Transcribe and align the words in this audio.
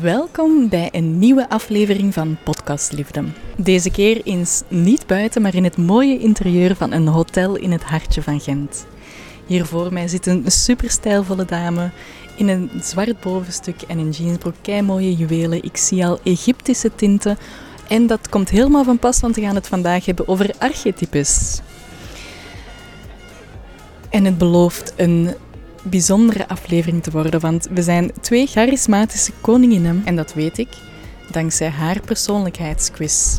Welkom 0.00 0.68
bij 0.68 0.88
een 0.92 1.18
nieuwe 1.18 1.48
aflevering 1.48 2.14
van 2.14 2.36
Podcast 2.44 2.92
Liefde. 2.92 3.24
Deze 3.56 3.90
keer 3.90 4.22
eens 4.24 4.62
niet 4.68 5.06
buiten, 5.06 5.42
maar 5.42 5.54
in 5.54 5.64
het 5.64 5.76
mooie 5.76 6.18
interieur 6.18 6.76
van 6.76 6.92
een 6.92 7.06
hotel 7.06 7.56
in 7.56 7.70
het 7.72 7.82
hartje 7.82 8.22
van 8.22 8.40
Gent. 8.40 8.86
Hier 9.46 9.64
voor 9.64 9.92
mij 9.92 10.08
zit 10.08 10.26
een 10.26 10.44
super 10.46 10.90
stijlvolle 10.90 11.44
dame 11.44 11.90
in 12.36 12.48
een 12.48 12.70
zwart 12.80 13.20
bovenstuk 13.20 13.82
en 13.82 13.98
een 13.98 14.10
jeansbroek, 14.10 14.54
kei 14.60 14.82
mooie 14.82 15.14
juwelen. 15.14 15.64
Ik 15.64 15.76
zie 15.76 16.06
al 16.06 16.20
Egyptische 16.22 16.94
tinten 16.94 17.38
en 17.88 18.06
dat 18.06 18.28
komt 18.28 18.50
helemaal 18.50 18.84
van 18.84 18.98
pas, 18.98 19.20
want 19.20 19.36
we 19.36 19.42
gaan 19.42 19.54
het 19.54 19.68
vandaag 19.68 20.04
hebben 20.04 20.28
over 20.28 20.54
archetypes. 20.58 21.60
En 24.10 24.24
het 24.24 24.38
belooft 24.38 24.92
een 24.96 25.34
bijzondere 25.82 26.48
aflevering 26.48 27.02
te 27.02 27.10
worden, 27.10 27.40
want 27.40 27.68
we 27.70 27.82
zijn 27.82 28.12
twee 28.20 28.46
charismatische 28.46 29.32
koninginnen 29.40 30.02
en 30.04 30.16
dat 30.16 30.34
weet 30.34 30.58
ik 30.58 30.68
dankzij 31.30 31.68
haar 31.68 32.00
persoonlijkheidsquiz. 32.00 33.38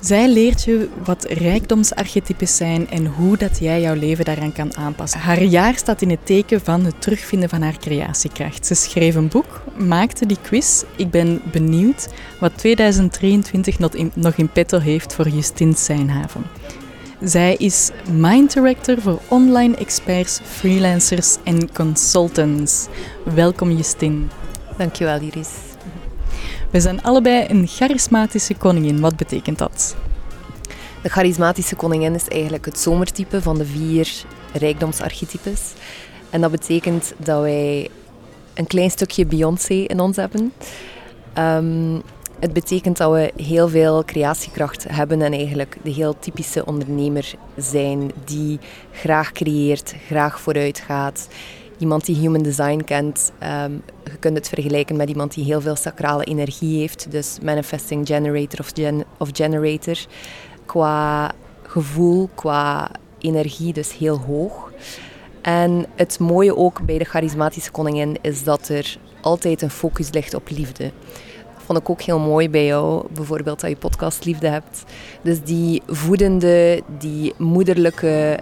Zij 0.00 0.28
leert 0.28 0.62
je 0.62 0.88
wat 1.04 1.24
rijkdomsarchetypes 1.24 2.56
zijn 2.56 2.90
en 2.90 3.06
hoe 3.06 3.36
dat 3.36 3.58
jij 3.58 3.80
jouw 3.80 3.94
leven 3.94 4.24
daaraan 4.24 4.52
kan 4.52 4.76
aanpassen. 4.76 5.20
Haar 5.20 5.42
jaar 5.42 5.76
staat 5.76 6.02
in 6.02 6.10
het 6.10 6.26
teken 6.26 6.60
van 6.60 6.84
het 6.84 7.00
terugvinden 7.00 7.48
van 7.48 7.62
haar 7.62 7.78
creatiekracht. 7.78 8.66
Ze 8.66 8.74
schreef 8.74 9.14
een 9.14 9.28
boek, 9.28 9.62
maakte 9.76 10.26
die 10.26 10.38
quiz. 10.42 10.82
Ik 10.96 11.10
ben 11.10 11.42
benieuwd 11.52 12.08
wat 12.40 12.58
2023 12.58 13.78
nog 14.14 14.34
in, 14.34 14.48
petto 14.48 14.78
heeft 14.78 15.14
voor 15.14 15.28
Justine 15.28 15.76
Seinhaven. 15.76 16.42
Zij 17.24 17.54
is 17.54 17.90
Mind 18.10 18.52
Director 18.52 19.00
voor 19.00 19.20
online 19.28 19.76
experts, 19.76 20.40
freelancers 20.42 21.36
en 21.44 21.72
consultants. 21.72 22.86
Welkom 23.34 23.70
Justine. 23.70 24.20
Dankjewel 24.76 25.20
Iris. 25.20 25.48
We 26.70 26.80
zijn 26.80 27.02
allebei 27.02 27.46
een 27.48 27.66
charismatische 27.66 28.54
koningin. 28.54 29.00
Wat 29.00 29.16
betekent 29.16 29.58
dat? 29.58 29.96
De 31.02 31.08
charismatische 31.08 31.76
koningin 31.76 32.14
is 32.14 32.28
eigenlijk 32.28 32.64
het 32.64 32.78
zomertype 32.78 33.42
van 33.42 33.58
de 33.58 33.66
vier 33.66 34.24
rijkdomsarchetypes. 34.52 35.72
En 36.30 36.40
dat 36.40 36.50
betekent 36.50 37.12
dat 37.16 37.40
wij 37.40 37.88
een 38.54 38.66
klein 38.66 38.90
stukje 38.90 39.26
Beyoncé 39.26 39.74
in 39.74 40.00
ons 40.00 40.16
hebben. 40.16 40.52
Um, 41.38 42.02
het 42.42 42.52
betekent 42.52 42.96
dat 42.96 43.12
we 43.12 43.32
heel 43.42 43.68
veel 43.68 44.04
creatiekracht 44.04 44.84
hebben 44.88 45.22
en 45.22 45.32
eigenlijk 45.32 45.76
de 45.82 45.90
heel 45.90 46.18
typische 46.18 46.66
ondernemer 46.66 47.34
zijn 47.56 48.10
die 48.24 48.58
graag 48.92 49.32
creëert, 49.32 49.94
graag 50.06 50.40
vooruit 50.40 50.78
gaat. 50.78 51.28
Iemand 51.78 52.04
die 52.04 52.16
human 52.16 52.42
design 52.42 52.82
kent, 52.84 53.32
um, 53.64 53.82
je 54.04 54.16
kunt 54.18 54.36
het 54.36 54.48
vergelijken 54.48 54.96
met 54.96 55.08
iemand 55.08 55.34
die 55.34 55.44
heel 55.44 55.60
veel 55.60 55.76
sacrale 55.76 56.24
energie 56.24 56.78
heeft, 56.78 57.10
dus 57.10 57.38
manifesting 57.42 58.06
generator 58.06 58.60
of, 58.60 58.92
of 59.18 59.28
generator, 59.32 59.96
qua 60.66 61.32
gevoel, 61.62 62.28
qua 62.34 62.90
energie 63.18 63.72
dus 63.72 63.96
heel 63.96 64.18
hoog. 64.18 64.72
En 65.42 65.86
het 65.94 66.18
mooie 66.18 66.56
ook 66.56 66.82
bij 66.86 66.98
de 66.98 67.04
charismatische 67.04 67.70
koningin 67.70 68.16
is 68.20 68.44
dat 68.44 68.68
er 68.68 68.96
altijd 69.20 69.62
een 69.62 69.70
focus 69.70 70.10
ligt 70.10 70.34
op 70.34 70.48
liefde 70.48 70.90
vond 71.72 71.84
ik 71.84 71.90
ook 71.90 72.02
heel 72.02 72.18
mooi 72.18 72.50
bij 72.50 72.66
jou. 72.66 73.06
Bijvoorbeeld 73.14 73.60
dat 73.60 73.70
je 73.70 73.76
podcastliefde 73.76 74.48
hebt. 74.48 74.84
Dus 75.22 75.42
die 75.42 75.82
voedende, 75.86 76.82
die 76.98 77.32
moederlijke 77.36 78.38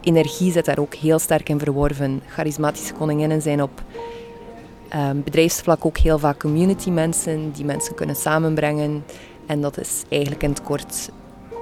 energie 0.00 0.52
zit 0.52 0.64
daar 0.64 0.78
ook 0.78 0.94
heel 0.94 1.18
sterk 1.18 1.48
in 1.48 1.58
verworven. 1.58 2.22
Charismatische 2.26 2.92
koninginnen 2.92 3.42
zijn 3.42 3.62
op 3.62 3.82
um, 4.94 5.22
bedrijfsvlak 5.22 5.84
ook 5.84 5.98
heel 5.98 6.18
vaak 6.18 6.38
community 6.38 6.90
mensen 6.90 7.52
die 7.52 7.64
mensen 7.64 7.94
kunnen 7.94 8.16
samenbrengen. 8.16 9.04
En 9.46 9.60
dat 9.60 9.78
is 9.78 10.02
eigenlijk 10.08 10.42
in 10.42 10.50
het 10.50 10.62
kort 10.62 11.10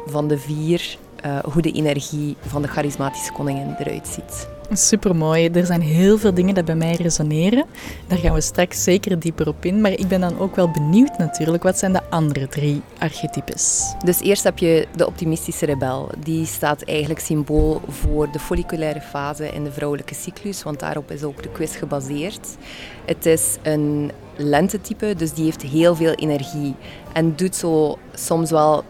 van 0.06 0.28
de 0.28 0.38
vier 0.38 0.98
uh, 1.26 1.38
hoe 1.38 1.62
de 1.62 1.72
energie 1.72 2.36
van 2.40 2.62
de 2.62 2.68
charismatische 2.68 3.32
koningin 3.32 3.74
eruit 3.78 4.08
ziet. 4.08 4.55
Super 4.72 5.16
mooi. 5.16 5.48
Er 5.48 5.66
zijn 5.66 5.80
heel 5.80 6.18
veel 6.18 6.34
dingen 6.34 6.54
die 6.54 6.64
bij 6.64 6.74
mij 6.74 6.94
resoneren. 6.94 7.64
Daar 8.06 8.18
gaan 8.18 8.34
we 8.34 8.40
straks 8.40 8.82
zeker 8.82 9.18
dieper 9.18 9.48
op 9.48 9.64
in. 9.64 9.80
Maar 9.80 9.90
ik 9.90 10.08
ben 10.08 10.20
dan 10.20 10.38
ook 10.38 10.56
wel 10.56 10.70
benieuwd 10.70 11.18
natuurlijk. 11.18 11.62
Wat 11.62 11.78
zijn 11.78 11.92
de 11.92 12.10
andere 12.10 12.48
drie 12.48 12.82
archetypes? 12.98 13.94
Dus 14.04 14.20
eerst 14.20 14.44
heb 14.44 14.58
je 14.58 14.86
de 14.96 15.06
optimistische 15.06 15.66
rebel. 15.66 16.10
Die 16.18 16.46
staat 16.46 16.82
eigenlijk 16.82 17.20
symbool 17.20 17.80
voor 17.88 18.32
de 18.32 18.38
folliculaire 18.38 19.00
fase 19.00 19.48
in 19.48 19.64
de 19.64 19.72
vrouwelijke 19.72 20.14
cyclus. 20.14 20.62
Want 20.62 20.80
daarop 20.80 21.10
is 21.10 21.22
ook 21.22 21.42
de 21.42 21.52
quiz 21.52 21.78
gebaseerd. 21.78 22.56
Het 23.04 23.26
is 23.26 23.56
een 23.62 24.10
lentetype, 24.36 25.14
dus 25.16 25.32
die 25.32 25.44
heeft 25.44 25.62
heel 25.62 25.94
veel 25.94 26.12
energie. 26.12 26.74
En 27.12 27.36
doet 27.36 27.56
zo 27.56 27.98
soms 28.14 28.50
wel 28.50 28.84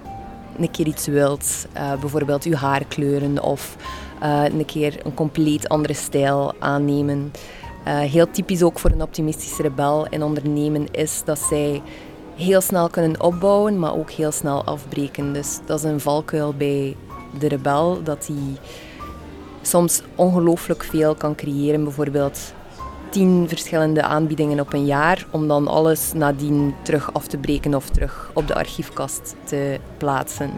een 0.58 0.70
keer 0.70 0.86
iets 0.86 1.06
wilt. 1.06 1.66
Uh, 1.76 1.94
bijvoorbeeld 2.00 2.44
uw 2.44 2.54
haar 2.54 2.84
kleuren 2.84 3.42
of 3.42 3.76
uh, 4.26 4.44
een 4.44 4.64
keer 4.64 5.00
een 5.04 5.14
compleet 5.14 5.68
andere 5.68 5.94
stijl 5.94 6.54
aannemen. 6.58 7.32
Uh, 7.88 7.98
heel 7.98 8.30
typisch 8.30 8.62
ook 8.62 8.78
voor 8.78 8.90
een 8.90 9.02
optimistische 9.02 9.62
rebel 9.62 10.06
in 10.10 10.22
ondernemen 10.22 10.86
is 10.90 11.22
dat 11.24 11.38
zij 11.38 11.82
heel 12.34 12.60
snel 12.60 12.88
kunnen 12.88 13.22
opbouwen, 13.22 13.78
maar 13.78 13.94
ook 13.94 14.10
heel 14.10 14.32
snel 14.32 14.64
afbreken. 14.64 15.32
Dus 15.32 15.58
dat 15.64 15.78
is 15.78 15.84
een 15.84 16.00
valkuil 16.00 16.54
bij 16.54 16.96
de 17.38 17.48
rebel, 17.48 18.02
dat 18.02 18.26
hij 18.26 18.58
soms 19.62 20.02
ongelooflijk 20.14 20.84
veel 20.84 21.14
kan 21.14 21.34
creëren. 21.34 21.84
Bijvoorbeeld 21.84 22.54
tien 23.10 23.48
verschillende 23.48 24.02
aanbiedingen 24.02 24.60
op 24.60 24.72
een 24.72 24.84
jaar, 24.84 25.26
om 25.30 25.48
dan 25.48 25.68
alles 25.68 26.12
nadien 26.12 26.74
terug 26.82 27.14
af 27.14 27.26
te 27.26 27.36
breken 27.36 27.74
of 27.74 27.88
terug 27.88 28.30
op 28.34 28.46
de 28.46 28.54
archiefkast 28.54 29.34
te 29.44 29.78
plaatsen. 29.98 30.50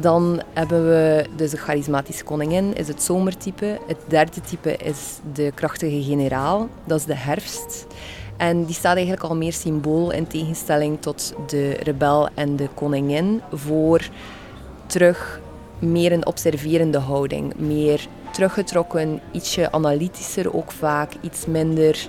Dan 0.00 0.42
hebben 0.52 0.88
we 0.88 1.26
dus 1.36 1.50
de 1.50 1.56
charismatische 1.56 2.24
koningin, 2.24 2.74
is 2.74 2.88
het 2.88 3.02
zomertype. 3.02 3.78
Het 3.86 3.98
derde 4.08 4.40
type 4.40 4.76
is 4.76 5.18
de 5.32 5.52
krachtige 5.54 6.02
generaal, 6.02 6.68
dat 6.84 6.98
is 6.98 7.04
de 7.04 7.14
herfst. 7.14 7.86
En 8.36 8.64
die 8.64 8.74
staat 8.74 8.96
eigenlijk 8.96 9.24
al 9.24 9.36
meer 9.36 9.52
symbool 9.52 10.10
in 10.10 10.26
tegenstelling 10.26 11.00
tot 11.00 11.34
de 11.46 11.70
rebel 11.70 12.28
en 12.34 12.56
de 12.56 12.68
koningin 12.74 13.40
voor 13.52 14.08
terug 14.86 15.40
meer 15.78 16.12
een 16.12 16.26
observerende 16.26 16.98
houding. 16.98 17.54
Meer 17.56 18.06
teruggetrokken, 18.32 19.20
ietsje 19.32 19.72
analytischer 19.72 20.54
ook 20.54 20.72
vaak, 20.72 21.12
iets 21.20 21.46
minder 21.46 22.08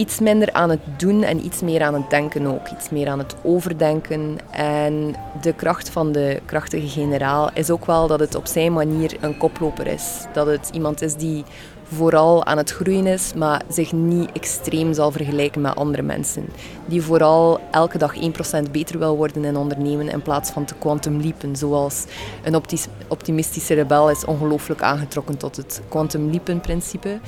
iets 0.00 0.20
minder 0.20 0.52
aan 0.52 0.70
het 0.70 0.80
doen 0.96 1.22
en 1.22 1.44
iets 1.44 1.60
meer 1.60 1.82
aan 1.82 1.94
het 1.94 2.10
denken 2.10 2.46
ook. 2.46 2.68
Iets 2.68 2.90
meer 2.90 3.08
aan 3.08 3.18
het 3.18 3.34
overdenken. 3.42 4.38
En 4.50 5.14
de 5.40 5.52
kracht 5.52 5.90
van 5.90 6.12
de 6.12 6.40
krachtige 6.44 6.88
generaal 6.88 7.50
is 7.54 7.70
ook 7.70 7.86
wel 7.86 8.06
dat 8.06 8.20
het 8.20 8.34
op 8.34 8.46
zijn 8.46 8.72
manier 8.72 9.16
een 9.20 9.36
koploper 9.36 9.86
is. 9.86 10.26
Dat 10.32 10.46
het 10.46 10.70
iemand 10.72 11.02
is 11.02 11.14
die 11.14 11.44
vooral 11.82 12.44
aan 12.44 12.56
het 12.56 12.70
groeien 12.70 13.06
is, 13.06 13.32
maar 13.34 13.62
zich 13.68 13.92
niet 13.92 14.32
extreem 14.32 14.92
zal 14.92 15.10
vergelijken 15.10 15.60
met 15.60 15.76
andere 15.76 16.02
mensen. 16.02 16.48
Die 16.86 17.02
vooral 17.02 17.60
elke 17.70 17.98
dag 17.98 18.14
1% 18.14 18.70
beter 18.70 18.98
wil 18.98 19.16
worden 19.16 19.44
in 19.44 19.56
ondernemen 19.56 20.08
in 20.08 20.22
plaats 20.22 20.50
van 20.50 20.64
te 20.64 20.74
quantum 20.74 21.20
leapen. 21.20 21.56
Zoals 21.56 22.04
een 22.42 22.62
optimistische 23.08 23.74
rebel 23.74 24.10
is 24.10 24.24
ongelooflijk 24.24 24.82
aangetrokken 24.82 25.36
tot 25.36 25.56
het 25.56 25.82
quantum 25.88 26.30
leapen 26.30 26.60
principe 26.60 27.20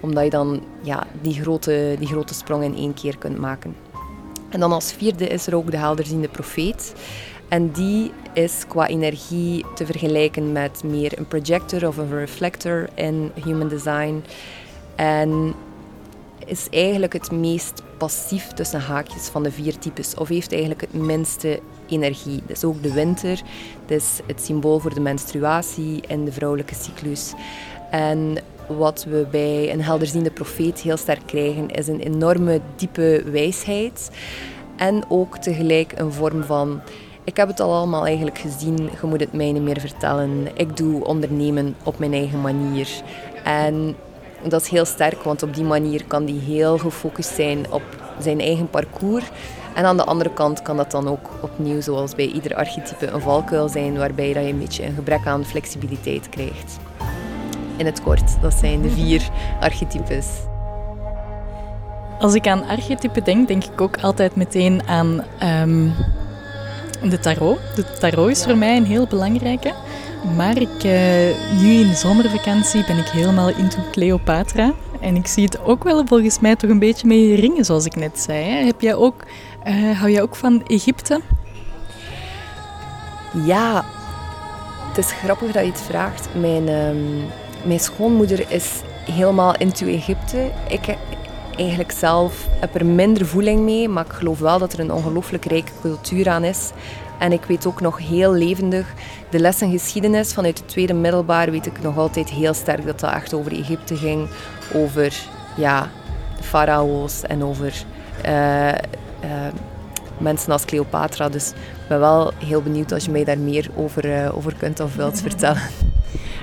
omdat 0.00 0.24
je 0.24 0.30
dan 0.30 0.62
ja, 0.82 1.06
die, 1.20 1.42
grote, 1.42 1.96
die 1.98 2.08
grote 2.08 2.34
sprong 2.34 2.64
in 2.64 2.76
één 2.76 2.94
keer 2.94 3.18
kunt 3.18 3.38
maken. 3.38 3.76
En 4.48 4.60
dan 4.60 4.72
als 4.72 4.92
vierde 4.92 5.26
is 5.26 5.46
er 5.46 5.56
ook 5.56 5.70
de 5.70 5.76
helderziende 5.76 6.28
profeet. 6.28 6.94
En 7.48 7.70
die 7.70 8.10
is 8.32 8.64
qua 8.68 8.86
energie 8.86 9.64
te 9.74 9.86
vergelijken 9.86 10.52
met 10.52 10.82
meer 10.84 11.18
een 11.18 11.28
projector 11.28 11.86
of 11.86 11.96
een 11.96 12.18
reflector 12.18 12.88
in 12.94 13.30
human 13.44 13.68
design. 13.68 14.24
En 14.96 15.54
is 16.46 16.66
eigenlijk 16.70 17.12
het 17.12 17.30
meest 17.30 17.82
passief 17.98 18.46
tussen 18.46 18.80
haakjes 18.80 19.28
van 19.28 19.42
de 19.42 19.52
vier 19.52 19.78
types. 19.78 20.14
Of 20.14 20.28
heeft 20.28 20.52
eigenlijk 20.52 20.80
het 20.80 20.92
minste 20.92 21.60
energie. 21.88 22.42
Is 22.46 22.64
ook 22.64 22.82
de 22.82 22.92
winter. 22.92 23.40
Is 23.86 24.20
het 24.26 24.42
symbool 24.42 24.78
voor 24.78 24.94
de 24.94 25.00
menstruatie 25.00 26.00
en 26.06 26.24
de 26.24 26.32
vrouwelijke 26.32 26.74
cyclus. 26.74 27.32
En 27.90 28.38
wat 28.76 29.06
we 29.08 29.26
bij 29.30 29.72
een 29.72 29.82
helderziende 29.82 30.30
profeet 30.30 30.80
heel 30.80 30.96
sterk 30.96 31.26
krijgen, 31.26 31.70
is 31.70 31.88
een 31.88 32.00
enorme 32.00 32.60
diepe 32.76 33.22
wijsheid. 33.30 34.10
En 34.76 35.02
ook 35.08 35.36
tegelijk 35.38 35.92
een 35.96 36.12
vorm 36.12 36.44
van 36.44 36.80
ik 37.24 37.36
heb 37.36 37.48
het 37.48 37.60
al 37.60 37.74
allemaal 37.74 38.06
eigenlijk 38.06 38.38
gezien, 38.38 38.76
je 38.76 39.06
moet 39.06 39.20
het 39.20 39.32
mij 39.32 39.52
niet 39.52 39.62
meer 39.62 39.80
vertellen. 39.80 40.48
Ik 40.54 40.76
doe 40.76 41.04
ondernemen 41.04 41.76
op 41.82 41.98
mijn 41.98 42.12
eigen 42.12 42.40
manier. 42.40 42.88
En 43.44 43.96
dat 44.42 44.62
is 44.62 44.68
heel 44.68 44.84
sterk, 44.84 45.22
want 45.22 45.42
op 45.42 45.54
die 45.54 45.64
manier 45.64 46.04
kan 46.04 46.24
die 46.24 46.40
heel 46.40 46.78
gefocust 46.78 47.34
zijn 47.34 47.72
op 47.72 47.82
zijn 48.20 48.40
eigen 48.40 48.70
parcours. 48.70 49.24
En 49.74 49.84
aan 49.84 49.96
de 49.96 50.04
andere 50.04 50.32
kant 50.32 50.62
kan 50.62 50.76
dat 50.76 50.90
dan 50.90 51.08
ook 51.08 51.30
opnieuw, 51.42 51.80
zoals 51.80 52.14
bij 52.14 52.26
ieder 52.26 52.54
archetype, 52.54 53.06
een 53.06 53.20
valkuil 53.20 53.68
zijn 53.68 53.98
waarbij 53.98 54.28
je 54.28 54.38
een 54.38 54.58
beetje 54.58 54.84
een 54.84 54.94
gebrek 54.94 55.26
aan 55.26 55.44
flexibiliteit 55.44 56.28
krijgt 56.28 56.78
in 57.80 57.86
het 57.86 58.02
kort. 58.02 58.40
Dat 58.40 58.54
zijn 58.54 58.82
de 58.82 58.90
vier 58.90 59.28
archetypes. 59.60 60.26
Als 62.18 62.34
ik 62.34 62.46
aan 62.46 62.66
archetypen 62.66 63.24
denk, 63.24 63.48
denk 63.48 63.64
ik 63.64 63.80
ook 63.80 63.96
altijd 64.00 64.36
meteen 64.36 64.82
aan 64.86 65.24
ehm, 65.38 65.88
de 67.10 67.18
tarot. 67.18 67.58
De 67.74 67.84
tarot 67.98 68.30
is 68.30 68.44
voor 68.44 68.56
mij 68.56 68.76
een 68.76 68.84
heel 68.84 69.06
belangrijke. 69.06 69.74
Maar 70.36 70.56
ik, 70.56 70.84
uh, 70.84 71.60
nu 71.60 71.72
in 71.72 71.94
zomervakantie 71.94 72.84
ben 72.86 72.98
ik 72.98 73.08
helemaal 73.08 73.48
into 73.48 73.78
Cleopatra. 73.90 74.72
En 75.00 75.16
ik 75.16 75.26
zie 75.26 75.44
het 75.44 75.64
ook 75.64 75.84
wel 75.84 76.06
volgens 76.06 76.40
mij 76.40 76.56
toch 76.56 76.70
een 76.70 76.78
beetje 76.78 77.06
met 77.06 77.38
ringen, 77.40 77.64
zoals 77.64 77.84
ik 77.84 77.96
net 77.96 78.20
zei. 78.20 78.44
Hè? 78.44 78.64
Heb 78.64 78.80
jij 78.80 78.94
ook, 78.94 79.24
uh, 79.66 79.98
hou 79.98 80.10
jij 80.10 80.22
ook 80.22 80.36
van 80.36 80.62
Egypte? 80.66 81.20
Ja, 83.44 83.84
het 84.88 84.98
is 84.98 85.12
grappig 85.12 85.52
dat 85.52 85.64
je 85.64 85.70
het 85.70 85.80
vraagt. 85.80 86.28
Mijn, 86.34 86.68
um, 86.68 87.22
mijn 87.64 87.80
schoonmoeder 87.80 88.50
is 88.50 88.70
helemaal 89.10 89.56
into 89.56 89.86
Egypte. 89.86 90.50
Ik 90.68 90.96
eigenlijk 91.56 91.92
zelf 91.92 92.48
heb 92.60 92.74
er 92.74 92.86
minder 92.86 93.26
voeling 93.26 93.60
mee, 93.60 93.88
maar 93.88 94.04
ik 94.04 94.12
geloof 94.12 94.38
wel 94.38 94.58
dat 94.58 94.72
er 94.72 94.80
een 94.80 94.92
ongelooflijk 94.92 95.44
rijke 95.44 95.72
cultuur 95.80 96.28
aan 96.28 96.44
is. 96.44 96.70
En 97.18 97.32
ik 97.32 97.44
weet 97.44 97.66
ook 97.66 97.80
nog 97.80 97.98
heel 97.98 98.32
levendig 98.32 98.94
de 99.30 99.38
lessen 99.38 99.70
geschiedenis 99.70 100.32
vanuit 100.32 100.58
het 100.58 100.68
tweede 100.68 100.92
middelbaar 100.92 101.50
weet 101.50 101.66
ik 101.66 101.82
nog 101.82 101.98
altijd 101.98 102.30
heel 102.30 102.54
sterk 102.54 102.86
dat 102.86 103.00
dat 103.00 103.12
echt 103.12 103.34
over 103.34 103.52
Egypte 103.52 103.96
ging, 103.96 104.28
over 104.74 105.14
ja, 105.56 105.90
de 106.36 106.42
farao's 106.42 107.22
en 107.22 107.44
over 107.44 107.84
uh, 108.26 108.68
uh, 108.68 108.74
mensen 110.18 110.52
als 110.52 110.64
Cleopatra. 110.64 111.28
Dus 111.28 111.50
ik 111.50 111.88
ben 111.88 112.00
wel 112.00 112.32
heel 112.44 112.62
benieuwd 112.62 112.92
als 112.92 113.04
je 113.04 113.10
mij 113.10 113.24
daar 113.24 113.38
meer 113.38 113.70
over, 113.76 114.04
uh, 114.04 114.36
over 114.36 114.54
kunt 114.54 114.80
of 114.80 114.96
wilt 114.96 115.20
vertellen. 115.28 115.62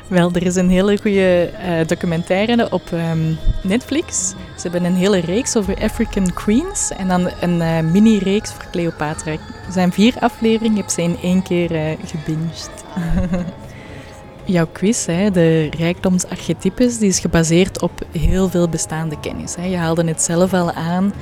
Wel, 0.08 0.32
er 0.34 0.46
is 0.46 0.56
een 0.56 0.70
hele 0.70 0.98
goede 1.02 1.52
uh, 1.54 1.88
documentaire 1.88 2.72
op 2.72 2.92
um, 2.92 3.38
Netflix. 3.64 4.28
Ze 4.30 4.62
hebben 4.62 4.84
een 4.84 4.96
hele 4.96 5.20
reeks 5.20 5.56
over 5.58 5.84
African 5.84 6.34
Queens 6.34 6.92
en 6.98 7.08
dan 7.08 7.30
een 7.42 7.60
uh, 7.60 7.80
mini-reeks 7.80 8.52
voor 8.52 8.66
Cleopatra. 8.72 9.32
Er 9.32 9.72
zijn 9.72 9.92
vier 9.92 10.14
afleveringen, 10.20 10.78
heb 10.78 10.90
ze 10.90 11.02
in 11.02 11.18
één 11.22 11.44
keer 11.44 11.72
uh, 11.72 11.98
gebinged. 12.06 12.70
Jouw 14.46 14.68
quiz, 14.72 15.06
hè, 15.06 15.32
de 15.32 15.70
rijkdomsarchetypes, 15.78 16.98
die 16.98 17.10
is 17.10 17.20
gebaseerd 17.20 17.82
op 17.82 17.92
heel 18.12 18.50
veel 18.50 18.70
bestaande 18.70 19.20
kennis. 19.20 19.56
Hè. 19.56 19.66
Je 19.66 19.78
haalde 19.78 20.04
het 20.04 20.22
zelf 20.22 20.54
al 20.54 20.72
aan, 20.72 21.14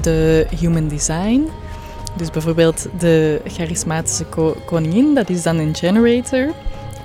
de 0.00 0.46
human 0.60 0.88
design. 0.88 1.48
Dus 2.16 2.30
bijvoorbeeld 2.30 2.88
de 2.98 3.40
charismatische 3.46 4.24
ko 4.24 4.56
koningin, 4.64 5.14
dat 5.14 5.28
is 5.28 5.42
dan 5.42 5.58
een 5.58 5.74
generator 5.74 6.52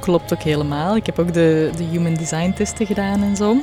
klopt 0.08 0.34
ook 0.34 0.42
helemaal. 0.42 0.96
Ik 0.96 1.06
heb 1.06 1.20
ook 1.20 1.34
de, 1.34 1.70
de 1.78 1.84
human 1.84 2.14
design 2.14 2.54
testen 2.54 2.86
gedaan 2.86 3.24
en 3.24 3.36
zo. 3.36 3.58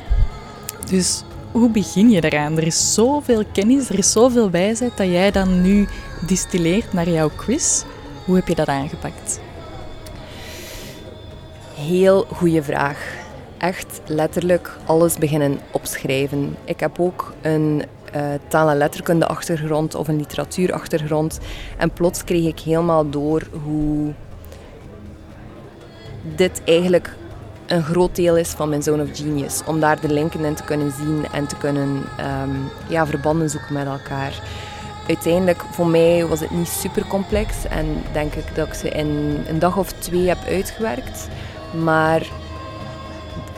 Dus 0.90 1.22
hoe 1.52 1.70
begin 1.70 2.10
je 2.10 2.20
daaraan? 2.20 2.56
Er 2.56 2.66
is 2.66 2.94
zoveel 2.94 3.42
kennis, 3.52 3.88
er 3.88 3.98
is 3.98 4.12
zoveel 4.12 4.50
wijsheid 4.50 4.96
dat 4.96 5.06
jij 5.06 5.30
dan 5.30 5.62
nu 5.62 5.88
distilleert 6.26 6.92
naar 6.92 7.08
jouw 7.08 7.30
quiz. 7.36 7.82
Hoe 8.24 8.34
heb 8.36 8.48
je 8.48 8.54
dat 8.54 8.68
aangepakt? 8.68 9.40
Heel 11.74 12.26
goede 12.32 12.62
vraag. 12.62 13.14
Echt 13.58 14.00
letterlijk 14.06 14.76
alles 14.86 15.18
beginnen 15.18 15.58
opschrijven. 15.70 16.56
Ik 16.64 16.80
heb 16.80 17.00
ook 17.00 17.32
een 17.42 17.82
uh, 18.16 18.22
taal- 18.48 18.70
en 18.70 18.76
letterkunde 18.76 19.26
achtergrond 19.26 19.94
of 19.94 20.08
een 20.08 20.16
literatuurachtergrond. 20.16 21.38
En 21.78 21.90
plots 21.90 22.24
kreeg 22.24 22.46
ik 22.46 22.60
helemaal 22.60 23.10
door 23.10 23.42
hoe 23.64 24.12
dit 26.36 26.62
eigenlijk 26.64 27.16
een 27.66 27.82
groot 27.82 28.16
deel 28.16 28.36
is 28.36 28.50
van 28.50 28.68
mijn 28.68 28.82
Zone 28.82 29.02
of 29.02 29.08
Genius. 29.12 29.62
Om 29.66 29.80
daar 29.80 30.00
de 30.00 30.12
linken 30.12 30.44
in 30.44 30.54
te 30.54 30.64
kunnen 30.64 30.92
zien 30.92 31.26
en 31.32 31.46
te 31.46 31.56
kunnen 31.56 31.88
um, 32.42 32.70
ja, 32.88 33.06
verbanden 33.06 33.50
zoeken 33.50 33.72
met 33.72 33.86
elkaar. 33.86 34.42
Uiteindelijk, 35.08 35.62
voor 35.70 35.86
mij 35.86 36.26
was 36.26 36.40
het 36.40 36.50
niet 36.50 36.68
super 36.68 37.06
complex 37.06 37.66
en 37.66 38.02
denk 38.12 38.34
ik 38.34 38.54
dat 38.54 38.66
ik 38.66 38.74
ze 38.74 38.88
in 38.88 39.38
een 39.48 39.58
dag 39.58 39.76
of 39.76 39.92
twee 39.92 40.28
heb 40.28 40.38
uitgewerkt. 40.46 41.28
Maar 41.82 42.22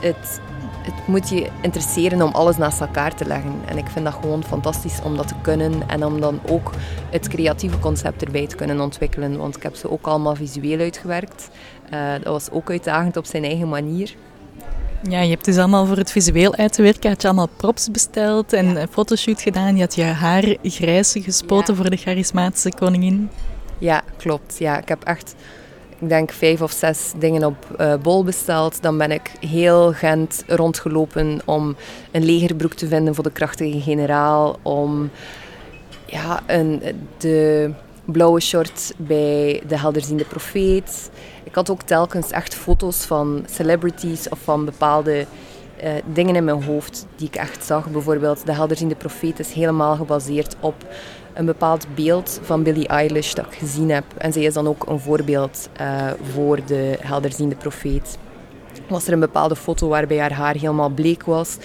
het, 0.01 0.41
het 0.87 1.07
moet 1.07 1.29
je 1.29 1.51
interesseren 1.61 2.23
om 2.23 2.33
alles 2.33 2.57
naast 2.57 2.81
elkaar 2.81 3.15
te 3.15 3.25
leggen. 3.25 3.55
En 3.69 3.79
ik 3.79 3.87
vind 3.87 4.05
dat 4.05 4.15
gewoon 4.15 4.45
fantastisch 4.45 5.01
om 5.05 5.17
dat 5.17 5.29
te 5.29 5.35
kunnen 5.43 5.89
en 5.89 6.05
om 6.05 6.21
dan 6.21 6.41
ook 6.49 6.71
het 7.11 7.29
creatieve 7.29 7.79
concept 7.79 8.25
erbij 8.25 8.47
te 8.47 8.57
kunnen 8.57 8.81
ontwikkelen. 8.81 9.37
Want 9.37 9.57
ik 9.57 9.63
heb 9.63 9.75
ze 9.75 9.91
ook 9.91 10.07
allemaal 10.07 10.35
visueel 10.35 10.79
uitgewerkt. 10.79 11.49
Uh, 11.93 12.13
dat 12.13 12.33
was 12.33 12.51
ook 12.51 12.71
uitdagend 12.71 13.17
op 13.17 13.27
zijn 13.27 13.45
eigen 13.45 13.69
manier. 13.69 14.15
Ja, 15.09 15.21
je 15.21 15.31
hebt 15.31 15.45
dus 15.45 15.57
allemaal 15.57 15.87
voor 15.87 15.97
het 15.97 16.11
visueel 16.11 16.55
uit 16.55 16.73
te 16.73 16.83
werken, 16.83 17.11
had 17.11 17.23
je 17.23 17.29
allemaal 17.29 17.49
props 17.57 17.91
besteld 17.91 18.53
en 18.53 18.67
ja. 18.73 18.81
een 18.81 18.89
fotoshoot 18.89 19.43
gedaan. 19.43 19.77
Je 19.77 19.81
had 19.83 19.95
je 19.95 20.03
haar 20.03 20.57
grijs 20.63 21.17
gespoten 21.19 21.75
ja. 21.75 21.81
voor 21.81 21.91
de 21.91 21.97
charismatische 21.97 22.73
koningin. 22.79 23.31
Ja, 23.79 24.03
klopt. 24.17 24.59
Ja, 24.59 24.79
ik 24.79 24.89
heb 24.89 25.05
echt, 25.05 25.35
ik 25.99 26.09
denk, 26.09 26.33
vijf 26.33 26.63
of 26.63 26.73
zes 26.73 27.13
dingen 27.19 27.45
op 27.45 27.57
uh, 27.81 27.95
bol 28.03 28.25
besteld. 28.25 28.83
Dan 28.83 28.99
ben 28.99 29.11
ik 29.11 29.31
heel 29.41 29.93
Gent 29.93 30.45
rondgelopen 30.47 31.41
om 31.45 31.77
een 32.13 32.25
legerbroek 32.25 32.73
te 32.73 32.87
vinden 32.87 33.15
voor 33.15 33.25
de 33.25 33.31
krachtige 33.31 33.81
generaal. 33.81 34.59
Om 34.63 35.11
ja, 36.07 36.43
een, 36.47 36.83
de 37.19 37.71
blauwe 38.05 38.41
short 38.41 38.93
bij 38.97 39.63
de 39.69 39.79
helderziende 39.79 40.25
profeet. 40.25 41.11
Ik 41.45 41.55
had 41.55 41.71
ook 41.71 41.83
telkens 41.83 42.31
echt 42.31 42.55
foto's 42.55 43.05
van 43.05 43.45
celebrities 43.51 44.29
of 44.29 44.39
van 44.39 44.65
bepaalde 44.65 45.27
uh, 45.85 45.91
dingen 46.13 46.37
in 46.37 46.45
mijn 46.45 46.63
hoofd 46.63 47.07
die 47.17 47.27
ik 47.27 47.37
echt 47.37 47.65
zag. 47.65 47.91
Bijvoorbeeld 47.91 48.47
de 48.47 48.53
helderziende 48.53 48.95
profeet 48.95 49.39
is 49.39 49.53
helemaal 49.53 49.97
gebaseerd 49.97 50.57
op 50.61 50.75
een 51.37 51.45
bepaald 51.47 51.87
beeld 51.95 52.41
van 52.43 52.63
Billie 52.63 52.89
Eilish 52.89 53.33
dat 53.33 53.47
ik 53.47 53.59
gezien 53.59 53.91
heb. 53.91 54.05
En 54.19 54.33
zij 54.33 54.43
is 54.43 54.55
dan 54.55 54.69
ook 54.69 54.87
een 54.87 55.01
voorbeeld 55.01 55.69
uh, 55.81 56.11
voor 56.33 56.59
de 56.67 56.99
helderziende 57.01 57.55
profeet. 57.55 58.19
Was 58.89 59.07
er 59.07 59.13
een 59.13 59.21
bepaalde 59.21 59.57
foto 59.57 59.89
waarbij 59.89 60.19
haar 60.19 60.33
haar 60.33 60.55
helemaal 60.55 60.89
bleek 60.89 61.25
was. 61.25 61.57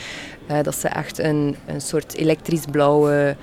Uh, 0.52 0.58
dat 0.64 0.76
ze 0.76 0.88
echt 0.88 1.20
een, 1.20 1.56
een 1.66 1.82
soort 1.82 2.14
elektrisch 2.14 2.66
blauwe 2.72 3.36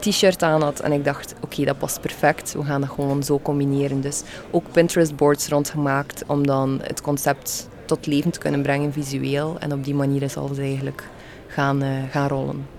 t-shirt 0.00 0.42
aan 0.42 0.62
had. 0.62 0.80
En 0.80 0.92
ik 0.92 1.04
dacht, 1.04 1.34
oké, 1.40 1.64
dat 1.64 1.78
past 1.78 2.00
perfect. 2.00 2.52
We 2.52 2.64
gaan 2.64 2.80
dat 2.80 2.90
gewoon 2.90 3.22
zo 3.22 3.38
combineren. 3.38 4.00
Dus 4.00 4.22
ook 4.50 4.64
Pinterest-boards 4.72 5.48
rondgemaakt 5.48 6.22
om 6.26 6.46
dan 6.46 6.80
het 6.82 7.00
concept 7.00 7.68
tot 7.84 8.06
leven 8.06 8.30
te 8.30 8.38
kunnen 8.38 8.62
brengen 8.62 8.92
visueel. 8.92 9.56
En 9.58 9.72
op 9.72 9.84
die 9.84 9.94
manier 9.94 10.22
is 10.22 10.36
alles 10.36 10.58
eigenlijk 10.58 11.08
gaan, 11.46 11.82
gaan 12.10 12.28
rollen. 12.28 12.75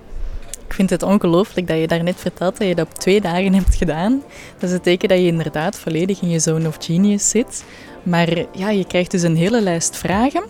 Ik 0.68 0.74
vind 0.74 0.90
het 0.90 1.04
ongelooflijk 1.04 1.68
dat 1.68 1.80
je 1.80 1.88
daarnet 1.88 2.16
vertelt 2.16 2.58
dat 2.58 2.68
je 2.68 2.76
dat 2.76 2.86
op 2.86 2.94
twee 2.94 3.22
dagen 3.22 3.54
hebt 3.54 3.76
gedaan. 3.76 4.24
Dat 4.54 4.70
is 4.70 4.72
het 4.72 4.84
teken 4.84 5.10
dat 5.10 5.18
je 5.18 5.26
inderdaad 5.26 5.80
volledig 5.80 6.22
in 6.22 6.30
je 6.30 6.40
zone 6.40 6.68
of 6.68 6.78
genius 6.80 7.30
zit. 7.30 7.64
Maar 8.04 8.46
ja, 8.52 8.70
je 8.70 8.86
krijgt 8.86 9.12
dus 9.12 9.22
een 9.22 9.36
hele 9.36 9.62
lijst 9.62 9.98
vragen. 9.98 10.44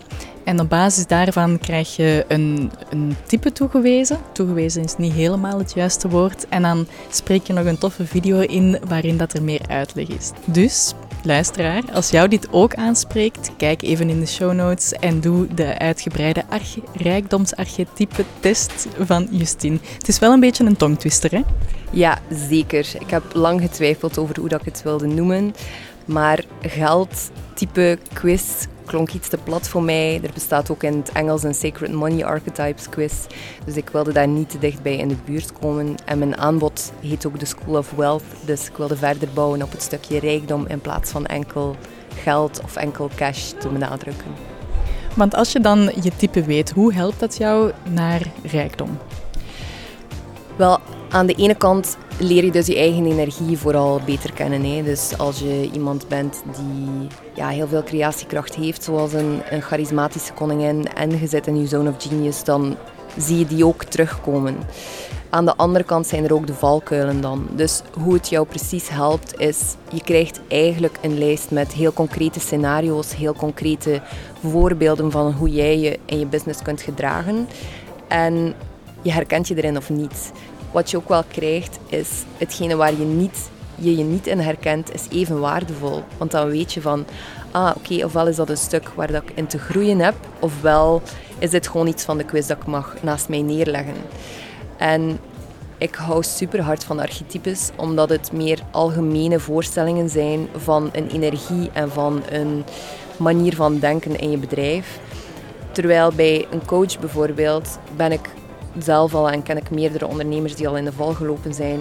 En 0.44 0.60
op 0.60 0.70
basis 0.70 1.08
daarvan 1.08 1.60
krijg 1.60 1.96
je 1.96 2.26
een, 2.28 2.72
een 2.90 3.16
type 3.26 3.52
toegewezen. 3.52 4.20
Toegewezen 4.32 4.84
is 4.84 4.98
niet 4.98 5.14
helemaal 5.14 5.58
het 5.58 5.74
juiste 5.74 6.10
woord. 6.10 6.48
En 6.50 6.62
dan 6.62 6.88
spreek 7.10 7.48
je 7.48 7.54
nog 7.54 7.66
een 7.66 7.78
toffe 7.78 8.06
video 8.06 8.40
in 8.40 8.80
waarin 8.88 9.18
dat 9.18 9.34
er 9.34 9.44
meer 9.44 9.62
uitleg 9.68 10.08
is. 10.08 10.32
Dus, 10.46 10.94
luisteraar, 11.24 11.84
als 11.94 12.10
jou 12.10 12.28
dit 12.28 12.48
ook 12.52 12.76
aanspreekt, 12.76 13.52
kijk 13.58 13.82
even 13.82 14.10
in 14.10 14.20
de 14.20 14.26
show 14.26 14.54
notes 14.54 14.92
en 14.92 15.20
doe 15.20 15.48
de 15.54 15.78
uitgebreide 15.78 16.44
rijkdomsarchetype-test 16.94 18.88
van 19.00 19.28
Justine. 19.32 19.78
Het 19.98 20.08
is 20.08 20.20
wel 20.20 20.34
een 20.34 20.40
beetje 20.40 20.66
een 20.66 20.78
tongtwister, 20.78 21.32
hè? 21.32 21.42
Ja, 21.92 22.20
zeker. 22.50 22.88
Ik 23.00 23.10
heb 23.10 23.24
lang 23.34 23.62
getwijfeld 23.62 24.18
over 24.18 24.40
hoe 24.40 24.50
dat 24.50 24.60
ik 24.60 24.66
het 24.66 24.84
wilde 24.84 25.08
noemen. 25.08 25.56
Maar 26.06 26.44
geld, 26.62 27.32
type, 27.54 27.98
quiz 28.14 28.66
klonk 28.88 29.12
iets 29.12 29.28
te 29.28 29.38
plat 29.38 29.68
voor 29.68 29.84
mij. 29.84 30.20
Er 30.24 30.34
bestaat 30.34 30.72
ook 30.72 30.84
in 30.84 30.98
het 30.98 31.12
Engels 31.12 31.44
een 31.44 31.54
Sacred 31.54 31.92
Money 31.92 32.26
Archetypes 32.26 32.90
quiz. 32.90 33.14
Dus 33.66 33.76
ik 33.76 33.90
wilde 33.90 34.12
daar 34.12 34.28
niet 34.28 34.50
te 34.50 34.60
dichtbij 34.60 34.96
in 34.96 35.08
de 35.08 35.16
buurt 35.26 35.54
komen. 35.54 35.96
En 36.06 36.20
mijn 36.20 36.38
aanbod 36.38 36.92
heet 37.02 37.26
ook 37.26 37.40
de 37.40 37.46
School 37.46 37.78
of 37.78 37.92
Wealth. 37.92 38.24
Dus 38.46 38.68
ik 38.68 38.78
wilde 38.78 38.98
verder 38.98 39.30
bouwen 39.34 39.62
op 39.62 39.72
het 39.72 39.82
stukje 39.82 40.20
rijkdom 40.20 40.66
in 40.68 40.82
plaats 40.82 41.12
van 41.12 41.26
enkel 41.26 41.76
geld 42.16 42.62
of 42.64 42.76
enkel 42.76 43.10
cash 43.16 43.52
te 43.60 43.68
benadrukken. 43.68 44.32
Want 45.14 45.36
als 45.36 45.52
je 45.52 45.60
dan 45.60 45.92
je 46.02 46.12
type 46.16 46.44
weet, 46.44 46.72
hoe 46.72 46.94
helpt 46.94 47.20
dat 47.20 47.38
jou 47.38 47.72
naar 47.90 48.22
rijkdom? 48.44 48.98
Wel, 50.56 50.80
aan 51.10 51.26
de 51.26 51.34
ene 51.34 51.56
kant 51.56 51.98
leer 52.20 52.46
je 52.46 52.52
dus 52.52 52.68
je 52.68 52.76
eigen 52.76 53.06
energie 53.06 53.58
vooral 53.58 54.02
beter 54.06 54.34
kennen. 54.34 54.64
Hè. 54.64 54.84
Dus 54.84 55.18
als 55.18 55.40
je 55.40 55.70
iemand 55.74 56.08
bent 56.08 56.44
die 56.46 57.08
ja, 57.38 57.48
heel 57.48 57.68
veel 57.68 57.84
creatiekracht 57.84 58.56
heeft, 58.56 58.84
zoals 58.84 59.14
een, 59.14 59.42
een 59.50 59.62
charismatische 59.62 60.34
koningin, 60.34 60.88
en 60.94 61.20
je 61.20 61.28
zit 61.28 61.48
in 61.48 61.62
je 61.62 61.68
zone 61.68 61.90
of 61.90 62.04
genius, 62.04 62.44
dan 62.44 62.76
zie 63.18 63.40
je 63.40 63.46
die 63.46 63.66
ook 63.66 63.84
terugkomen. 63.84 64.58
Aan 65.30 65.46
de 65.46 65.56
andere 65.56 65.84
kant 65.84 66.08
zijn 66.08 66.24
er 66.24 66.34
ook 66.34 66.48
de 66.48 66.54
valkuilen 66.54 67.22
dan. 67.22 67.48
Dus 67.56 67.82
hoe 68.02 68.14
het 68.14 68.30
jou 68.30 68.48
precies 68.48 68.90
helpt 68.90 69.40
is, 69.40 69.76
je 69.92 70.02
krijgt 70.02 70.40
eigenlijk 70.48 70.98
een 71.02 71.18
lijst 71.18 71.52
met 71.52 71.74
heel 71.74 71.94
concrete 71.94 72.40
scenario's, 72.40 73.16
heel 73.16 73.34
concrete 73.34 74.02
voorbeelden 74.48 75.12
van 75.12 75.32
hoe 75.32 75.50
jij 75.50 75.80
je 75.80 76.00
in 76.06 76.20
je 76.20 76.26
business 76.26 76.62
kunt 76.62 76.82
gedragen. 76.82 77.48
En 78.08 78.54
je 79.02 79.12
herkent 79.12 79.48
je 79.48 79.56
erin 79.56 79.78
of 79.78 79.90
niet. 79.90 80.32
wat 80.72 80.92
je 80.92 80.98
ook 80.98 81.10
wel 81.10 81.24
krijgt, 81.28 81.80
is 81.88 82.10
hetgene 82.38 82.76
waar 82.76 82.92
je 82.92 83.06
niet, 83.06 83.50
je, 83.78 83.98
je 83.98 84.04
niet 84.04 84.28
in 84.28 84.40
herkent, 84.40 84.94
is 84.94 85.06
even 85.10 85.40
waardevol. 85.40 86.04
Want 86.18 86.32
dan 86.32 86.50
weet 86.50 86.74
je 86.74 86.82
van, 86.82 87.06
ah 87.52 87.76
oké, 87.76 88.06
ofwel 88.06 88.28
is 88.28 88.36
dat 88.36 88.50
een 88.50 88.58
stuk 88.58 88.90
waar 88.96 89.12
dat 89.12 89.24
ik 89.24 89.32
in 89.36 89.48
te 89.48 89.60
groeien 89.60 90.00
heb, 90.00 90.16
ofwel 90.40 91.02
is 91.40 91.50
dit 91.50 91.68
gewoon 91.68 91.88
iets 91.88 92.04
van 92.04 92.18
de 92.18 92.24
quiz 92.24 92.48
dat 92.48 92.58
ik 92.58 92.66
mag 92.66 92.96
naast 93.02 93.30
mij 93.30 93.42
neerleggen. 93.42 93.96
En 94.78 95.20
ik 95.78 95.96
hou 95.96 96.24
super 96.24 96.62
hard 96.62 96.84
van 96.84 97.00
archetypes, 97.00 97.70
omdat 97.76 98.10
het 98.10 98.32
meer 98.32 98.60
algemene 98.72 99.40
voorstellingen 99.40 100.10
zijn 100.10 100.48
van 100.56 100.90
een 100.92 101.08
energie 101.08 101.70
en 101.74 101.92
van 101.92 102.22
een 102.30 102.64
manier 103.18 103.56
van 103.56 103.80
denken 103.80 104.20
in 104.20 104.32
je 104.32 104.38
bedrijf. 104.38 105.00
Terwijl 105.72 106.12
bij 106.12 106.48
een 106.52 106.66
coach 106.66 107.00
bijvoorbeeld 107.00 107.80
ben 107.96 108.12
ik 108.12 108.30
zelf 108.78 109.16
al 109.16 109.30
en 109.30 109.44
ken 109.44 109.58
ik 109.58 109.70
meerdere 109.70 110.08
ondernemers 110.08 110.56
die 110.56 110.68
al 110.68 110.78
in 110.78 110.86
de 110.86 110.92
val 110.92 111.14
gelopen 111.14 111.54
zijn, 111.54 111.80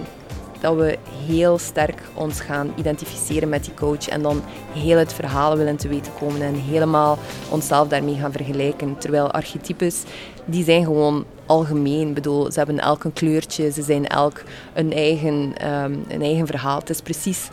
dat 0.67 0.77
we 0.77 0.99
heel 1.27 1.59
sterk 1.59 2.03
ons 2.15 2.41
gaan 2.41 2.73
identificeren 2.77 3.49
met 3.49 3.65
die 3.65 3.75
coach 3.75 4.09
en 4.09 4.23
dan 4.23 4.43
heel 4.73 4.99
het 4.99 5.13
verhaal 5.13 5.57
willen 5.57 5.77
te 5.77 5.89
weten 5.89 6.13
komen 6.19 6.43
en 6.43 6.55
helemaal 6.55 7.19
onszelf 7.51 7.89
daarmee 7.89 8.15
gaan 8.15 8.33
vergelijken. 8.33 8.99
Terwijl 8.99 9.31
archetypes, 9.31 10.03
die 10.45 10.65
zijn 10.65 10.85
gewoon 10.85 11.25
algemeen. 11.47 12.09
Ik 12.09 12.15
bedoel, 12.15 12.53
ze 12.53 12.59
hebben 12.59 12.79
elk 12.79 13.05
een 13.05 13.13
kleurtje, 13.13 13.71
ze 13.71 13.83
zijn 13.83 14.07
elk 14.07 14.43
een 14.75 14.93
eigen, 14.93 15.35
um, 15.35 16.05
een 16.09 16.23
eigen 16.23 16.47
verhaal. 16.47 16.79
Het 16.79 16.91
is 16.91 17.01
precies 17.01 17.49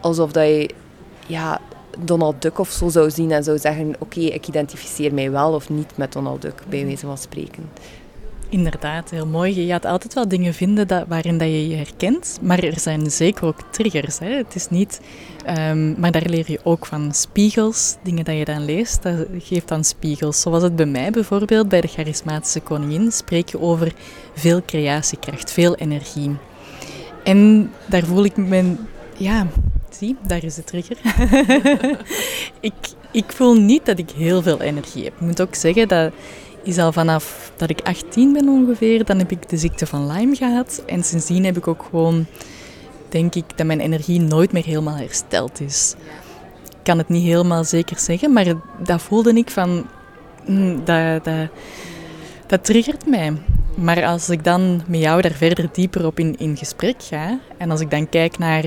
alsof 0.00 0.32
dat 0.32 0.44
je 0.44 0.70
ja, 1.26 1.60
Donald 1.98 2.42
Duck 2.42 2.58
of 2.58 2.68
zo 2.68 2.88
zou 2.88 3.10
zien 3.10 3.30
en 3.30 3.44
zou 3.44 3.58
zeggen: 3.58 3.94
Oké, 3.98 4.20
ik 4.20 4.48
identificeer 4.48 5.14
mij 5.14 5.30
wel 5.30 5.52
of 5.52 5.68
niet 5.68 5.96
met 5.96 6.12
Donald 6.12 6.42
Duck, 6.42 6.62
bij 6.68 6.84
wijze 6.84 7.06
van 7.06 7.18
spreken. 7.18 7.70
Inderdaad, 8.50 9.10
heel 9.10 9.26
mooi. 9.26 9.60
Je 9.60 9.66
gaat 9.66 9.84
altijd 9.84 10.14
wel 10.14 10.28
dingen 10.28 10.54
vinden 10.54 10.88
dat, 10.88 11.04
waarin 11.08 11.38
dat 11.38 11.48
je 11.48 11.68
je 11.68 11.76
herkent, 11.76 12.38
maar 12.42 12.58
er 12.58 12.80
zijn 12.80 13.10
zeker 13.10 13.44
ook 13.44 13.60
triggers. 13.70 14.18
Hè. 14.18 14.28
Het 14.28 14.54
is 14.54 14.68
niet, 14.68 15.00
um, 15.48 15.94
maar 15.98 16.10
daar 16.10 16.26
leer 16.26 16.50
je 16.50 16.60
ook 16.62 16.86
van 16.86 17.14
spiegels, 17.14 17.96
dingen 18.02 18.24
dat 18.24 18.36
je 18.36 18.44
dan 18.44 18.64
leest, 18.64 19.02
dat 19.02 19.26
geeft 19.38 19.68
dan 19.68 19.84
spiegels. 19.84 20.40
Zoals 20.40 20.62
het 20.62 20.76
bij 20.76 20.86
mij 20.86 21.10
bijvoorbeeld, 21.10 21.68
bij 21.68 21.80
de 21.80 21.88
charismatische 21.88 22.60
koningin, 22.60 23.12
spreek 23.12 23.48
je 23.48 23.60
over 23.60 23.92
veel 24.34 24.62
creatiekracht, 24.66 25.52
veel 25.52 25.74
energie. 25.74 26.36
En 27.24 27.70
daar 27.86 28.04
voel 28.04 28.24
ik 28.24 28.36
me, 28.36 28.74
ja, 29.16 29.46
zie, 29.90 30.16
daar 30.26 30.44
is 30.44 30.54
de 30.54 30.64
trigger. 30.64 30.96
ik, 32.60 32.74
ik 33.12 33.32
voel 33.32 33.54
niet 33.54 33.86
dat 33.86 33.98
ik 33.98 34.10
heel 34.10 34.42
veel 34.42 34.60
energie 34.60 35.04
heb. 35.04 35.12
Ik 35.12 35.20
moet 35.20 35.40
ook 35.40 35.54
zeggen 35.54 35.88
dat 35.88 36.12
is 36.62 36.78
al 36.78 36.92
vanaf 36.92 37.52
dat 37.56 37.70
ik 37.70 37.80
18 37.80 38.32
ben 38.32 38.48
ongeveer, 38.48 39.04
dan 39.04 39.18
heb 39.18 39.30
ik 39.30 39.48
de 39.48 39.56
ziekte 39.56 39.86
van 39.86 40.06
Lyme 40.06 40.36
gehad. 40.36 40.82
En 40.86 41.04
sindsdien 41.04 41.44
heb 41.44 41.56
ik 41.56 41.68
ook 41.68 41.86
gewoon, 41.90 42.26
denk 43.08 43.34
ik, 43.34 43.44
dat 43.56 43.66
mijn 43.66 43.80
energie 43.80 44.20
nooit 44.20 44.52
meer 44.52 44.64
helemaal 44.64 44.96
hersteld 44.96 45.60
is. 45.60 45.94
Ik 46.68 46.86
kan 46.86 46.98
het 46.98 47.08
niet 47.08 47.24
helemaal 47.24 47.64
zeker 47.64 47.98
zeggen, 47.98 48.32
maar 48.32 48.54
dat 48.78 49.02
voelde 49.02 49.32
ik 49.32 49.50
van, 49.50 49.86
mm, 50.46 50.84
dat, 50.84 51.24
dat, 51.24 51.48
dat 52.46 52.64
triggert 52.64 53.06
mij. 53.06 53.32
Maar 53.74 54.04
als 54.04 54.28
ik 54.28 54.44
dan 54.44 54.82
met 54.86 55.00
jou 55.00 55.20
daar 55.20 55.32
verder 55.32 55.68
dieper 55.72 56.06
op 56.06 56.18
in, 56.18 56.38
in 56.38 56.56
gesprek 56.56 57.02
ga, 57.02 57.38
en 57.56 57.70
als 57.70 57.80
ik 57.80 57.90
dan 57.90 58.08
kijk 58.08 58.38
naar 58.38 58.64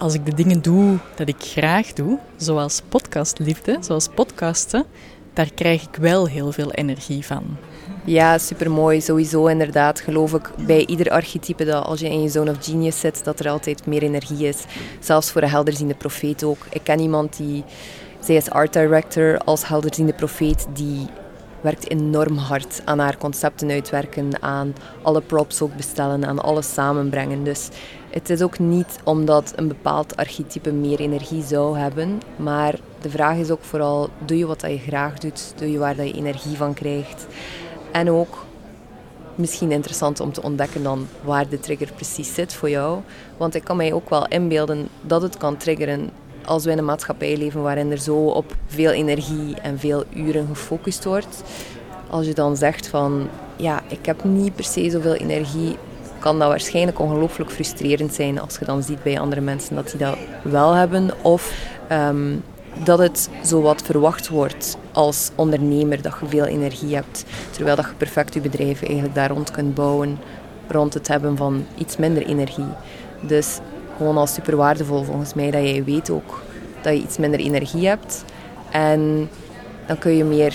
als 0.00 0.14
ik 0.14 0.26
de 0.26 0.34
dingen 0.34 0.62
doe 0.62 0.98
dat 1.16 1.28
ik 1.28 1.36
graag 1.38 1.92
doe, 1.92 2.18
zoals 2.36 2.82
podcastliefde, 2.88 3.76
zoals 3.80 4.08
podcasten, 4.14 4.84
daar 5.40 5.54
krijg 5.54 5.82
ik 5.82 5.96
wel 5.96 6.28
heel 6.28 6.52
veel 6.52 6.72
energie 6.72 7.26
van. 7.26 7.44
Ja, 8.04 8.38
supermooi. 8.38 9.00
Sowieso 9.00 9.46
inderdaad 9.46 10.00
geloof 10.00 10.34
ik 10.34 10.50
bij 10.66 10.86
ieder 10.86 11.10
archetype 11.10 11.64
dat 11.64 11.84
als 11.84 12.00
je 12.00 12.08
in 12.08 12.22
je 12.22 12.28
zone 12.28 12.50
of 12.50 12.64
genius 12.64 13.00
zit, 13.00 13.24
dat 13.24 13.40
er 13.40 13.48
altijd 13.48 13.86
meer 13.86 14.02
energie 14.02 14.46
is. 14.46 14.64
Zelfs 14.98 15.30
voor 15.30 15.42
een 15.42 15.48
helderziende 15.48 15.94
profeet 15.94 16.44
ook. 16.44 16.66
Ik 16.70 16.80
ken 16.82 17.00
iemand 17.00 17.36
die, 17.36 17.64
zij 18.18 18.34
is 18.34 18.50
art 18.50 18.72
director 18.72 19.38
als 19.38 19.68
helderziende 19.68 20.12
profeet, 20.12 20.66
die 20.72 21.06
werkt 21.60 21.90
enorm 21.90 22.36
hard 22.36 22.82
aan 22.84 22.98
haar 22.98 23.16
concepten 23.16 23.70
uitwerken, 23.70 24.42
aan 24.42 24.74
alle 25.02 25.20
props 25.20 25.62
ook 25.62 25.76
bestellen, 25.76 26.26
aan 26.26 26.38
alles 26.38 26.72
samenbrengen. 26.72 27.44
Dus 27.44 27.68
het 28.10 28.30
is 28.30 28.42
ook 28.42 28.58
niet 28.58 28.98
omdat 29.04 29.52
een 29.56 29.68
bepaald 29.68 30.16
archetype 30.16 30.72
meer 30.72 31.00
energie 31.00 31.42
zou 31.42 31.78
hebben, 31.78 32.20
maar 32.36 32.74
de 33.00 33.10
vraag 33.10 33.36
is 33.36 33.50
ook 33.50 33.64
vooral, 33.64 34.08
doe 34.24 34.38
je 34.38 34.46
wat 34.46 34.60
je 34.60 34.78
graag 34.78 35.18
doet? 35.18 35.52
Doe 35.56 35.70
je 35.70 35.78
waar 35.78 35.96
dat 35.96 36.06
je 36.06 36.14
energie 36.14 36.56
van 36.56 36.74
krijgt? 36.74 37.26
En 37.92 38.10
ook, 38.10 38.44
misschien 39.34 39.72
interessant 39.72 40.20
om 40.20 40.32
te 40.32 40.42
ontdekken 40.42 40.82
dan 40.82 41.06
waar 41.24 41.48
de 41.48 41.60
trigger 41.60 41.92
precies 41.92 42.34
zit 42.34 42.54
voor 42.54 42.70
jou. 42.70 42.98
Want 43.36 43.54
ik 43.54 43.64
kan 43.64 43.76
mij 43.76 43.92
ook 43.92 44.10
wel 44.10 44.28
inbeelden 44.28 44.88
dat 45.00 45.22
het 45.22 45.36
kan 45.36 45.56
triggeren 45.56 46.10
als 46.44 46.64
we 46.64 46.70
in 46.70 46.78
een 46.78 46.84
maatschappij 46.84 47.36
leven 47.36 47.62
waarin 47.62 47.90
er 47.90 47.98
zo 47.98 48.16
op 48.16 48.56
veel 48.66 48.90
energie 48.90 49.54
en 49.62 49.78
veel 49.78 50.04
uren 50.14 50.46
gefocust 50.46 51.04
wordt. 51.04 51.42
Als 52.10 52.26
je 52.26 52.34
dan 52.34 52.56
zegt 52.56 52.86
van, 52.86 53.28
ja, 53.56 53.82
ik 53.88 54.06
heb 54.06 54.24
niet 54.24 54.54
per 54.54 54.64
se 54.64 54.90
zoveel 54.90 55.14
energie, 55.14 55.76
kan 56.20 56.38
dat 56.38 56.48
waarschijnlijk 56.48 56.98
ongelooflijk 56.98 57.50
frustrerend 57.50 58.14
zijn 58.14 58.40
als 58.40 58.58
je 58.58 58.64
dan 58.64 58.82
ziet 58.82 59.02
bij 59.02 59.20
andere 59.20 59.40
mensen 59.40 59.74
dat 59.74 59.90
die 59.90 59.98
dat 59.98 60.16
wel 60.42 60.72
hebben. 60.72 61.10
Of 61.22 61.52
ehm, 61.88 62.36
dat 62.84 62.98
het 62.98 63.28
zo 63.44 63.60
wat 63.60 63.82
verwacht 63.82 64.28
wordt 64.28 64.76
als 64.92 65.30
ondernemer, 65.34 66.02
dat 66.02 66.14
je 66.20 66.26
veel 66.26 66.44
energie 66.44 66.94
hebt. 66.94 67.24
Terwijl 67.50 67.76
dat 67.76 67.84
je 67.84 67.94
perfect 67.96 68.34
je 68.34 68.40
bedrijf 68.40 68.82
eigenlijk 68.82 69.14
daar 69.14 69.30
rond 69.30 69.50
kunt 69.50 69.74
bouwen, 69.74 70.18
rond 70.68 70.94
het 70.94 71.08
hebben 71.08 71.36
van 71.36 71.66
iets 71.78 71.96
minder 71.96 72.26
energie. 72.26 72.72
Dus 73.20 73.58
gewoon 73.96 74.16
al 74.16 74.26
super 74.26 74.56
waardevol 74.56 75.02
volgens 75.02 75.34
mij 75.34 75.50
dat 75.50 75.62
jij 75.62 75.84
weet 75.84 76.10
ook 76.10 76.42
dat 76.82 76.92
je 76.92 77.02
iets 77.02 77.18
minder 77.18 77.40
energie 77.40 77.86
hebt. 77.86 78.24
En 78.70 79.30
dan 79.86 79.98
kun 79.98 80.16
je 80.16 80.24
meer 80.24 80.54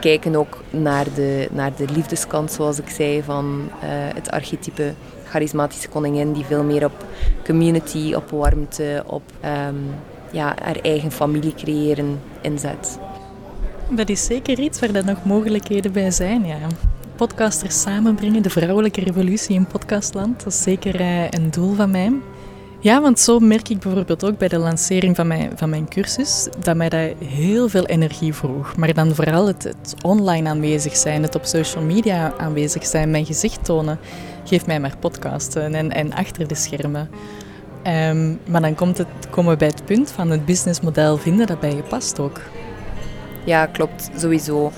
kijken 0.00 0.36
ook 0.36 0.62
naar 0.70 1.06
de, 1.14 1.48
naar 1.50 1.72
de 1.76 1.84
liefdeskant, 1.94 2.52
zoals 2.52 2.78
ik 2.78 2.88
zei, 2.88 3.22
van 3.22 3.68
uh, 3.74 3.80
het 4.14 4.30
archetype 4.30 4.92
charismatische 5.24 5.88
koningin 5.88 6.32
die 6.32 6.44
veel 6.44 6.62
meer 6.62 6.84
op 6.84 7.04
community, 7.44 8.12
op 8.14 8.30
warmte, 8.30 9.02
op 9.06 9.22
um, 9.44 9.94
ja, 10.30 10.54
haar 10.62 10.76
eigen 10.82 11.12
familie 11.12 11.54
creëren 11.54 12.20
inzet. 12.40 12.98
Dat 13.90 14.08
is 14.08 14.24
zeker 14.24 14.58
iets 14.58 14.80
waar 14.80 14.94
er 14.94 15.04
nog 15.04 15.24
mogelijkheden 15.24 15.92
bij 15.92 16.10
zijn, 16.10 16.46
ja. 16.46 16.58
Podcasters 17.16 17.80
samenbrengen, 17.80 18.42
de 18.42 18.50
vrouwelijke 18.50 19.00
revolutie 19.00 19.54
in 19.54 19.66
podcastland, 19.66 20.44
dat 20.44 20.52
is 20.52 20.62
zeker 20.62 21.00
uh, 21.00 21.30
een 21.30 21.50
doel 21.50 21.74
van 21.74 21.90
mij. 21.90 22.12
Ja, 22.80 23.00
want 23.00 23.20
zo 23.20 23.38
merk 23.38 23.68
ik 23.68 23.78
bijvoorbeeld 23.78 24.24
ook 24.24 24.38
bij 24.38 24.48
de 24.48 24.58
lancering 24.58 25.16
van 25.16 25.26
mijn, 25.26 25.52
van 25.54 25.68
mijn 25.70 25.88
cursus 25.88 26.48
dat 26.58 26.76
mij 26.76 26.88
dat 26.88 27.12
heel 27.24 27.68
veel 27.68 27.86
energie 27.86 28.34
vroeg. 28.34 28.76
Maar 28.76 28.94
dan 28.94 29.14
vooral 29.14 29.46
het, 29.46 29.62
het 29.62 29.94
online 30.02 30.48
aanwezig 30.48 30.96
zijn, 30.96 31.22
het 31.22 31.34
op 31.34 31.44
social 31.44 31.84
media 31.84 32.32
aanwezig 32.36 32.86
zijn, 32.86 33.10
mijn 33.10 33.26
gezicht 33.26 33.64
tonen, 33.64 33.98
geeft 34.44 34.66
mij 34.66 34.80
maar 34.80 34.96
podcasten 35.00 35.74
en, 35.74 35.92
en 35.92 36.12
achter 36.12 36.48
de 36.48 36.54
schermen. 36.54 37.10
Um, 37.86 38.38
maar 38.46 38.60
dan 38.60 38.74
komt 38.74 38.98
het, 38.98 39.08
komen 39.30 39.52
we 39.52 39.58
bij 39.58 39.68
het 39.68 39.84
punt 39.84 40.10
van 40.10 40.30
het 40.30 40.44
businessmodel 40.44 41.16
vinden 41.16 41.46
dat 41.46 41.60
bij 41.60 41.74
je 41.74 41.82
past 41.82 42.18
ook. 42.18 42.40
Ja, 43.44 43.66
klopt, 43.66 44.10
sowieso. 44.16 44.72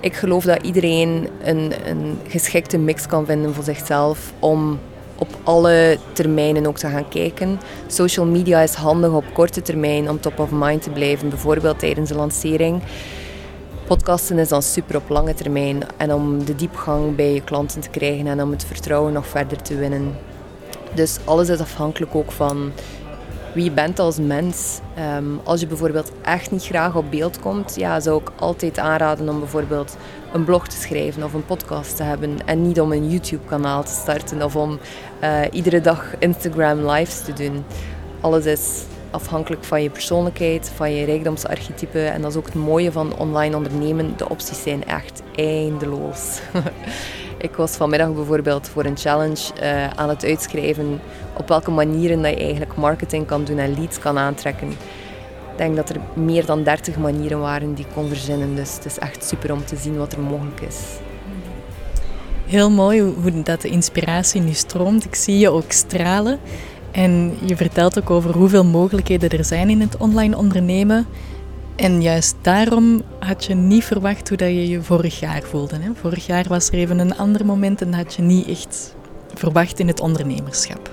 Ik 0.00 0.14
geloof 0.14 0.44
dat 0.44 0.62
iedereen 0.62 1.28
een, 1.42 1.72
een 1.86 2.18
geschikte 2.28 2.78
mix 2.78 3.06
kan 3.06 3.26
vinden 3.26 3.54
voor 3.54 3.64
zichzelf 3.64 4.32
om 4.38 4.78
op 5.18 5.28
alle 5.42 5.98
termijnen 6.12 6.66
ook 6.66 6.78
te 6.78 6.88
gaan 6.88 7.08
kijken. 7.08 7.60
Social 7.86 8.26
media 8.26 8.60
is 8.60 8.74
handig 8.74 9.12
op 9.12 9.24
korte 9.32 9.62
termijn 9.62 10.10
om 10.10 10.20
top 10.20 10.38
of 10.38 10.50
mind 10.50 10.82
te 10.82 10.90
blijven, 10.90 11.28
bijvoorbeeld 11.28 11.78
tijdens 11.78 12.08
de 12.08 12.14
lancering. 12.14 12.82
Podcasten 13.86 14.38
is 14.38 14.48
dan 14.48 14.62
super 14.62 14.96
op 14.96 15.08
lange 15.08 15.34
termijn 15.34 15.82
en 15.96 16.12
om 16.12 16.44
de 16.44 16.54
diepgang 16.54 17.16
bij 17.16 17.32
je 17.32 17.40
klanten 17.40 17.80
te 17.80 17.88
krijgen 17.88 18.26
en 18.26 18.42
om 18.42 18.50
het 18.50 18.64
vertrouwen 18.64 19.12
nog 19.12 19.26
verder 19.26 19.62
te 19.62 19.76
winnen. 19.76 20.16
Dus 20.94 21.18
alles 21.24 21.48
is 21.48 21.60
afhankelijk 21.60 22.14
ook 22.14 22.32
van 22.32 22.72
wie 23.54 23.64
je 23.64 23.70
bent 23.70 23.98
als 23.98 24.18
mens. 24.18 24.80
Ehm, 24.94 25.24
als 25.44 25.60
je 25.60 25.66
bijvoorbeeld 25.66 26.12
echt 26.22 26.50
niet 26.50 26.64
graag 26.64 26.96
op 26.96 27.10
beeld 27.10 27.40
komt, 27.40 27.76
ja, 27.76 28.00
zou 28.00 28.20
ik 28.20 28.30
altijd 28.38 28.78
aanraden 28.78 29.28
om 29.28 29.38
bijvoorbeeld 29.38 29.96
een 30.32 30.44
blog 30.44 30.68
te 30.68 30.76
schrijven 30.76 31.22
of 31.22 31.32
een 31.32 31.44
podcast 31.44 31.96
te 31.96 32.02
hebben. 32.02 32.46
En 32.46 32.62
niet 32.62 32.80
om 32.80 32.92
een 32.92 33.10
YouTube-kanaal 33.10 33.82
te 33.84 33.92
starten 33.92 34.42
of 34.42 34.56
om 34.56 34.78
uh, 35.22 35.40
iedere 35.52 35.80
dag 35.80 36.14
Instagram 36.18 36.90
lives 36.90 37.24
te 37.24 37.32
doen. 37.32 37.64
Alles 38.20 38.46
is 38.46 38.82
afhankelijk 39.10 39.64
van 39.64 39.82
je 39.82 39.90
persoonlijkheid, 39.90 40.72
van 40.74 40.94
je 40.94 41.04
rijkdomsarchetype. 41.04 42.00
En 42.00 42.22
dat 42.22 42.30
is 42.30 42.36
ook 42.36 42.46
het 42.46 42.54
mooie 42.54 42.92
van 42.92 43.16
online 43.18 43.56
ondernemen. 43.56 44.14
De 44.16 44.28
opties 44.28 44.62
zijn 44.62 44.84
echt 44.84 45.22
eindeloos. 45.34 46.40
Ik 47.44 47.56
was 47.56 47.76
vanmiddag 47.76 48.14
bijvoorbeeld 48.14 48.68
voor 48.68 48.84
een 48.84 48.96
challenge 48.96 49.52
uh, 49.62 49.88
aan 49.88 50.08
het 50.08 50.24
uitschrijven 50.24 51.00
op 51.36 51.48
welke 51.48 51.70
manieren 51.70 52.22
dat 52.22 52.30
je 52.30 52.36
eigenlijk 52.36 52.76
marketing 52.76 53.26
kan 53.26 53.44
doen 53.44 53.58
en 53.58 53.74
leads 53.74 53.98
kan 53.98 54.18
aantrekken. 54.18 54.68
Ik 54.70 55.56
denk 55.56 55.76
dat 55.76 55.88
er 55.88 56.00
meer 56.14 56.46
dan 56.46 56.62
30 56.62 56.96
manieren 56.96 57.40
waren 57.40 57.74
die 57.74 57.86
kon 57.94 58.08
verzinnen. 58.08 58.54
Dus 58.54 58.74
het 58.74 58.84
is 58.84 58.98
echt 58.98 59.24
super 59.24 59.52
om 59.52 59.64
te 59.64 59.76
zien 59.76 59.96
wat 59.96 60.12
er 60.12 60.20
mogelijk 60.20 60.60
is. 60.60 60.78
Heel 62.46 62.70
mooi 62.70 63.00
hoe 63.00 63.42
dat 63.42 63.60
de 63.60 63.68
inspiratie 63.68 64.40
nu 64.40 64.52
stroomt. 64.52 65.04
Ik 65.04 65.14
zie 65.14 65.38
je 65.38 65.50
ook 65.50 65.72
stralen. 65.72 66.38
En 66.90 67.36
je 67.44 67.56
vertelt 67.56 67.98
ook 67.98 68.10
over 68.10 68.30
hoeveel 68.34 68.64
mogelijkheden 68.64 69.30
er 69.30 69.44
zijn 69.44 69.70
in 69.70 69.80
het 69.80 69.96
online 69.96 70.36
ondernemen. 70.36 71.06
En 71.76 72.02
juist 72.02 72.34
daarom 72.42 73.02
had 73.18 73.44
je 73.44 73.54
niet 73.54 73.84
verwacht 73.84 74.28
hoe 74.28 74.36
dat 74.36 74.48
je 74.48 74.68
je 74.68 74.82
vorig 74.82 75.20
jaar 75.20 75.42
voelde. 75.42 75.76
Hè? 75.80 75.90
Vorig 75.94 76.26
jaar 76.26 76.44
was 76.48 76.68
er 76.68 76.74
even 76.74 76.98
een 76.98 77.16
ander 77.16 77.46
moment 77.46 77.80
en 77.80 77.90
dat 77.90 78.00
had 78.00 78.14
je 78.14 78.22
niet 78.22 78.48
echt 78.48 78.94
verwacht 79.34 79.78
in 79.78 79.86
het 79.86 80.00
ondernemerschap. 80.00 80.90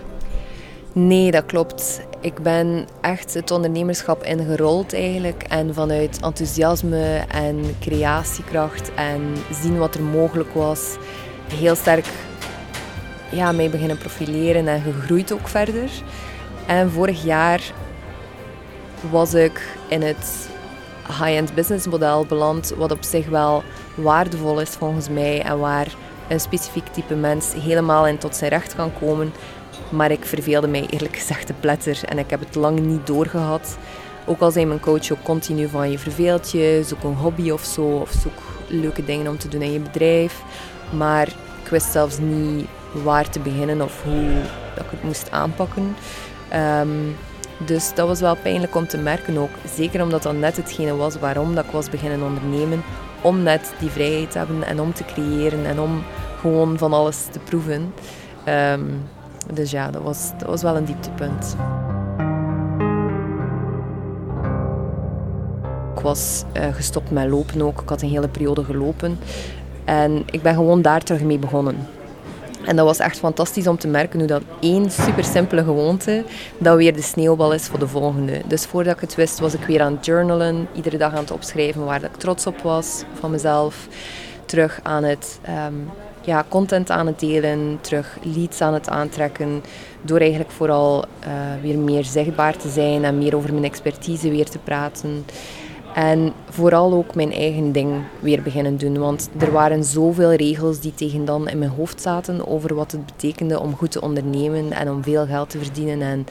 Nee, 0.94 1.32
dat 1.32 1.46
klopt. 1.46 2.02
Ik 2.22 2.42
ben 2.42 2.88
echt 3.02 3.34
het 3.34 3.52
ondernemerschap 3.52 4.24
ingerold 4.24 4.94
eigenlijk. 4.94 5.44
En 5.44 5.74
vanuit 5.74 6.20
enthousiasme 6.22 7.24
en 7.28 7.76
creatiekracht 7.80 8.94
en 8.96 9.22
zien 9.62 9.78
wat 9.78 9.96
er 9.96 10.04
mogelijk 10.04 10.54
was, 10.54 10.96
heel 11.54 11.76
sterk 11.76 12.06
ja, 13.32 13.52
mij 13.52 13.70
beginnen 13.70 13.98
profileren 13.98 14.68
en 14.68 14.82
gegroeid 14.82 15.34
ook 15.34 15.48
verder. 15.48 15.90
En 16.68 16.92
vorig 16.92 17.24
jaar 17.24 17.62
was 19.10 19.34
ik 19.34 19.78
in 19.88 20.02
het 20.02 20.50
high-end 21.12 21.56
business 21.56 21.88
model 21.88 22.26
beland, 22.26 22.74
wat 22.78 22.92
op 22.92 23.04
zich 23.04 23.28
wel 23.28 23.64
waardevol 23.96 24.60
is 24.60 24.70
volgens 24.70 25.10
mij 25.10 25.42
en 25.42 25.60
waar 25.60 25.88
een 26.28 26.40
specifiek 26.40 26.88
type 26.88 27.16
mens 27.16 27.54
helemaal 27.54 28.08
in 28.08 28.18
tot 28.18 28.36
zijn 28.36 28.50
recht 28.50 28.76
kan 28.76 28.92
komen. 29.00 29.34
Maar 29.90 30.12
ik 30.12 30.26
verveelde 30.26 30.68
mij 30.68 30.86
eerlijk 30.90 31.18
gezegd 31.18 31.46
te 31.46 31.54
pletter 31.60 32.00
en 32.06 32.18
ik 32.18 32.30
heb 32.30 32.40
het 32.40 32.56
lang 32.56 32.80
niet 32.80 33.08
doorgehad. 33.08 33.78
Ook 34.26 34.40
al 34.42 34.52
zei 34.52 34.66
mijn 34.66 34.80
coach 34.80 35.12
ook 35.12 35.24
continu 35.24 35.68
van 35.68 35.92
je 35.92 36.00
verveelt 36.00 36.52
je, 36.52 36.84
zoek 36.86 37.04
een 37.04 37.16
hobby 37.16 37.50
of 37.50 37.64
zo, 37.64 37.82
of 37.82 38.12
zoek 38.12 38.40
leuke 38.68 39.06
dingen 39.06 39.28
om 39.28 39.38
te 39.38 39.48
doen 39.48 39.62
in 39.62 39.72
je 39.72 39.80
bedrijf. 39.80 40.42
Maar 40.98 41.28
ik 41.64 41.70
wist 41.70 41.92
zelfs 41.92 42.18
niet 42.18 42.68
waar 42.92 43.30
te 43.30 43.40
beginnen 43.40 43.82
of 43.82 44.04
hoe 44.04 44.42
dat 44.76 44.86
ik 44.86 44.92
het 44.92 45.04
moest 45.04 45.32
aanpakken. 45.32 45.96
Ehm, 46.50 46.90
dus 47.66 47.94
dat 47.94 48.08
was 48.08 48.20
wel 48.20 48.36
pijnlijk 48.36 48.76
om 48.76 48.88
te 48.88 48.98
merken 48.98 49.38
ook. 49.38 49.50
Zeker 49.76 50.02
omdat 50.04 50.24
dat 50.24 50.36
net 50.36 50.58
hetgene 50.58 50.96
was 50.96 51.16
waarom 51.16 51.56
dat 51.56 51.66
ik 51.66 51.72
was 51.72 51.90
beginnen 51.90 52.24
ondernemen. 52.24 52.84
Om 53.22 53.44
net 53.44 53.74
die 53.80 53.90
vrijheid 53.90 54.32
te 54.32 54.38
hebben 54.38 54.64
en 54.64 54.80
om 54.80 54.94
te 54.94 55.06
creëren 55.06 55.66
en 55.66 55.80
om 55.80 56.04
gewoon 56.40 56.78
van 56.78 56.94
alles 56.94 57.26
te 57.32 57.40
proeven. 57.40 57.94
Ehm, 58.44 58.86
dus 59.54 59.72
ja, 59.72 59.92
dat 59.92 60.02
was, 60.02 60.32
dat 60.38 60.48
was 60.48 60.62
wel 60.62 60.76
een 60.76 60.86
dieptepunt. 60.86 61.56
Ik 65.96 66.02
was 66.02 66.44
uh, 66.58 66.74
gestopt 66.74 67.12
met 67.12 67.30
lopen 67.30 67.62
ook. 67.62 67.82
Ik 67.82 67.90
had 67.90 68.02
een 68.02 68.10
hele 68.10 68.28
periode 68.28 68.64
gelopen. 68.64 69.20
En 69.86 70.24
ik 70.26 70.42
ben 70.42 70.56
gewoon 70.56 70.82
daar 70.82 71.04
terug 71.04 71.22
mee 71.22 71.40
begonnen. 71.40 71.76
En 72.66 72.76
dat 72.76 72.86
was 72.86 73.00
echt 73.00 73.20
fantastisch 73.20 73.68
om 73.68 73.78
te 73.78 73.88
merken 73.88 74.20
hoe 74.20 74.28
dat 74.28 74.42
één 74.60 74.92
super 74.92 75.24
simpele 75.24 75.64
gewoonte, 75.64 76.24
dat 76.58 76.78
weer 76.78 76.94
de 76.94 77.02
sneeuwbal 77.02 77.54
is 77.54 77.68
voor 77.68 77.80
de 77.80 77.88
volgende. 77.88 78.42
Dus 78.48 78.66
voordat 78.66 78.96
ik 78.96 79.02
het 79.02 79.16
wist, 79.16 79.40
was 79.40 79.54
ik 79.54 79.64
weer 79.64 79.82
aan 79.82 79.96
het 79.96 80.06
journalen, 80.06 80.68
iedere 80.76 80.98
dag 80.98 81.12
aan 81.12 81.22
het 81.22 81.32
opschrijven 81.32 81.86
waar 81.86 82.04
ik 82.04 82.16
trots 82.18 82.48
op 82.48 82.62
was 82.62 83.04
van 83.20 83.32
mezelf. 83.32 83.88
Terug 84.46 84.80
aan 84.84 85.04
het 85.04 85.40
ehm, 85.42 85.74
ja, 86.22 86.46
content 86.50 86.90
aan 86.90 87.08
het 87.08 87.20
delen, 87.20 87.78
terug 87.82 88.18
leads 88.24 88.62
aan 88.62 88.74
het 88.74 88.90
aantrekken. 88.90 89.64
Door 90.02 90.20
eigenlijk 90.20 90.52
vooral 90.52 91.06
uh, 91.28 91.32
weer 91.62 91.78
meer 91.78 92.04
zichtbaar 92.04 92.58
te 92.58 92.70
zijn 92.70 93.04
en 93.04 93.18
meer 93.18 93.36
over 93.36 93.54
mijn 93.54 93.66
expertise 93.66 94.30
weer 94.30 94.50
te 94.50 94.58
praten. 94.58 95.26
En 95.94 96.34
vooral 96.50 96.94
ook 96.94 97.16
mijn 97.16 97.34
eigen 97.34 97.72
ding 97.72 98.04
weer 98.20 98.42
beginnen 98.42 98.78
doen. 98.78 98.98
Want 98.98 99.30
er 99.38 99.52
waren 99.52 99.84
zoveel 99.84 100.34
regels 100.34 100.80
die 100.80 100.94
tegen 100.94 101.26
dan 101.26 101.50
in 101.50 101.60
mijn 101.60 101.72
hoofd 101.72 102.02
zaten 102.02 102.48
over 102.48 102.76
wat 102.76 102.92
het 102.92 103.06
betekende 103.06 103.60
om 103.60 103.76
goed 103.76 103.92
te 103.92 104.02
ondernemen 104.02 104.72
en 104.72 104.90
om 104.90 105.04
veel 105.04 105.26
geld 105.26 105.50
te 105.50 105.58
verdienen 105.58 106.02
en 106.02 106.26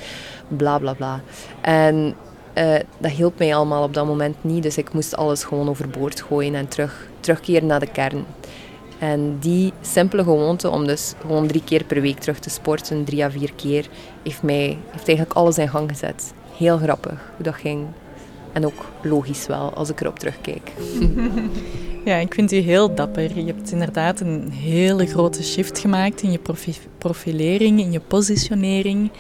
bla 0.49 0.79
bla 0.79 0.93
bla. 0.93 1.21
En 1.61 2.15
uh, 2.59 2.75
dat 2.99 3.11
hielp 3.11 3.39
mij 3.39 3.55
allemaal 3.55 3.83
op 3.83 3.95
dat 3.95 4.07
moment 4.07 4.37
niet. 4.41 4.63
Dus 4.63 4.79
ik 4.79 4.93
moest 4.93 5.17
alles 5.17 5.45
gewoon 5.45 5.69
overboord 5.69 6.21
gooien 6.21 6.55
en 6.55 6.69
terug, 6.69 7.09
terugkeren 7.21 7.67
naar 7.67 7.81
de 7.81 7.91
kern. 7.91 8.25
En 8.99 9.37
die 9.39 9.73
simpele 9.81 10.23
gewoonte 10.23 10.71
om 10.71 10.87
dus 10.87 11.15
gewoon 11.21 11.47
drie 11.47 11.65
keer 11.65 11.85
per 11.85 12.01
week 12.01 12.19
terug 12.19 12.39
te 12.39 12.51
sporten, 12.51 13.05
drie 13.05 13.25
à 13.25 13.31
vier 13.31 13.53
keer, 13.55 13.89
heeft, 14.23 14.43
mij, 14.43 14.79
heeft 14.91 15.09
eigenlijk 15.09 15.37
alles 15.37 15.59
in 15.59 15.69
gang 15.69 15.89
gezet. 15.89 16.33
Heel 16.57 16.79
grappig 16.79 17.33
hoe 17.37 17.45
dat 17.45 17.55
ging. 17.55 17.87
En 18.53 18.67
ook 18.67 18.87
logisch 19.03 19.47
wel, 19.47 19.75
als 19.75 19.91
ik 19.91 20.01
erop 20.01 20.19
terugkijk. 20.19 20.73
Ja, 22.05 22.17
ik 22.17 22.35
vind 22.35 22.53
u 22.53 22.57
heel 22.57 22.95
dapper. 22.95 23.39
Je 23.39 23.45
hebt 23.45 23.73
inderdaad 23.73 24.21
een 24.21 24.51
hele 24.51 25.07
grote 25.07 25.43
shift 25.43 25.79
gemaakt 25.79 26.23
in 26.23 26.33
je 26.33 26.41
profilering, 26.99 27.81
in 27.81 27.93
je 27.93 28.01
positionering. 28.01 29.11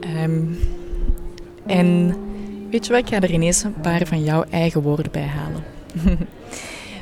Ehm, 0.00 0.42
en 1.66 2.16
weet 2.70 2.86
je 2.86 2.92
wat, 2.92 3.02
ik 3.02 3.08
ga 3.08 3.20
er 3.20 3.30
ineens 3.32 3.62
een 3.62 3.80
paar 3.80 4.06
van 4.06 4.24
jouw 4.24 4.44
eigen 4.50 4.82
woorden 4.82 5.12
bij 5.12 5.26
halen. 5.26 5.64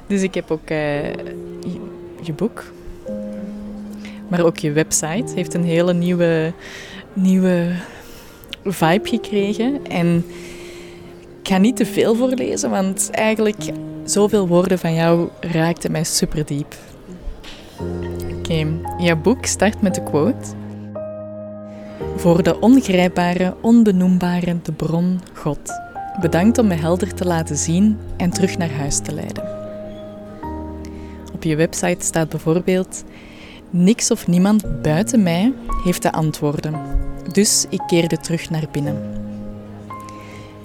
dus 0.06 0.22
ik 0.22 0.34
heb 0.34 0.50
ook 0.50 0.70
uh, 0.70 1.12
je, 2.22 2.32
boek, 2.36 2.64
maar 4.28 4.44
ook 4.44 4.56
je 4.56 4.72
website 4.72 5.32
heeft 5.34 5.54
een 5.54 5.64
hele 5.64 5.94
nieuwe, 5.94 6.52
nieuwe 7.12 7.72
vibe 8.64 9.08
gekregen. 9.08 9.86
En 9.86 10.24
ik 11.44 11.50
ga 11.50 11.58
niet 11.58 11.76
te 11.76 11.86
veel 11.86 12.14
voorlezen, 12.14 12.70
want 12.70 13.10
eigenlijk 13.10 13.72
zoveel 14.04 14.48
woorden 14.48 14.78
van 14.78 14.94
jou 14.94 15.28
raakten 15.40 15.92
mij 15.92 16.04
super 16.04 16.46
diep. 16.46 16.74
Oké, 18.38 18.66
jouw 18.98 19.16
boek 19.16 19.46
start 19.46 19.82
met 19.82 19.94
de 19.94 20.02
quote. 20.02 20.48
Voor 22.16 22.42
de 22.42 22.60
ongrijpbare, 22.60 23.54
onbenoembare, 23.60 24.56
de 24.62 24.72
bron 24.72 25.20
God. 25.34 25.58
Bedankt 26.20 26.58
om 26.58 26.66
me 26.66 26.74
helder 26.74 27.14
te 27.14 27.24
laten 27.24 27.56
zien 27.56 27.98
en 28.16 28.30
terug 28.30 28.58
naar 28.58 28.72
huis 28.72 28.98
te 28.98 29.14
leiden. 29.14 29.44
Op 31.34 31.42
je 31.42 31.56
website 31.56 32.04
staat 32.04 32.28
bijvoorbeeld: 32.28 33.04
Niks 33.70 34.10
of 34.10 34.26
niemand 34.26 34.82
buiten 34.82 35.22
mij 35.22 35.52
heeft 35.84 36.02
de 36.02 36.12
antwoorden. 36.12 36.74
Dus 37.32 37.66
ik 37.68 37.82
keerde 37.86 38.16
terug 38.16 38.50
naar 38.50 38.66
binnen. 38.72 39.23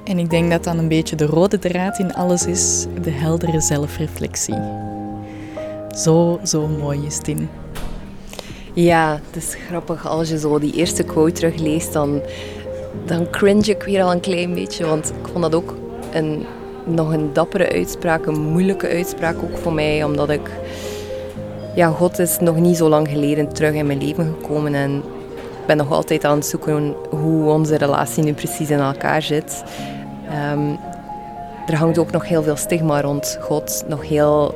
En 0.10 0.20
ik 0.20 0.30
denk 0.30 0.52
dat 0.52 0.64
dan 0.64 0.78
een 0.78 0.88
beetje 0.88 1.16
de 1.16 1.26
rode 1.26 1.60
draad 1.60 2.00
in 2.00 2.14
alles 2.14 2.46
is, 2.46 2.86
de 3.02 3.12
heldere 3.12 3.62
zelfreflectie. 3.62 4.56
Zo, 5.98 6.40
zo 6.44 6.68
mooi 6.68 7.06
is 7.06 7.20
Ja, 8.74 9.20
het 9.26 9.44
is 9.44 9.56
grappig 9.68 10.08
als 10.08 10.30
je 10.30 10.40
zo 10.40 10.60
die 10.60 10.74
eerste 10.74 11.04
quote 11.04 11.32
terugleest, 11.32 11.94
dan, 11.94 12.22
dan 13.06 13.30
cringe 13.30 13.70
ik 13.70 13.84
weer 13.84 14.04
al 14.04 14.12
een 14.12 14.20
klein 14.20 14.54
beetje. 14.54 14.86
Want 14.86 15.10
ik 15.10 15.28
vond 15.32 15.42
dat 15.42 15.56
ook 15.56 15.76
een, 16.12 16.46
nog 16.86 17.14
een 17.14 17.34
dappere 17.34 17.72
uitspraak, 17.72 18.26
een 18.26 18.42
moeilijke 18.42 18.88
uitspraak 18.88 19.36
ook 19.44 19.58
voor 19.58 19.74
mij. 19.74 20.04
Omdat 20.04 20.30
ik, 20.30 20.52
ja, 21.76 21.88
God 21.88 22.20
is 22.20 22.40
nog 22.40 22.56
niet 22.56 22.78
zo 22.78 22.90
lang 22.90 23.08
geleden 23.08 23.54
terug 23.54 23.74
in 23.74 23.86
mijn 23.86 24.06
leven 24.06 24.36
gekomen. 24.40 24.74
En 24.74 24.96
ik 25.62 25.66
ben 25.68 25.78
nog 25.78 25.92
altijd 25.92 26.26
aan 26.26 26.38
het 26.38 26.46
zoeken 26.46 26.96
hoe 27.10 27.50
onze 27.50 27.78
relatie 27.78 28.24
nu 28.24 28.34
precies 28.34 28.70
in 28.70 28.80
elkaar 28.80 29.22
zit. 29.22 29.64
Um, 30.32 30.80
er 31.68 31.76
hangt 31.76 31.98
ook 31.98 32.12
nog 32.12 32.28
heel 32.28 32.44
veel 32.44 32.56
stigma 32.56 33.02
rond 33.02 33.38
God, 33.42 33.84
nog 33.88 34.08
heel 34.08 34.56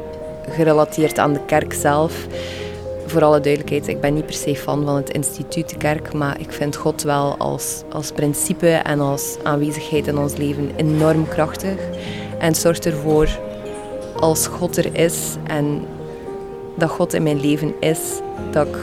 gerelateerd 0.50 1.18
aan 1.20 1.34
de 1.34 1.46
kerk 1.46 1.74
zelf. 1.74 2.28
Voor 3.06 3.24
alle 3.24 3.40
duidelijkheid, 3.40 3.88
ik 3.88 4.02
ben 4.02 4.14
niet 4.14 4.26
per 4.26 4.36
se 4.36 4.56
fan 4.56 4.86
van 4.86 4.96
het 4.96 5.10
instituut 5.10 5.70
de 5.70 5.78
kerk, 5.78 6.14
maar 6.14 6.40
ik 6.40 6.52
vind 6.52 6.76
God 6.76 7.02
wel 7.02 7.38
als, 7.38 7.84
als 7.92 8.12
principe 8.12 8.70
en 8.70 9.00
als 9.00 9.38
aanwezigheid 9.44 10.08
in 10.08 10.18
ons 10.18 10.36
leven 10.36 10.72
enorm 10.76 11.28
krachtig. 11.28 11.78
En 12.38 12.56
zorgt 12.56 12.86
ervoor, 12.86 13.40
als 14.20 14.48
God 14.48 14.78
er 14.78 14.96
is 14.96 15.36
en 15.44 15.86
dat 16.76 16.90
God 16.90 17.14
in 17.14 17.24
mijn 17.24 17.40
leven 17.40 17.74
is, 17.80 18.00
dat 18.52 18.68
ik 18.68 18.78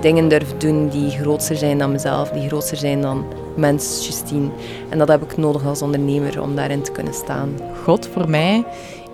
dingen 0.00 0.28
durf 0.28 0.56
doen 0.56 0.88
die 0.88 1.10
groter 1.10 1.56
zijn 1.56 1.78
dan 1.78 1.92
mezelf, 1.92 2.30
die 2.30 2.48
groter 2.48 2.76
zijn 2.76 3.00
dan 3.00 3.24
mens 3.56 4.06
Justine. 4.06 4.48
En 4.88 4.98
dat 4.98 5.08
heb 5.08 5.22
ik 5.22 5.36
nodig 5.36 5.66
als 5.66 5.82
ondernemer 5.82 6.42
om 6.42 6.56
daarin 6.56 6.82
te 6.82 6.92
kunnen 6.92 7.14
staan. 7.14 7.48
God 7.84 8.08
voor 8.12 8.30
mij 8.30 8.64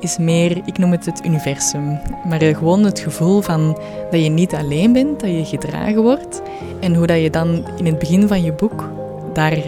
is 0.01 0.19
meer, 0.19 0.61
ik 0.65 0.79
noem 0.79 0.91
het 0.91 1.05
het 1.05 1.25
universum. 1.25 1.99
Maar 2.29 2.41
gewoon 2.41 2.85
het 2.85 2.99
gevoel 2.99 3.41
van 3.41 3.79
dat 4.11 4.23
je 4.23 4.29
niet 4.29 4.55
alleen 4.55 4.93
bent, 4.93 5.21
dat 5.21 5.31
je 5.31 5.45
gedragen 5.45 6.03
wordt. 6.03 6.43
En 6.81 6.95
hoe 6.95 7.07
dat 7.07 7.21
je 7.21 7.31
dan 7.31 7.65
in 7.77 7.87
het 7.87 7.99
begin 7.99 8.29
van 8.29 8.43
je 8.43 8.53
boek 8.53 8.89
daar 9.33 9.59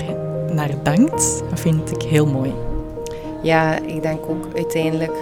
naar 0.53 0.71
dankt, 0.83 1.43
dat 1.51 1.61
vind 1.61 1.91
ik 1.91 2.03
heel 2.03 2.27
mooi. 2.27 2.53
Ja, 3.43 3.79
ik 3.79 4.03
denk 4.03 4.21
ook 4.29 4.49
uiteindelijk... 4.57 5.13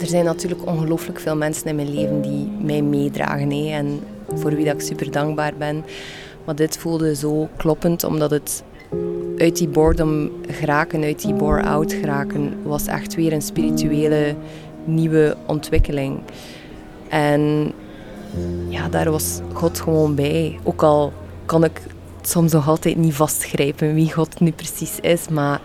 Er 0.00 0.06
zijn 0.06 0.24
natuurlijk 0.24 0.66
ongelooflijk 0.66 1.20
veel 1.20 1.36
mensen 1.36 1.66
in 1.66 1.76
mijn 1.76 1.94
leven 1.94 2.20
die 2.22 2.50
mij 2.60 2.82
meedragen. 2.82 3.50
Hè, 3.50 3.70
en 3.70 4.00
voor 4.34 4.54
wie 4.54 4.64
dat 4.64 4.74
ik 4.74 4.80
super 4.80 5.10
dankbaar 5.10 5.52
ben. 5.58 5.84
Maar 6.44 6.54
dit 6.54 6.78
voelde 6.78 7.14
zo 7.14 7.48
kloppend, 7.56 8.04
omdat 8.04 8.30
het 8.30 8.62
uit 9.44 9.56
die 9.56 9.68
boredom 9.68 10.30
geraken, 10.48 11.02
uit 11.02 11.22
die 11.22 11.34
bore-out 11.34 11.92
geraken, 11.92 12.62
was 12.62 12.86
echt 12.86 13.14
weer 13.14 13.32
een 13.32 13.42
spirituele 13.42 14.34
nieuwe 14.84 15.36
ontwikkeling. 15.46 16.20
En 17.08 17.72
ja, 18.68 18.88
daar 18.88 19.10
was 19.10 19.40
God 19.52 19.80
gewoon 19.80 20.14
bij. 20.14 20.58
Ook 20.62 20.82
al 20.82 21.12
kan 21.44 21.64
ik 21.64 21.80
soms 22.22 22.52
nog 22.52 22.68
altijd 22.68 22.96
niet 22.96 23.14
vastgrijpen 23.14 23.94
wie 23.94 24.12
God 24.12 24.40
nu 24.40 24.52
precies 24.52 25.00
is, 25.00 25.28
maar 25.28 25.60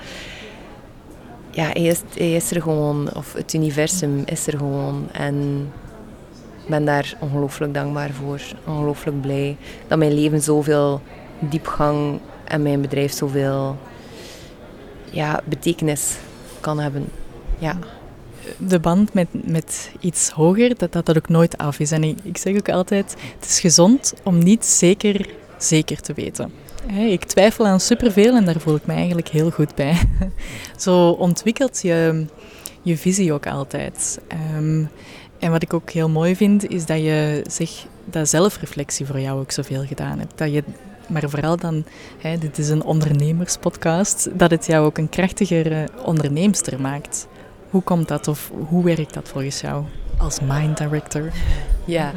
ja, 1.51 1.63
hij 1.63 1.95
is, 2.13 2.51
er 2.51 2.61
gewoon, 2.61 3.09
of 3.15 3.33
het 3.33 3.53
universum 3.53 4.21
is 4.25 4.47
er 4.47 4.57
gewoon. 4.57 5.07
En 5.11 5.67
ik 6.63 6.69
ben 6.69 6.85
daar 6.85 7.17
ongelooflijk 7.19 7.73
dankbaar 7.73 8.11
voor, 8.11 8.41
ongelooflijk 8.67 9.21
blij 9.21 9.57
dat 9.87 9.97
mijn 9.97 10.13
leven 10.13 10.41
zoveel 10.41 11.01
diepgang 11.39 12.19
en 12.49 12.61
mijn 12.61 12.81
bedrijf 12.81 13.13
zoveel 13.13 13.77
ja, 15.11 15.41
betekenis 15.45 16.17
kan 16.59 16.79
hebben. 16.79 17.07
Ja. 17.59 17.77
De 18.57 18.79
band 18.79 19.13
met, 19.13 19.27
met 19.31 19.91
iets 19.99 20.29
hoger, 20.29 20.77
dat, 20.77 20.91
dat 20.91 21.05
dat 21.05 21.17
ook 21.17 21.29
nooit 21.29 21.57
af 21.57 21.79
is. 21.79 21.91
En 21.91 22.03
ik, 22.03 22.17
ik 22.23 22.37
zeg 22.37 22.55
ook 22.55 22.69
altijd, 22.69 23.15
het 23.39 23.49
is 23.49 23.59
gezond 23.59 24.13
om 24.23 24.37
niet 24.37 24.65
zeker, 24.65 25.29
zeker 25.57 26.01
te 26.01 26.13
weten. 26.13 26.51
Ik 26.97 27.23
twijfel 27.23 27.65
aan 27.67 27.79
superveel 27.79 28.35
en 28.35 28.45
daar 28.45 28.59
voel 28.59 28.75
ik 28.75 28.85
me 28.85 28.93
eigenlijk 28.93 29.27
heel 29.27 29.51
goed 29.51 29.75
bij. 29.75 29.97
Zo 30.77 31.09
ontwikkelt 31.09 31.81
je 31.81 32.25
je 32.81 32.97
visie 32.97 33.33
ook 33.33 33.47
altijd. 33.47 34.19
Ehm, 34.27 34.83
en 35.39 35.51
wat 35.51 35.63
ik 35.63 35.73
ook 35.73 35.89
heel 35.89 36.09
mooi 36.09 36.35
vind, 36.35 36.69
is 36.69 36.85
dat 36.85 36.97
je 36.97 37.43
zegt 37.49 37.87
dat 38.05 38.29
zelfreflectie 38.29 39.05
voor 39.05 39.19
jou 39.19 39.39
ook 39.39 39.51
zoveel 39.51 39.85
gedaan 39.85 40.19
hebt. 40.19 40.37
Dat 40.37 40.53
je, 40.53 40.63
maar 41.09 41.29
vooral 41.29 41.57
dan, 41.57 41.83
hè, 42.17 42.37
dit 42.37 42.57
is 42.57 42.69
een 42.69 42.83
ondernemerspodcast, 42.83 44.29
dat 44.33 44.51
het 44.51 44.65
jou 44.65 44.85
ook 44.85 44.97
een 44.97 45.09
krachtigere 45.09 45.87
onderneemster 46.05 46.81
maakt. 46.81 47.27
Hoe 47.69 47.81
komt 47.81 48.07
dat 48.07 48.27
of 48.27 48.51
hoe 48.67 48.83
werkt 48.83 49.13
dat 49.13 49.29
volgens 49.29 49.61
jou 49.61 49.83
als 50.17 50.39
mind 50.39 50.77
director? 50.77 51.31
Ja, 51.85 52.11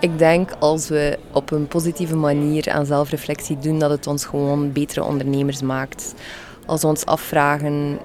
ik 0.00 0.18
denk 0.18 0.50
als 0.58 0.88
we 0.88 1.18
op 1.32 1.50
een 1.50 1.68
positieve 1.68 2.16
manier 2.16 2.70
aan 2.70 2.86
zelfreflectie 2.86 3.58
doen, 3.58 3.78
dat 3.78 3.90
het 3.90 4.06
ons 4.06 4.24
gewoon 4.24 4.72
betere 4.72 5.04
ondernemers 5.04 5.62
maakt. 5.62 6.14
Als 6.66 6.80
we 6.80 6.86
ons 6.86 7.06
afvragen 7.06 7.98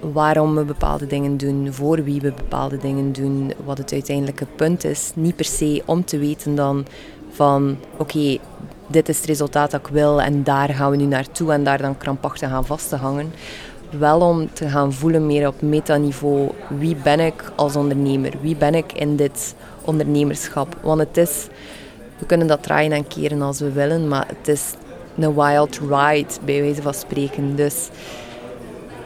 waarom 0.00 0.54
we 0.54 0.64
bepaalde 0.64 1.06
dingen 1.06 1.36
doen, 1.36 1.72
voor 1.72 2.04
wie 2.04 2.20
we 2.20 2.32
bepaalde 2.32 2.76
dingen 2.76 3.12
doen, 3.12 3.52
wat 3.64 3.78
het 3.78 3.92
uiteindelijke 3.92 4.46
punt 4.56 4.84
is. 4.84 5.12
Niet 5.14 5.36
per 5.36 5.44
se 5.44 5.82
om 5.84 6.04
te 6.04 6.18
weten 6.18 6.54
dan 6.54 6.86
van 7.30 7.76
oké, 7.96 8.38
dit 8.88 9.08
is 9.08 9.16
het 9.16 9.26
resultaat 9.26 9.70
dat 9.70 9.80
ik 9.80 9.86
wil 9.86 10.22
en 10.22 10.44
daar 10.44 10.68
gaan 10.68 10.90
we 10.90 10.96
nu 10.96 11.04
naartoe 11.04 11.52
en 11.52 11.64
daar 11.64 11.78
dan 11.78 11.96
krampachtig 11.96 12.50
aan 12.50 12.66
vast 12.66 12.88
te 12.88 12.96
hangen. 12.96 13.32
Wel 13.90 14.20
om 14.20 14.52
te 14.52 14.68
gaan 14.68 14.92
voelen 14.92 15.26
meer 15.26 15.46
op 15.46 15.62
metaniveau, 15.62 16.50
wie 16.68 16.96
ben 16.96 17.20
ik 17.20 17.52
als 17.56 17.76
ondernemer? 17.76 18.32
Wie 18.40 18.56
ben 18.56 18.74
ik 18.74 18.92
in 18.92 19.16
dit 19.16 19.54
ondernemerschap? 19.84 20.76
Want 20.82 21.00
het 21.00 21.16
is, 21.16 21.46
we 22.18 22.26
kunnen 22.26 22.46
dat 22.46 22.62
draaien 22.62 22.92
en 22.92 23.06
keren 23.06 23.42
als 23.42 23.60
we 23.60 23.72
willen, 23.72 24.08
maar 24.08 24.26
het 24.26 24.48
is 24.48 24.74
een 25.18 25.34
wild 25.34 25.78
ride, 25.78 26.34
bij 26.44 26.60
wijze 26.60 26.82
van 26.82 26.94
spreken. 26.94 27.56
Dus 27.56 27.88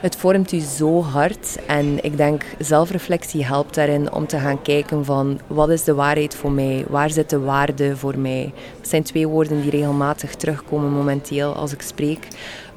het 0.03 0.17
vormt 0.17 0.53
u 0.53 0.59
zo 0.59 1.03
hard 1.03 1.59
en 1.67 2.05
ik 2.05 2.17
denk 2.17 2.45
zelfreflectie 2.59 3.45
helpt 3.45 3.75
daarin 3.75 4.13
om 4.13 4.27
te 4.27 4.39
gaan 4.39 4.63
kijken 4.63 5.05
van 5.05 5.41
wat 5.47 5.69
is 5.69 5.85
de 5.85 5.95
waarheid 5.95 6.35
voor 6.35 6.53
mij, 6.53 6.85
waar 6.89 7.11
zit 7.11 7.31
de 7.31 7.39
waarde 7.39 7.97
voor 7.97 8.19
mij. 8.19 8.53
Dat 8.79 8.89
zijn 8.89 9.03
twee 9.03 9.29
woorden 9.29 9.63
die 9.63 9.71
regelmatig 9.71 10.35
terugkomen 10.35 10.91
momenteel 10.91 11.55
als 11.55 11.73
ik 11.73 11.83
spreek. 11.83 12.29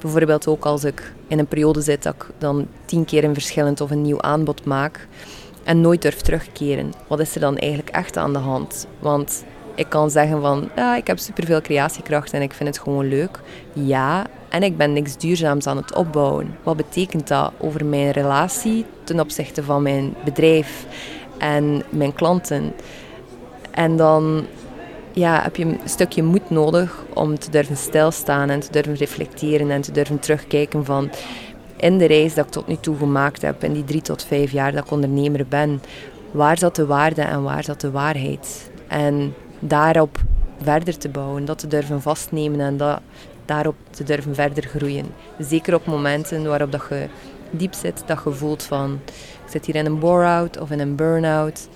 Bijvoorbeeld 0.01 0.47
ook 0.47 0.65
als 0.65 0.83
ik 0.83 1.13
in 1.27 1.39
een 1.39 1.47
periode 1.47 1.81
zit 1.81 2.03
dat 2.03 2.13
ik 2.13 2.25
dan 2.38 2.67
tien 2.85 3.05
keer 3.05 3.23
een 3.23 3.33
verschillend 3.33 3.81
of 3.81 3.91
een 3.91 4.01
nieuw 4.01 4.21
aanbod 4.21 4.65
maak 4.65 5.07
en 5.63 5.81
nooit 5.81 6.01
durf 6.01 6.21
terugkeren. 6.21 6.93
Wat 7.07 7.19
is 7.19 7.35
er 7.35 7.41
dan 7.41 7.57
eigenlijk 7.57 7.95
echt 7.95 8.17
aan 8.17 8.33
de 8.33 8.39
hand? 8.39 8.88
Want 8.99 9.43
ik 9.75 9.89
kan 9.89 10.09
zeggen 10.09 10.41
van, 10.41 10.69
ja, 10.75 10.95
ik 10.95 11.07
heb 11.07 11.19
superveel 11.19 11.61
creatiekracht 11.61 12.33
en 12.33 12.41
ik 12.41 12.53
vind 12.53 12.69
het 12.69 12.79
gewoon 12.79 13.07
leuk. 13.07 13.39
Ja, 13.73 14.25
en 14.55 14.63
ik 14.63 14.77
ben 14.77 14.93
niks 14.93 15.17
duurzaams 15.17 15.67
aan 15.67 15.77
het 15.77 15.95
opbouwen. 15.95 16.57
Wat 16.63 16.77
betekent 16.77 17.27
dat 17.27 17.51
over 17.57 17.85
mijn 17.85 18.11
relatie 18.11 18.85
ten 19.03 19.19
opzichte 19.19 19.63
van 19.63 19.81
mijn 19.81 20.13
bedrijf 20.23 20.85
en 21.37 21.83
mijn 21.89 22.13
klanten? 22.13 22.73
En 23.71 23.97
dan 23.97 24.45
ja, 25.13 25.41
heb 25.41 25.55
je 25.55 25.65
een 25.65 25.79
stukje 25.85 26.23
moed 26.23 26.49
nodig 26.49 27.03
om 27.13 27.39
te 27.39 27.51
durven 27.51 27.77
stilstaan 27.77 28.49
en 28.49 28.59
te 28.59 28.71
durven 28.71 28.95
reflecteren 28.95 29.71
en 29.71 29.81
te 29.81 29.91
durven 29.91 30.19
terugkijken 30.19 30.85
van 30.85 31.09
in 31.77 31.97
de 31.97 32.05
reis 32.05 32.33
dat 32.33 32.45
ik 32.45 32.51
tot 32.51 32.67
nu 32.67 32.75
toe 32.75 32.97
gemaakt 32.97 33.41
heb, 33.41 33.63
in 33.63 33.73
die 33.73 33.83
drie 33.83 34.01
tot 34.01 34.23
vijf 34.23 34.51
jaar 34.51 34.71
dat 34.71 34.83
ik 34.83 34.91
ondernemer 34.91 35.45
ben, 35.47 35.81
waar 36.31 36.57
zat 36.57 36.75
de 36.75 36.85
waarde 36.85 37.21
en 37.21 37.43
waar 37.43 37.63
zat 37.63 37.81
de 37.81 37.91
waarheid? 37.91 38.69
En 38.87 39.33
daarop 39.59 40.17
verder 40.61 40.97
te 40.97 41.09
bouwen, 41.09 41.45
dat 41.45 41.57
te 41.57 41.67
durven 41.67 42.01
vastnemen 42.01 42.59
en 42.59 42.77
dat, 42.77 42.99
daarop 43.45 43.75
te 43.89 44.03
durven 44.03 44.36
verder 44.36 44.63
groeien. 44.63 45.05
Zeker 45.39 45.75
op 45.75 45.86
momenten 45.86 46.47
waarop 46.47 46.71
dat 46.71 46.86
je 46.89 47.08
diep 47.49 47.73
zit, 47.73 48.03
dat 48.05 48.21
je 48.23 48.31
voelt 48.31 48.63
van 48.63 48.99
ik 49.45 49.51
zit 49.51 49.65
hier 49.65 49.75
in 49.75 49.86
een 49.86 49.99
bore-out 49.99 50.60
of 50.60 50.71
in 50.71 50.79
een 50.79 50.95
burn-out. 50.95 51.67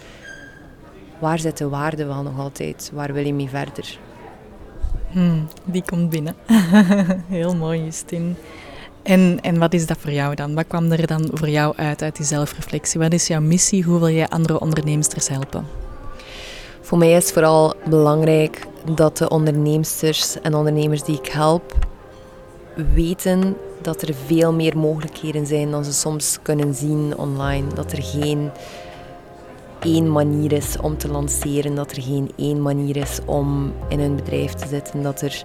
Waar 1.19 1.39
zit 1.39 1.58
de 1.58 1.69
waarde 1.69 2.05
wel 2.05 2.23
nog 2.23 2.39
altijd? 2.39 2.91
Waar 2.93 3.13
wil 3.13 3.25
je 3.25 3.34
mee 3.34 3.49
verder? 3.49 3.99
Hmm, 5.12 5.47
die 5.63 5.84
komt 5.86 6.10
binnen. 6.10 6.36
Heel 7.27 7.55
mooi, 7.55 7.84
Justin. 7.84 8.36
En, 9.03 9.39
en 9.41 9.60
wat 9.60 9.73
is 9.73 9.86
dat 9.86 9.97
voor 9.97 10.12
jou 10.12 10.36
dan? 10.36 10.53
Wat 10.53 10.67
kwam 10.67 10.91
er 10.91 11.08
dan 11.08 11.29
voor 11.34 11.49
jou 11.49 11.73
uit, 11.77 12.01
uit 12.01 12.15
die 12.15 12.25
zelfreflectie? 12.25 12.99
Wat 12.99 13.13
is 13.13 13.27
jouw 13.27 13.41
missie? 13.41 13.84
Hoe 13.84 13.99
wil 13.99 14.10
jij 14.10 14.29
andere 14.29 14.60
onderneemsters 14.60 15.27
helpen? 15.27 15.65
Voor 16.89 16.97
mij 16.97 17.12
is 17.12 17.32
vooral 17.32 17.73
belangrijk 17.89 18.67
dat 18.95 19.17
de 19.17 19.30
onderneemsters 19.30 20.41
en 20.41 20.54
ondernemers 20.54 21.04
die 21.04 21.17
ik 21.17 21.28
help 21.28 21.73
weten 22.93 23.58
dat 23.82 24.02
er 24.02 24.13
veel 24.25 24.54
meer 24.54 24.78
mogelijkheden 24.78 25.45
zijn 25.45 25.71
dan 25.71 25.86
ze 25.86 25.93
soms 25.93 26.39
kunnen 26.41 26.73
zien 26.75 27.17
online. 27.17 27.73
Dat 27.73 27.91
er 27.91 28.04
geen 28.04 28.52
één 29.80 30.12
manier 30.12 30.52
is 30.52 30.78
om 30.82 30.97
te 30.97 31.08
lanceren, 31.08 31.75
dat 31.75 31.91
er 31.91 32.02
geen 32.02 32.32
één 32.36 32.62
manier 32.62 32.97
is 32.97 33.19
om 33.25 33.73
in 33.89 33.99
een 33.99 34.15
bedrijf 34.15 34.54
te 34.54 34.67
zitten, 34.67 35.02
dat 35.02 35.21
er 35.21 35.43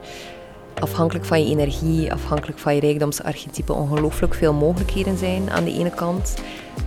afhankelijk 0.78 1.24
van 1.24 1.44
je 1.44 1.50
energie, 1.50 2.12
afhankelijk 2.12 2.58
van 2.58 2.74
je 2.74 2.80
rijkdomsarchetype, 2.80 3.72
ongelooflijk 3.72 4.34
veel 4.34 4.52
mogelijkheden 4.52 5.18
zijn 5.18 5.50
aan 5.50 5.64
de 5.64 5.72
ene 5.72 5.90
kant. 5.90 6.34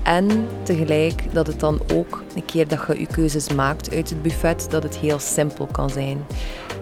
En 0.03 0.47
tegelijk 0.63 1.33
dat 1.33 1.47
het 1.47 1.59
dan 1.59 1.79
ook, 1.93 2.23
een 2.35 2.45
keer 2.45 2.67
dat 2.67 2.79
je 2.87 2.99
je 2.99 3.07
keuzes 3.07 3.53
maakt 3.53 3.93
uit 3.93 4.09
het 4.09 4.21
buffet, 4.21 4.67
dat 4.69 4.83
het 4.83 4.97
heel 4.97 5.19
simpel 5.19 5.65
kan 5.65 5.89
zijn. 5.89 6.25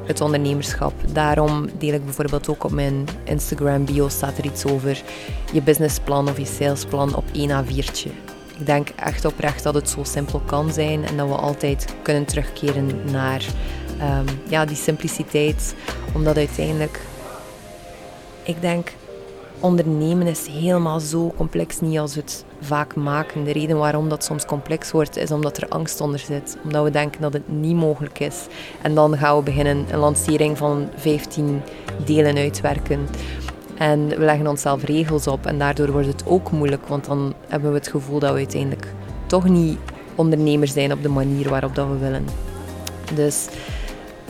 Het 0.06 0.22
ondernemerschap. 0.22 0.94
Daarom 1.14 1.70
deel 1.78 1.94
ik 1.94 2.06
bijvoorbeeld 2.06 2.50
ook 2.50 2.64
op 2.64 2.72
mijn 2.72 3.06
Instagram 3.24 3.86
bio 3.86 4.10
staat 4.10 4.38
er 4.38 4.46
iets 4.46 4.66
over 4.66 5.02
je 5.54 5.62
businessplan 5.62 6.30
of 6.30 6.38
je 6.38 6.46
salesplan 6.46 7.16
op 7.16 7.24
één 7.34 7.66
A4'tje. 7.66 8.10
Ik 8.58 8.66
denk 8.66 8.90
echt 8.90 9.26
oprecht 9.26 9.64
dat 9.64 9.74
het 9.74 9.90
zo 9.90 10.04
simpel 10.04 10.42
kan 10.46 10.74
zijn 10.74 11.06
en 11.06 11.18
dat 11.18 11.28
we 11.28 11.36
altijd 11.36 11.96
kunnen 12.02 12.26
terugkeren 12.26 13.12
naar 13.12 13.46
um, 14.02 14.26
ja, 14.50 14.66
die 14.66 14.76
simpliciteit. 14.76 15.76
Omdat 16.14 16.38
uiteindelijk, 16.38 17.02
ik 18.44 18.62
denk, 18.62 18.92
ondernemen 19.60 20.28
is 20.28 20.48
helemaal 20.48 21.00
zo 21.00 21.34
complex 21.38 21.80
niet 21.80 22.00
als 22.00 22.16
we 22.16 22.22
het 22.22 22.46
vaak 22.62 22.96
maken. 22.96 23.44
De 23.44 23.52
reden 23.52 23.78
waarom 23.78 24.10
dat 24.10 24.24
soms 24.24 24.46
complex 24.46 24.92
wordt, 24.92 25.18
is 25.18 25.32
omdat 25.32 25.58
er 25.58 25.68
angst 25.68 26.02
onder 26.02 26.20
zit. 26.20 26.58
Omdat 26.64 26.84
we 26.84 26.92
denken 26.92 27.22
dat 27.22 27.34
het 27.34 27.50
niet 27.50 27.76
mogelijk 27.76 28.20
is. 28.20 28.46
En 28.82 28.96
dan 28.96 29.18
gaan 29.18 29.38
we 29.38 29.44
beginnen 29.44 29.86
een 29.92 30.00
lancering 30.00 30.58
van 30.58 30.90
15 30.96 31.62
delen 32.06 32.38
uitwerken. 32.38 33.08
En 33.78 34.08
we 34.08 34.26
leggen 34.26 34.48
onszelf 34.48 34.84
regels 34.84 35.28
op 35.28 35.46
en 35.46 35.58
daardoor 35.58 35.92
wordt 35.92 36.08
het 36.08 36.24
ook 36.26 36.52
moeilijk, 36.52 36.88
want 36.88 37.06
dan 37.06 37.34
hebben 37.48 37.70
we 37.72 37.78
het 37.78 37.88
gevoel 37.88 38.20
dat 38.20 38.32
we 38.32 38.38
uiteindelijk 38.38 38.88
toch 39.26 39.48
niet 39.48 39.78
ondernemer 40.16 40.68
zijn 40.68 40.92
op 40.92 41.02
de 41.02 41.10
manier 41.10 41.50
waarop 41.50 41.76
dat 41.76 41.88
we 41.88 41.98
willen. 41.98 42.26
Dus 43.14 43.48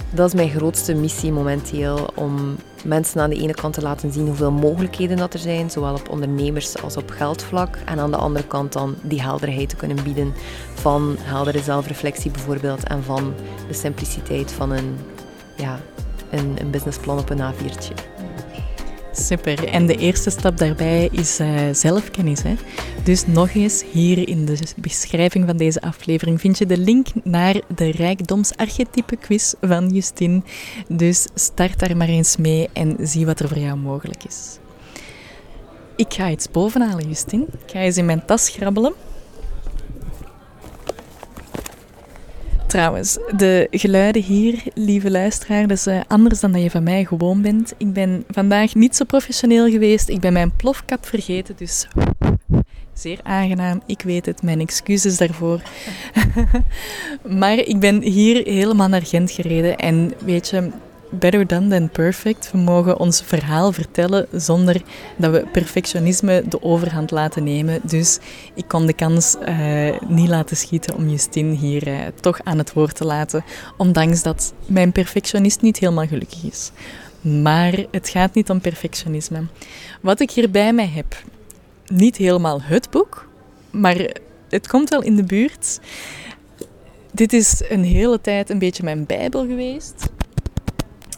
dat 0.09 0.27
is 0.27 0.33
mijn 0.33 0.49
grootste 0.49 0.93
missie 0.93 1.31
momenteel, 1.31 2.09
om 2.15 2.55
mensen 2.83 3.21
aan 3.21 3.29
de 3.29 3.41
ene 3.41 3.53
kant 3.53 3.73
te 3.73 3.81
laten 3.81 4.11
zien 4.11 4.25
hoeveel 4.25 4.51
mogelijkheden 4.51 5.17
dat 5.17 5.33
er 5.33 5.39
zijn, 5.39 5.69
zowel 5.69 5.93
op 5.93 6.09
ondernemers 6.09 6.81
als 6.81 6.97
op 6.97 7.09
geldvlak. 7.09 7.77
En 7.85 7.99
aan 7.99 8.11
de 8.11 8.17
andere 8.17 8.47
kant 8.47 8.73
dan 8.73 8.95
die 9.01 9.21
helderheid 9.21 9.69
te 9.69 9.75
kunnen 9.75 10.03
bieden 10.03 10.33
van 10.73 11.15
heldere 11.19 11.59
zelfreflectie 11.59 12.31
bijvoorbeeld 12.31 12.83
en 12.83 13.03
van 13.03 13.33
de 13.67 13.73
simpliciteit 13.73 14.51
van 14.51 14.71
een, 14.71 14.95
ja, 15.55 15.79
een, 16.29 16.55
een 16.59 16.71
businessplan 16.71 17.19
op 17.19 17.29
een 17.29 17.41
A4'tje. 17.53 18.14
Super. 19.17 19.67
En 19.67 19.85
de 19.85 19.95
eerste 19.95 20.29
stap 20.29 20.57
daarbij 20.57 21.09
is 21.11 21.39
uh, 21.39 21.59
zelfkennis. 21.71 22.41
Hè? 22.41 22.53
Dus 23.03 23.27
nog 23.27 23.53
eens, 23.53 23.83
hier 23.91 24.27
in 24.27 24.45
de 24.45 24.57
beschrijving 24.77 25.45
van 25.45 25.57
deze 25.57 25.81
aflevering 25.81 26.39
vind 26.39 26.57
je 26.57 26.65
de 26.65 26.77
link 26.77 27.07
naar 27.23 27.61
de 27.75 27.91
rijkdomsarchetype 27.91 29.15
quiz 29.15 29.53
van 29.61 29.89
Justin. 29.89 30.43
Dus 30.87 31.27
start 31.33 31.79
daar 31.79 31.97
maar 31.97 32.07
eens 32.07 32.37
mee 32.37 32.69
en 32.73 32.97
zie 32.99 33.25
wat 33.25 33.39
er 33.39 33.47
voor 33.47 33.57
jou 33.59 33.77
mogelijk 33.77 34.23
is. 34.23 34.57
Ik 35.95 36.13
ga 36.13 36.29
iets 36.29 36.51
bovenhalen, 36.51 37.07
Justin. 37.07 37.41
Ik 37.41 37.71
ga 37.71 37.79
eens 37.79 37.97
in 37.97 38.05
mijn 38.05 38.25
tas 38.25 38.49
grabbelen. 38.49 38.93
Trouwens, 42.75 43.17
de 43.37 43.67
geluiden 43.71 44.21
hier, 44.21 44.63
lieve 44.73 45.11
luisteraar, 45.11 45.67
dat 45.67 45.77
is 45.77 45.85
eh, 45.85 45.99
anders 46.07 46.39
dan 46.39 46.51
dat 46.51 46.61
je 46.61 46.69
van 46.69 46.83
mij 46.83 47.05
gewoon 47.05 47.41
bent. 47.41 47.73
Ik 47.77 47.93
ben 47.93 48.23
vandaag 48.29 48.75
niet 48.75 48.95
zo 48.95 49.05
professioneel 49.05 49.69
geweest. 49.69 50.09
Ik 50.09 50.19
ben 50.19 50.33
mijn 50.33 50.51
plofkap 50.55 51.05
vergeten, 51.05 51.55
dus 51.57 51.87
zeer 52.93 53.19
aangenaam. 53.23 53.81
Ik 53.85 54.01
weet 54.01 54.25
het, 54.25 54.41
mijn 54.41 54.59
excuses 54.59 55.17
daarvoor. 55.17 55.61
maar 57.41 57.57
ik 57.57 57.79
ben 57.79 58.01
hier 58.01 58.45
helemaal 58.45 58.87
naar 58.87 59.05
Gent 59.05 59.31
gereden 59.31 59.77
en 59.77 60.13
weet 60.25 60.49
je, 60.49 60.69
better 61.19 61.47
done 61.47 61.67
than 61.67 61.89
perfect. 61.89 62.51
We 62.51 62.57
mogen 62.57 62.99
ons 62.99 63.21
verhaal 63.21 63.71
vertellen 63.71 64.27
zonder 64.31 64.81
dat 65.17 65.31
we 65.31 65.47
perfectionisme 65.51 66.43
de 66.47 66.61
overhand 66.61 67.11
laten 67.11 67.43
nemen. 67.43 67.79
Dus 67.83 68.19
ik 68.53 68.67
kon 68.67 68.85
de 68.85 68.93
kans 68.93 69.35
uh, 69.47 69.99
niet 70.07 70.29
laten 70.29 70.57
schieten 70.57 70.95
om 70.95 71.09
Justine 71.09 71.55
hier 71.55 71.87
uh, 71.87 71.99
toch 72.21 72.39
aan 72.43 72.57
het 72.57 72.73
woord 72.73 72.95
te 72.95 73.05
laten. 73.05 73.43
Ondanks 73.77 74.23
dat 74.23 74.53
mijn 74.65 74.91
perfectionist 74.91 75.61
niet 75.61 75.77
helemaal 75.77 76.07
gelukkig 76.07 76.43
is. 76.43 76.71
Maar 77.21 77.85
het 77.91 78.09
gaat 78.09 78.33
niet 78.33 78.49
om 78.49 78.61
perfectionisme. 78.61 79.43
Wat 80.01 80.19
ik 80.19 80.31
hier 80.31 80.51
bij 80.51 80.73
mij 80.73 80.89
heb, 80.93 81.23
niet 81.87 82.15
helemaal 82.15 82.61
het 82.61 82.89
boek, 82.89 83.27
maar 83.71 84.09
het 84.49 84.67
komt 84.67 84.89
wel 84.89 85.01
in 85.01 85.15
de 85.15 85.23
buurt. 85.23 85.79
Dit 87.11 87.33
is 87.33 87.63
een 87.69 87.83
hele 87.83 88.21
tijd 88.21 88.49
een 88.49 88.59
beetje 88.59 88.83
mijn 88.83 89.05
Bijbel 89.05 89.45
geweest. 89.47 90.07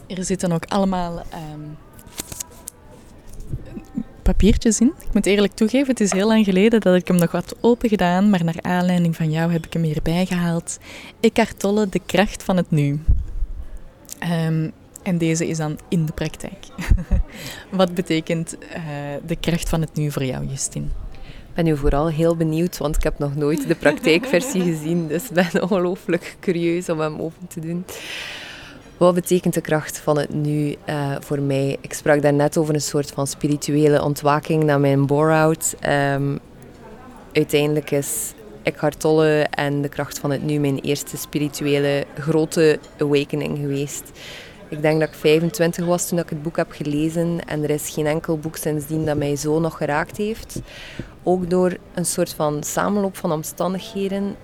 Er 0.08 0.24
zitten 0.24 0.52
ook 0.52 0.64
allemaal 0.64 1.22
ehm, 1.30 1.60
papiertjes 4.22 4.80
in. 4.80 4.92
Ik 4.98 5.14
moet 5.14 5.26
eerlijk 5.26 5.52
toegeven, 5.52 5.88
het 5.88 6.00
is 6.00 6.12
heel 6.12 6.26
lang 6.26 6.44
geleden 6.44 6.80
dat 6.80 6.94
ik 6.94 7.08
hem 7.08 7.16
nog 7.16 7.30
had 7.30 7.54
open 7.60 7.88
gedaan, 7.88 8.30
maar 8.30 8.44
naar 8.44 8.62
aanleiding 8.62 9.16
van 9.16 9.30
jou 9.30 9.52
heb 9.52 9.66
ik 9.66 9.72
hem 9.72 9.82
hierbij 9.82 10.26
gehaald. 10.26 10.78
Eckhart 11.20 11.58
Tolle, 11.58 11.88
De 11.88 12.00
kracht 12.06 12.42
van 12.42 12.56
het 12.56 12.70
nu. 12.70 13.00
Um, 14.46 14.72
en 15.02 15.18
deze 15.18 15.48
is 15.48 15.56
dan 15.56 15.78
in 15.88 16.06
de 16.06 16.12
praktijk. 16.12 16.66
Wat 17.70 17.94
betekent 17.94 18.56
uh, 18.76 18.82
de 19.26 19.36
kracht 19.36 19.68
van 19.68 19.80
het 19.80 19.94
nu 19.94 20.10
voor 20.10 20.24
jou, 20.24 20.46
Justine? 20.46 20.86
Ik 21.22 21.54
ben 21.54 21.64
nu 21.64 21.76
vooral 21.76 22.08
heel 22.08 22.36
benieuwd, 22.36 22.78
want 22.78 22.96
ik 22.96 23.02
heb 23.02 23.18
nog 23.18 23.36
nooit 23.36 23.68
de 23.68 23.74
praktijkversie 23.74 24.62
gezien. 24.62 25.08
Dus 25.08 25.24
ik 25.24 25.32
ben 25.32 25.62
ongelooflijk 25.62 26.36
curieus 26.40 26.88
om 26.88 27.00
hem 27.00 27.20
open 27.20 27.46
te 27.46 27.60
doen. 27.60 27.84
Wat 28.98 29.14
betekent 29.14 29.54
de 29.54 29.60
kracht 29.60 29.98
van 29.98 30.18
het 30.18 30.34
nu 30.34 30.76
uh, 30.88 31.16
voor 31.20 31.40
mij? 31.40 31.76
Ik 31.80 31.92
sprak 31.92 32.22
daarnet 32.22 32.56
over 32.56 32.74
een 32.74 32.80
soort 32.80 33.10
van 33.10 33.26
spirituele 33.26 34.02
ontwaking 34.02 34.64
na 34.64 34.78
mijn 34.78 35.06
bore-out. 35.06 35.74
Um, 36.14 36.38
uiteindelijk 37.32 37.90
is 37.90 38.32
Eckhart 38.62 39.00
Tolle 39.00 39.46
en 39.50 39.82
de 39.82 39.88
kracht 39.88 40.18
van 40.18 40.30
het 40.30 40.42
nu 40.42 40.58
mijn 40.58 40.78
eerste 40.78 41.16
spirituele 41.16 42.04
grote 42.18 42.78
awakening 42.98 43.58
geweest. 43.58 44.02
Ik 44.68 44.82
denk 44.82 45.00
dat 45.00 45.08
ik 45.08 45.14
25 45.14 45.84
was 45.84 46.08
toen 46.08 46.18
ik 46.18 46.28
het 46.28 46.42
boek 46.42 46.56
heb 46.56 46.70
gelezen 46.70 47.38
en 47.46 47.62
er 47.62 47.70
is 47.70 47.88
geen 47.88 48.06
enkel 48.06 48.38
boek 48.38 48.56
sindsdien 48.56 49.04
dat 49.04 49.16
mij 49.16 49.36
zo 49.36 49.60
nog 49.60 49.76
geraakt 49.76 50.16
heeft. 50.16 50.60
Ook 51.22 51.50
door 51.50 51.76
een 51.94 52.06
soort 52.06 52.34
van 52.34 52.62
samenloop 52.62 53.16
van 53.16 53.32
omstandigheden. 53.32 54.36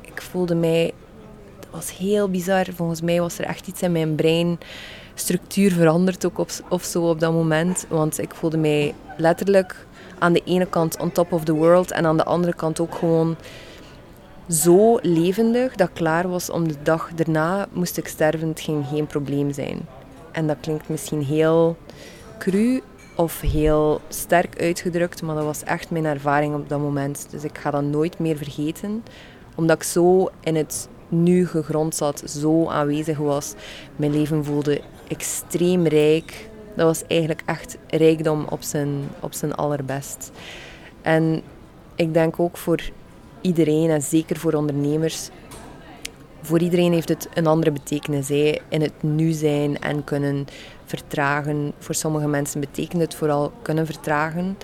Ik 0.00 0.22
voelde 0.22 0.54
mij 0.54 0.92
was 1.72 1.96
heel 1.96 2.28
bizar. 2.28 2.66
Volgens 2.74 3.00
mij 3.00 3.20
was 3.20 3.38
er 3.38 3.44
echt 3.44 3.66
iets 3.66 3.82
in 3.82 3.92
mijn 3.92 4.14
brein. 4.14 4.58
Structuur 5.14 5.72
veranderd 5.72 6.26
ook 6.26 6.46
of 6.68 6.84
zo 6.84 7.08
op 7.08 7.20
dat 7.20 7.32
moment. 7.32 7.86
Want 7.88 8.18
ik 8.18 8.34
voelde 8.34 8.58
mij 8.58 8.94
letterlijk 9.16 9.86
aan 10.18 10.32
de 10.32 10.42
ene 10.44 10.66
kant 10.66 10.98
on 10.98 11.12
top 11.12 11.32
of 11.32 11.44
the 11.44 11.54
world 11.54 11.90
en 11.90 12.06
aan 12.06 12.16
de 12.16 12.24
andere 12.24 12.54
kant 12.54 12.80
ook 12.80 12.94
gewoon 12.94 13.36
zo 14.48 14.98
levendig 15.02 15.74
dat 15.74 15.90
klaar 15.92 16.28
was 16.28 16.50
om 16.50 16.68
de 16.68 16.76
dag 16.82 17.10
daarna 17.14 17.66
moest 17.72 17.96
ik 17.96 18.08
sterven. 18.08 18.48
Het 18.48 18.60
ging 18.60 18.86
geen 18.86 19.06
probleem 19.06 19.52
zijn. 19.52 19.86
En 20.32 20.46
dat 20.46 20.56
klinkt 20.60 20.88
misschien 20.88 21.22
heel 21.22 21.76
cru 22.38 22.82
of 23.16 23.40
heel 23.40 24.00
sterk 24.08 24.60
uitgedrukt, 24.60 25.22
maar 25.22 25.34
dat 25.34 25.44
was 25.44 25.62
echt 25.62 25.90
mijn 25.90 26.04
ervaring 26.04 26.54
op 26.54 26.68
dat 26.68 26.80
moment. 26.80 27.26
Dus 27.30 27.44
ik 27.44 27.58
ga 27.58 27.70
dat 27.70 27.82
nooit 27.82 28.18
meer 28.18 28.36
vergeten, 28.36 29.04
omdat 29.54 29.76
ik 29.76 29.82
zo 29.82 30.28
in 30.40 30.56
het 30.56 30.88
nu 31.12 31.46
gegrond 31.46 31.94
zat, 31.94 32.22
zo 32.26 32.68
aanwezig 32.68 33.18
was. 33.18 33.54
Mijn 33.96 34.12
leven 34.12 34.44
voelde 34.44 34.80
extreem 35.08 35.86
rijk. 35.86 36.50
Dat 36.76 36.86
was 36.86 37.02
eigenlijk 37.06 37.42
echt 37.46 37.76
rijkdom 37.88 38.46
op 38.48 38.62
zijn, 38.62 38.90
op 39.20 39.32
zijn 39.32 39.54
allerbest. 39.54 40.30
En 41.02 41.42
ik 41.94 42.14
denk 42.14 42.40
ook 42.40 42.56
voor 42.56 42.80
iedereen, 43.40 43.90
en 43.90 44.02
zeker 44.02 44.36
voor 44.36 44.52
ondernemers, 44.52 45.30
voor 46.40 46.60
iedereen 46.60 46.92
heeft 46.92 47.08
het 47.08 47.28
een 47.34 47.46
andere 47.46 47.70
betekenis. 47.70 48.28
Hè. 48.28 48.58
In 48.68 48.80
het 48.80 49.02
nu 49.02 49.32
zijn 49.32 49.80
en 49.80 50.04
kunnen 50.04 50.46
vertragen. 50.84 51.72
Voor 51.78 51.94
sommige 51.94 52.28
mensen 52.28 52.60
betekent 52.60 53.02
het 53.02 53.14
vooral 53.14 53.52
kunnen 53.62 53.86
vertragen. 53.86 54.56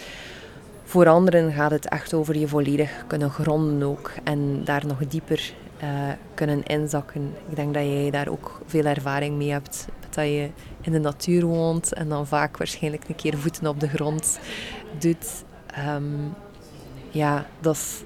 Voor 0.85 1.09
anderen 1.09 1.53
gaat 1.53 1.71
het 1.71 1.89
echt 1.89 2.15
over 2.15 2.39
je 2.39 2.49
volledig 2.49 3.05
kunnen 3.07 3.31
gronden 3.31 3.89
ook. 3.89 4.13
En 4.25 4.65
daar 4.65 4.87
nog 4.87 5.07
dieper 5.07 5.53
uh, 5.83 6.13
kunnen 6.35 6.63
inzakken. 6.63 7.35
Ik 7.49 7.57
denk 7.57 7.75
dat 7.75 7.83
jij 7.83 8.11
daar 8.11 8.29
ook 8.29 8.61
veel 8.67 8.85
ervaring 8.85 9.37
mee 9.37 9.51
hebt. 9.51 9.89
Dat 10.11 10.25
je 10.25 10.51
in 10.81 10.93
de 10.93 10.99
natuur 10.99 11.45
woont 11.45 11.93
en 11.93 12.09
dan 12.09 12.27
vaak 12.27 12.57
waarschijnlijk 12.57 13.09
een 13.09 13.15
keer 13.15 13.39
voeten 13.39 13.67
op 13.67 13.81
de 13.81 13.89
grond 13.89 14.39
doet. 14.99 15.45
Um, 15.95 16.35
ja, 17.11 17.47
dat 17.61 17.75
is, 17.75 18.03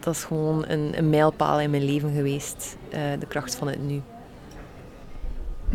dat 0.00 0.14
is 0.14 0.24
gewoon 0.24 0.64
een, 0.68 0.98
een 0.98 1.10
mijlpaal 1.10 1.60
in 1.60 1.70
mijn 1.70 1.84
leven 1.84 2.14
geweest. 2.14 2.76
Uh, 2.94 3.00
de 3.18 3.26
kracht 3.26 3.54
van 3.54 3.68
het 3.68 3.82
nu. 3.82 4.02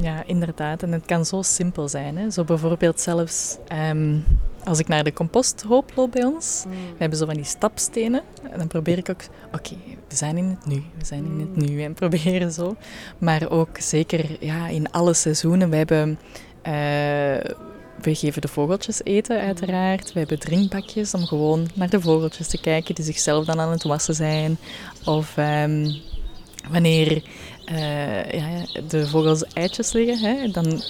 Ja, 0.02 0.24
inderdaad. 0.26 0.84
En 0.84 0.92
het 0.92 1.06
kan 1.06 1.26
zo 1.26 1.42
simpel 1.42 1.88
zijn. 1.88 2.18
Hè? 2.18 2.30
Zo 2.32 2.44
bijvoorbeeld 2.44 3.02
zelfs 3.02 3.58
um, 3.90 4.26
als 4.64 4.80
ik 4.80 4.88
naar 4.88 5.04
de 5.04 5.14
composthoop 5.14 5.92
loop 5.96 6.12
bij 6.12 6.24
ons. 6.24 6.64
Mm. 6.68 6.72
We 6.74 6.98
hebben 6.98 7.18
zo 7.18 7.26
van 7.26 7.36
die 7.36 7.44
stapstenen. 7.44 8.22
En 8.52 8.58
dan 8.58 8.68
probeer 8.68 8.98
ik 8.98 9.10
ook... 9.10 9.22
Oké, 9.54 9.76
we 10.08 10.16
zijn 10.16 10.38
in 10.38 10.46
het 10.46 10.66
nu. 10.66 10.84
We 10.98 11.06
zijn 11.06 11.26
in 11.26 11.40
het 11.40 11.56
mm. 11.56 11.66
nu. 11.66 11.84
En 11.84 11.94
proberen 11.94 12.52
zo. 12.52 12.76
Maar 13.18 13.50
ook 13.50 13.78
zeker 13.80 14.26
ja, 14.40 14.68
in 14.68 14.92
alle 14.92 15.14
seizoenen. 15.14 15.70
We 15.70 15.76
hebben... 15.76 16.20
Uh, 16.68 17.54
we 18.02 18.16
geven 18.16 18.42
de 18.42 18.48
vogeltjes 18.48 19.04
eten, 19.04 19.40
uiteraard. 19.40 20.14
We 20.14 20.20
hebben 20.20 20.40
drinkbakjes 20.40 21.14
om 21.14 21.26
gewoon 21.26 21.68
naar 21.74 21.90
de 21.90 22.02
vogeltjes 22.02 22.48
te 22.48 22.62
kijken 22.62 22.96
die 22.96 23.06
zichzelf 23.06 23.46
dan 23.46 23.60
aan 23.60 23.72
het 23.72 23.84
wassen 23.84 24.16
zijn. 24.16 24.58
Of 25.06 25.38
um, 25.38 26.02
wanneer 26.72 27.24
uh, 27.71 28.32
ja, 28.32 28.47
de 28.88 29.08
vogels 29.08 29.43
eitjes 29.53 29.91
leggen, 29.91 30.19
hè, 30.19 30.51
dan 30.51 30.82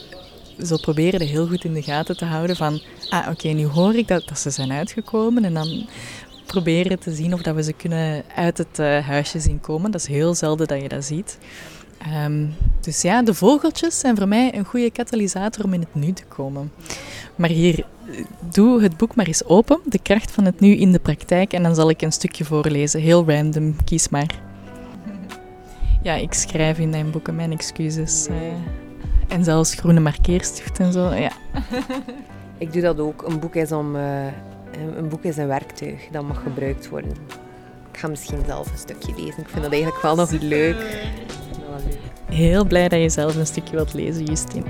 zo 0.66 0.78
proberen 0.78 1.28
heel 1.28 1.48
goed 1.48 1.64
in 1.64 1.74
de 1.74 1.82
gaten 1.82 2.18
te 2.18 2.26
houden 2.26 2.56
van, 2.56 2.82
ah 3.10 3.28
oké, 3.30 3.48
nu 3.48 3.66
hoor 3.66 3.96
ik 3.96 4.08
dat, 4.08 4.24
ze 4.36 4.50
zijn 4.50 4.72
uitgekomen 4.72 5.46
en 5.46 5.54
dan 5.54 5.88
proberen 6.46 7.00
te 7.00 7.16
zien 7.16 7.34
of 7.34 7.42
dat 7.42 7.56
we 7.56 7.64
ze 7.64 7.74
kunnen 7.74 8.24
uit 8.36 8.58
het 8.58 8.80
uh, 8.80 9.08
huisje 9.08 9.40
zien 9.40 9.60
komen. 9.60 9.92
Dat 9.92 10.02
is 10.02 10.08
heel 10.08 10.36
zelden 10.36 10.68
dat 10.68 10.82
je 10.82 10.90
dat 10.90 11.06
ziet. 11.06 11.38
Um, 12.26 12.56
dus 12.82 13.02
ja, 13.02 13.22
de 13.22 13.34
vogeltjes 13.34 14.00
zijn 14.00 14.18
voor 14.18 14.28
mij 14.28 14.56
een 14.56 14.66
goede 14.66 14.92
katalysator 14.92 15.66
om 15.66 15.74
in 15.74 15.80
het 15.80 15.96
nu 15.96 16.12
te 16.12 16.24
komen. 16.24 16.72
Maar 17.36 17.50
hier, 17.50 17.86
doe 18.52 18.82
het 18.82 18.98
boek 18.98 19.16
maar 19.16 19.26
eens 19.26 19.46
open, 19.46 19.80
de 19.86 20.00
kracht 20.00 20.32
van 20.32 20.46
het 20.46 20.60
nu 20.60 20.76
in 20.76 20.92
de 20.92 21.00
praktijk, 21.00 21.54
en 21.54 21.64
dan 21.64 21.76
zal 21.76 21.90
ik 21.90 22.02
een 22.02 22.12
stukje 22.12 22.46
voorlezen. 22.46 23.02
Heel 23.02 23.26
random, 23.28 23.76
kies 23.86 24.10
maar. 24.10 24.49
Ja, 26.02 26.14
ik 26.14 26.34
schrijf 26.34 26.80
in 26.80 26.90
mijn 26.90 27.12
boeken 27.12 27.36
mijn 27.36 27.52
excuses. 27.52 28.28
Uh, 28.30 28.36
en 29.28 29.44
zelfs 29.44 29.74
groene 29.74 30.00
markeerstift 30.00 30.80
en 30.80 30.94
zo, 30.94 31.14
ja. 31.14 31.32
Ik 32.58 32.74
doe 32.74 32.82
dat 32.82 33.00
ook. 33.00 33.28
Een 33.28 33.40
boek 33.40 33.56
is, 33.56 33.72
om, 33.72 33.96
uh, 33.96 34.26
een, 34.98 35.10
boek 35.10 35.24
is 35.24 35.38
een 35.38 35.48
werktuig 35.48 36.08
dat 36.12 36.24
mag 36.24 36.42
gebruikt 36.44 36.90
worden. 36.90 37.12
Ik 37.92 37.98
ga 37.98 38.08
misschien 38.08 38.40
zelf 38.46 38.72
een 38.72 38.78
stukje 38.78 39.14
lezen. 39.16 39.40
Ik 39.40 39.50
vind 39.50 39.64
dat 39.64 39.72
eigenlijk 39.72 40.02
wel 40.02 40.16
nog 40.16 40.32
leuk. 40.32 41.08
Heel 42.26 42.66
blij 42.66 42.88
dat 42.88 43.02
je 43.02 43.10
zelf 43.10 43.36
een 43.36 43.46
stukje 43.46 43.76
wilt 43.76 43.94
lezen, 43.94 44.26
Justine. 44.26 44.66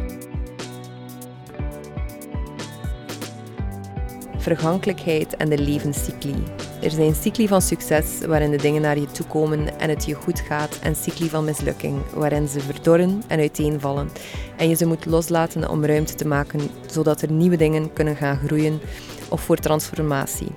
Vergankelijkheid 4.37 5.35
en 5.35 5.49
de 5.49 5.57
levenscycli. 5.57 6.43
Er 6.81 6.91
zijn 6.91 7.15
cycli 7.15 7.47
van 7.47 7.61
succes 7.61 8.05
waarin 8.27 8.51
de 8.51 8.57
dingen 8.57 8.81
naar 8.81 8.99
je 8.99 9.11
toe 9.11 9.25
komen 9.25 9.79
en 9.79 9.89
het 9.89 10.05
je 10.05 10.13
goed 10.13 10.39
gaat 10.39 10.79
en 10.81 10.95
cycli 10.95 11.29
van 11.29 11.45
mislukking 11.45 12.01
waarin 12.13 12.47
ze 12.47 12.59
verdorren 12.59 13.23
en 13.27 13.39
uiteenvallen 13.39 14.09
en 14.57 14.69
je 14.69 14.75
ze 14.75 14.85
moet 14.85 15.05
loslaten 15.05 15.69
om 15.69 15.85
ruimte 15.85 16.15
te 16.15 16.27
maken 16.27 16.59
zodat 16.91 17.21
er 17.21 17.31
nieuwe 17.31 17.57
dingen 17.57 17.93
kunnen 17.93 18.15
gaan 18.15 18.39
groeien 18.45 18.79
of 19.29 19.41
voor 19.41 19.57
transformatie. 19.57 20.47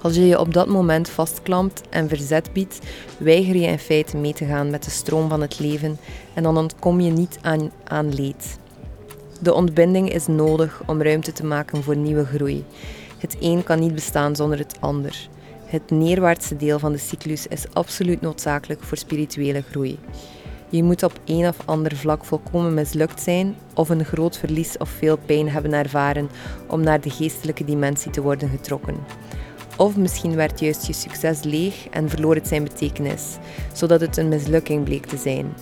Als 0.00 0.14
je 0.14 0.26
je 0.26 0.40
op 0.40 0.54
dat 0.54 0.68
moment 0.68 1.08
vastklampt 1.08 1.82
en 1.90 2.08
verzet 2.08 2.52
biedt, 2.52 2.78
weiger 3.18 3.56
je 3.56 3.66
in 3.66 3.78
feite 3.78 4.16
mee 4.16 4.32
te 4.32 4.44
gaan 4.44 4.70
met 4.70 4.84
de 4.84 4.90
stroom 4.90 5.28
van 5.28 5.40
het 5.40 5.58
leven 5.58 5.98
en 6.34 6.42
dan 6.42 6.56
ontkom 6.56 7.00
je 7.00 7.10
niet 7.10 7.38
aan, 7.42 7.70
aan 7.84 8.14
leed. 8.14 8.58
De 9.40 9.54
ontbinding 9.54 10.12
is 10.12 10.26
nodig 10.26 10.82
om 10.86 11.02
ruimte 11.02 11.32
te 11.32 11.44
maken 11.44 11.82
voor 11.82 11.96
nieuwe 11.96 12.24
groei. 12.24 12.64
Het 13.18 13.36
een 13.40 13.64
kan 13.64 13.80
niet 13.80 13.94
bestaan 13.94 14.36
zonder 14.36 14.58
het 14.58 14.76
ander. 14.80 15.28
Het 15.64 15.90
neerwaartse 15.90 16.56
deel 16.56 16.78
van 16.78 16.92
de 16.92 16.98
cyclus 16.98 17.46
is 17.46 17.64
absoluut 17.72 18.20
noodzakelijk 18.20 18.82
voor 18.82 18.96
spirituele 18.96 19.62
groei. 19.70 19.98
Je 20.68 20.82
moet 20.82 21.02
op 21.02 21.20
een 21.24 21.48
of 21.48 21.56
ander 21.64 21.96
vlak 21.96 22.24
volkomen 22.24 22.74
mislukt 22.74 23.22
zijn 23.22 23.56
of 23.74 23.88
een 23.88 24.04
groot 24.04 24.38
verlies 24.38 24.76
of 24.76 24.88
veel 24.88 25.16
pijn 25.16 25.48
hebben 25.48 25.72
ervaren 25.72 26.30
om 26.66 26.80
naar 26.80 27.00
de 27.00 27.10
geestelijke 27.10 27.64
dimensie 27.64 28.10
te 28.10 28.22
worden 28.22 28.48
getrokken. 28.48 28.96
Of 29.76 29.96
misschien 29.96 30.34
werd 30.34 30.60
juist 30.60 30.86
je 30.86 30.92
succes 30.92 31.42
leeg 31.42 31.88
en 31.88 32.08
verloor 32.08 32.34
het 32.34 32.48
zijn 32.48 32.62
betekenis, 32.62 33.36
zodat 33.72 34.00
het 34.00 34.16
een 34.16 34.28
mislukking 34.28 34.84
bleek 34.84 35.06
te 35.06 35.16
zijn. 35.16 35.52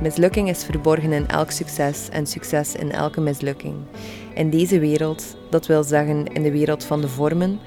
Mislukking 0.00 0.48
is 0.48 0.64
verborgen 0.64 1.12
in 1.12 1.28
elk 1.28 1.50
succes 1.50 2.08
en 2.08 2.26
succes 2.26 2.74
in 2.74 2.92
elke 2.92 3.20
mislukking. 3.20 3.74
In 4.34 4.50
deze 4.50 4.78
wereld, 4.78 5.36
dat 5.50 5.66
wil 5.66 5.82
zeggen 5.82 6.26
in 6.26 6.42
de 6.42 6.50
wereld 6.50 6.84
van 6.84 7.00
de 7.00 7.08
vormen, 7.08 7.60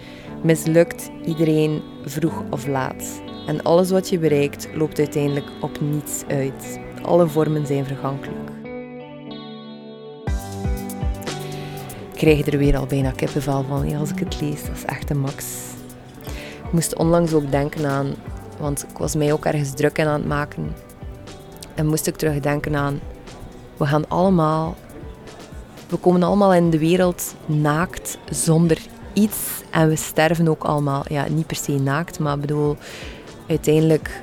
mislukt 0.43 1.09
iedereen 1.25 1.81
vroeg 2.05 2.43
of 2.49 2.67
laat. 2.67 3.21
En 3.47 3.63
alles 3.63 3.89
wat 3.89 4.09
je 4.09 4.19
bereikt 4.19 4.67
loopt 4.73 4.99
uiteindelijk 4.99 5.45
op 5.61 5.81
niets 5.81 6.23
uit. 6.27 6.79
Alle 7.01 7.27
vormen 7.27 7.65
zijn 7.65 7.85
vergankelijk. 7.85 8.49
Ik 12.11 12.23
krijg 12.23 12.47
er 12.47 12.57
weer 12.57 12.77
al 12.77 12.85
bijna 12.85 13.11
kippenvel 13.11 13.63
van 13.63 13.95
als 13.95 14.09
ik 14.09 14.19
het 14.19 14.41
lees. 14.41 14.65
Dat 14.65 14.75
is 14.75 14.85
echt 14.85 15.09
een 15.09 15.19
max. 15.19 15.45
Ik 16.65 16.71
moest 16.71 16.95
onlangs 16.95 17.33
ook 17.33 17.51
denken 17.51 17.85
aan, 17.85 18.15
want 18.59 18.85
ik 18.89 18.97
was 18.97 19.15
mij 19.15 19.33
ook 19.33 19.45
ergens 19.45 19.71
druk 19.71 19.97
in 19.97 20.05
aan 20.05 20.19
het 20.19 20.27
maken. 20.27 20.87
En 21.77 21.87
moest 21.87 22.07
ik 22.07 22.15
terugdenken 22.15 22.75
aan, 22.75 22.99
we 23.77 23.85
gaan 23.85 24.07
allemaal, 24.07 24.75
we 25.89 25.97
komen 25.97 26.23
allemaal 26.23 26.53
in 26.53 26.69
de 26.69 26.79
wereld 26.79 27.35
naakt, 27.45 28.17
zonder 28.29 28.77
iets. 29.13 29.37
En 29.69 29.89
we 29.89 29.95
sterven 29.95 30.47
ook 30.47 30.63
allemaal, 30.63 31.03
ja, 31.07 31.27
niet 31.29 31.47
per 31.47 31.55
se 31.55 31.71
naakt, 31.71 32.19
maar 32.19 32.39
bedoel, 32.39 32.77
uiteindelijk 33.47 34.21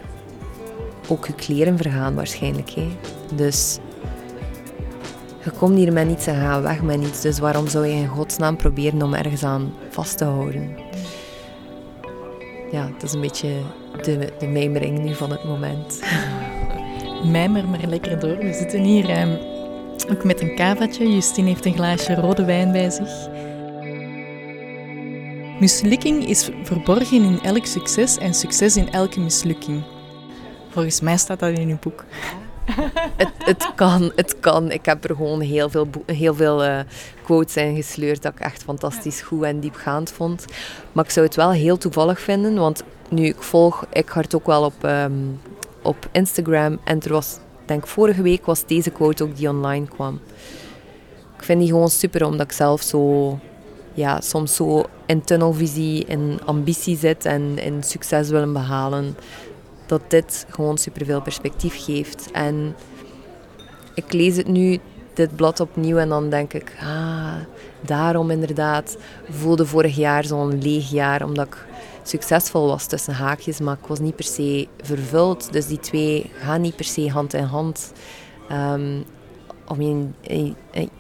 ook 1.09 1.27
je 1.27 1.35
kleren 1.35 1.77
vergaan 1.77 2.15
waarschijnlijk. 2.15 2.71
Hè. 2.71 2.89
Dus 3.35 3.79
je 5.45 5.51
komt 5.51 5.77
hier 5.77 5.93
met 5.93 6.07
niets 6.07 6.27
en 6.27 6.41
gaat 6.41 6.63
weg 6.63 6.83
met 6.83 6.99
niets. 6.99 7.21
Dus 7.21 7.39
waarom 7.39 7.69
zou 7.69 7.87
je 7.87 7.95
in 7.95 8.09
godsnaam 8.09 8.57
proberen 8.57 9.03
om 9.03 9.15
ergens 9.15 9.45
aan 9.45 9.75
vast 9.91 10.19
te 10.19 10.25
houden? 10.25 10.77
Ja, 12.71 12.91
dat 12.93 13.03
is 13.03 13.13
een 13.13 13.21
beetje 13.21 13.49
de, 14.03 14.33
de 14.39 14.47
mijmering 14.47 14.99
nu 14.99 15.15
van 15.15 15.31
het 15.31 15.45
moment. 15.45 16.01
Mijmer 17.25 17.69
maar 17.69 17.87
lekker 17.87 18.19
door. 18.19 18.37
We 18.37 18.53
zitten 18.53 18.83
hier 18.83 19.09
eh, 19.09 19.29
ook 20.11 20.25
met 20.25 20.41
een 20.41 20.55
kavaatje. 20.55 21.13
Justine 21.13 21.49
heeft 21.49 21.65
een 21.65 21.75
glaasje 21.75 22.15
rode 22.15 22.45
wijn 22.45 22.73
bij 22.73 22.91
zich. 22.91 23.29
Mislukking 25.61 26.29
is 26.29 26.51
verborgen 26.63 27.25
in 27.25 27.41
elk 27.43 27.67
succes 27.67 28.19
en 28.19 28.35
succes 28.35 28.77
in 28.77 28.93
elke 28.93 29.21
mislukking. 29.21 29.83
Volgens 30.69 31.01
mij 31.01 31.17
staat 31.17 31.39
dat 31.39 31.59
in 31.59 31.69
uw 31.69 31.79
boek. 31.81 32.05
het, 33.17 33.33
het, 33.39 33.73
kan, 33.75 34.13
het 34.17 34.41
kan. 34.41 34.71
Ik 34.71 34.87
heb 34.87 35.05
er 35.05 35.17
gewoon 35.17 35.41
heel 35.41 35.69
veel, 35.69 35.89
heel 36.07 36.35
veel 36.35 36.65
uh, 36.65 36.79
quotes 37.23 37.57
in 37.57 37.75
gesleurd 37.75 38.23
dat 38.23 38.33
ik 38.33 38.41
echt 38.41 38.63
fantastisch 38.63 39.21
goed 39.21 39.43
en 39.43 39.61
diepgaand 39.61 40.13
vond. 40.13 40.45
Maar 40.93 41.05
ik 41.05 41.11
zou 41.11 41.27
het 41.27 41.35
wel 41.37 41.51
heel 41.51 41.77
toevallig 41.77 42.21
vinden, 42.21 42.55
want 42.55 42.83
nu 43.09 43.25
ik 43.27 43.43
volg 43.43 43.87
Eckhart 43.91 44.35
ook 44.35 44.47
wel 44.47 44.65
op, 44.65 44.85
um, 44.85 45.41
op 45.85 46.09
Instagram 46.13 46.79
en 46.85 47.01
er 47.01 47.13
was, 47.13 47.39
denk 47.65 47.87
vorige 47.87 48.23
week 48.23 48.47
was 48.47 48.67
deze 48.67 48.91
quote 48.91 49.25
ook 49.25 49.37
die 49.37 49.49
online 49.49 49.87
kwam. 49.87 50.21
Ik 51.37 51.45
vind 51.45 51.61
die 51.61 51.69
gewoon 51.69 51.91
super, 51.91 52.27
omdat 52.27 52.47
ik 52.47 52.53
zelf 52.53 52.83
zo 52.83 53.39
ja, 53.95 54.21
soms 54.21 54.55
zo 54.55 54.85
in 55.07 55.23
tunnelvisie, 55.23 56.05
in 56.05 56.39
ambitie 56.45 56.97
zit 56.97 57.25
en 57.25 57.59
in 57.59 57.83
succes 57.83 58.29
willen 58.29 58.53
behalen, 58.53 59.17
dat 59.87 60.01
dit 60.09 60.47
gewoon 60.49 60.79
superveel 60.79 61.23
perspectief 61.23 61.85
geeft. 61.85 62.31
En 62.33 62.75
ik 63.95 64.13
lees 64.13 64.37
het 64.37 64.49
nu, 64.49 64.79
dit 65.15 65.37
blad 65.37 65.61
opnieuw, 65.61 65.97
en 65.97 66.09
dan 66.09 66.31
denk 66.31 66.53
ik, 66.53 66.77
ah, 66.81 67.35
daarom 67.81 68.31
inderdaad 68.31 68.97
voelde 69.31 69.67
vorig 69.67 69.97
jaar 69.97 70.25
zo'n 70.25 70.63
leeg 70.63 70.91
jaar, 70.91 71.25
omdat 71.25 71.47
ik 71.47 71.67
succesvol 72.09 72.67
was 72.67 72.87
tussen 72.87 73.15
haakjes, 73.15 73.61
maar 73.61 73.77
ik 73.81 73.87
was 73.87 73.99
niet 73.99 74.17
per 74.17 74.25
se 74.25 74.69
vervuld. 74.83 75.53
Dus 75.53 75.67
die 75.67 75.81
twee 75.81 76.31
gaan 76.39 76.61
niet 76.61 76.77
per 76.77 76.85
se 76.85 77.11
hand 77.11 77.35
in 77.35 77.45
hand. 77.45 77.93
Um, 78.53 79.05
om 79.69 79.81
je, 79.81 80.09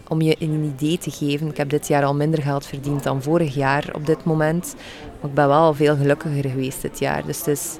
om 0.08 0.20
je 0.20 0.36
een 0.38 0.74
idee 0.74 0.98
te 0.98 1.10
geven, 1.10 1.48
ik 1.48 1.56
heb 1.56 1.68
dit 1.68 1.88
jaar 1.88 2.04
al 2.04 2.14
minder 2.14 2.42
geld 2.42 2.66
verdiend 2.66 3.02
dan 3.02 3.22
vorig 3.22 3.54
jaar 3.54 3.90
op 3.92 4.06
dit 4.06 4.24
moment. 4.24 4.74
Maar 5.20 5.30
ik 5.30 5.36
ben 5.36 5.48
wel 5.48 5.74
veel 5.74 5.96
gelukkiger 5.96 6.50
geweest 6.50 6.82
dit 6.82 6.98
jaar. 6.98 7.26
Dus 7.26 7.38
het 7.38 7.46
is, 7.46 7.76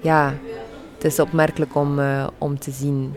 ja, 0.00 0.34
het 0.94 1.04
is 1.04 1.20
opmerkelijk 1.20 1.74
om, 1.74 1.98
uh, 1.98 2.26
om 2.38 2.58
te 2.58 2.70
zien. 2.70 3.14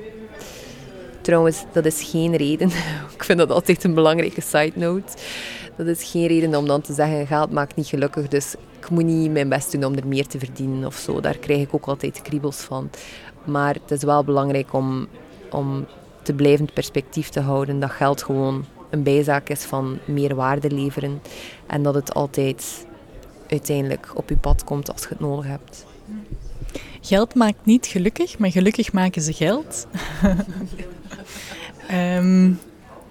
Trouwens, 1.21 1.63
dat 1.71 1.86
is 1.86 2.01
geen 2.01 2.36
reden. 2.36 2.67
ik 3.15 3.23
vind 3.23 3.38
dat 3.38 3.51
altijd 3.51 3.84
een 3.84 3.93
belangrijke 3.93 4.41
side 4.41 4.73
note. 4.75 5.17
Dat 5.77 5.88
is 5.88 6.04
geen 6.04 6.27
reden 6.27 6.56
om 6.56 6.67
dan 6.67 6.82
te 6.82 6.93
zeggen, 6.93 7.27
geld 7.27 7.51
maakt 7.51 7.75
niet 7.75 7.88
gelukkig, 7.88 8.27
dus 8.27 8.56
moet 8.91 9.04
niet 9.04 9.32
mijn 9.32 9.49
best 9.49 9.71
doen 9.71 9.84
om 9.84 9.95
er 9.95 10.08
meer 10.08 10.27
te 10.27 10.39
verdienen 10.39 10.86
of 10.86 10.95
zo. 10.95 11.19
Daar 11.19 11.38
krijg 11.38 11.62
ik 11.62 11.73
ook 11.75 11.86
altijd 11.86 12.21
kriebels 12.21 12.58
van. 12.58 12.89
Maar 13.43 13.73
het 13.73 13.91
is 13.91 14.04
wel 14.04 14.23
belangrijk 14.23 14.73
om, 14.73 15.08
om 15.51 15.86
te 16.21 16.34
blijvend 16.34 16.73
perspectief 16.73 17.30
te 17.30 17.39
houden 17.39 17.80
dat 17.80 17.91
geld 17.91 18.23
gewoon 18.23 18.65
een 18.89 19.04
bijzaak 19.04 19.49
is 19.49 19.63
van 19.63 19.97
meer 20.06 20.36
waarde 20.36 20.71
leveren 20.71 21.21
en 21.67 21.84
dat 21.84 21.93
het 21.93 22.13
altijd 22.13 22.86
uiteindelijk 23.49 24.12
op 24.13 24.30
je 24.30 24.38
pad 24.38 24.63
komt 24.63 24.91
als 24.91 25.01
je 25.01 25.08
het 25.08 25.19
nodig 25.19 25.45
hebt. 25.45 25.86
Geld 27.01 27.36
maakt 27.36 27.65
niet 27.65 27.86
gelukkig, 27.86 28.38
maar 28.38 28.51
gelukkig 28.51 28.93
maken 28.93 29.21
ze 29.21 29.34
geld. 29.34 29.88
um, 31.91 32.60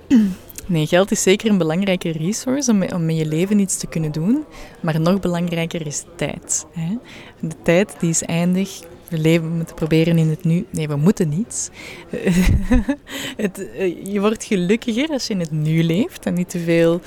nee, 0.70 0.86
geld 0.86 1.10
is 1.10 1.22
zeker 1.22 1.50
een 1.50 1.58
belangrijke 1.58 2.10
resource 2.10 2.70
om, 2.70 2.82
om 2.82 3.08
in 3.08 3.16
je 3.16 3.26
leven 3.26 3.58
iets 3.58 3.76
te 3.76 3.86
kunnen 3.86 4.12
doen. 4.12 4.44
Maar 4.80 5.00
nog 5.00 5.20
belangrijker 5.20 5.86
is 5.86 6.04
tijd. 6.16 6.66
Hè? 6.72 6.96
De 7.40 7.54
tijd 7.62 7.96
die 7.98 8.10
is 8.10 8.22
eindig, 8.22 8.80
we 9.08 9.18
leven, 9.18 9.56
moeten 9.56 9.74
proberen 9.74 10.18
in 10.18 10.28
het 10.28 10.44
nu. 10.44 10.66
Nee, 10.70 10.88
we 10.88 10.96
moeten 10.96 11.28
niet. 11.28 11.70
het, 13.36 13.70
eh, 13.72 14.12
je 14.12 14.20
wordt 14.20 14.44
gelukkiger 14.44 15.08
als 15.08 15.26
je 15.26 15.32
in 15.32 15.40
het 15.40 15.50
nu 15.50 15.82
leeft 15.82 16.26
en 16.26 16.34
niet 16.34 16.50
te 16.50 16.58
veel 16.58 17.00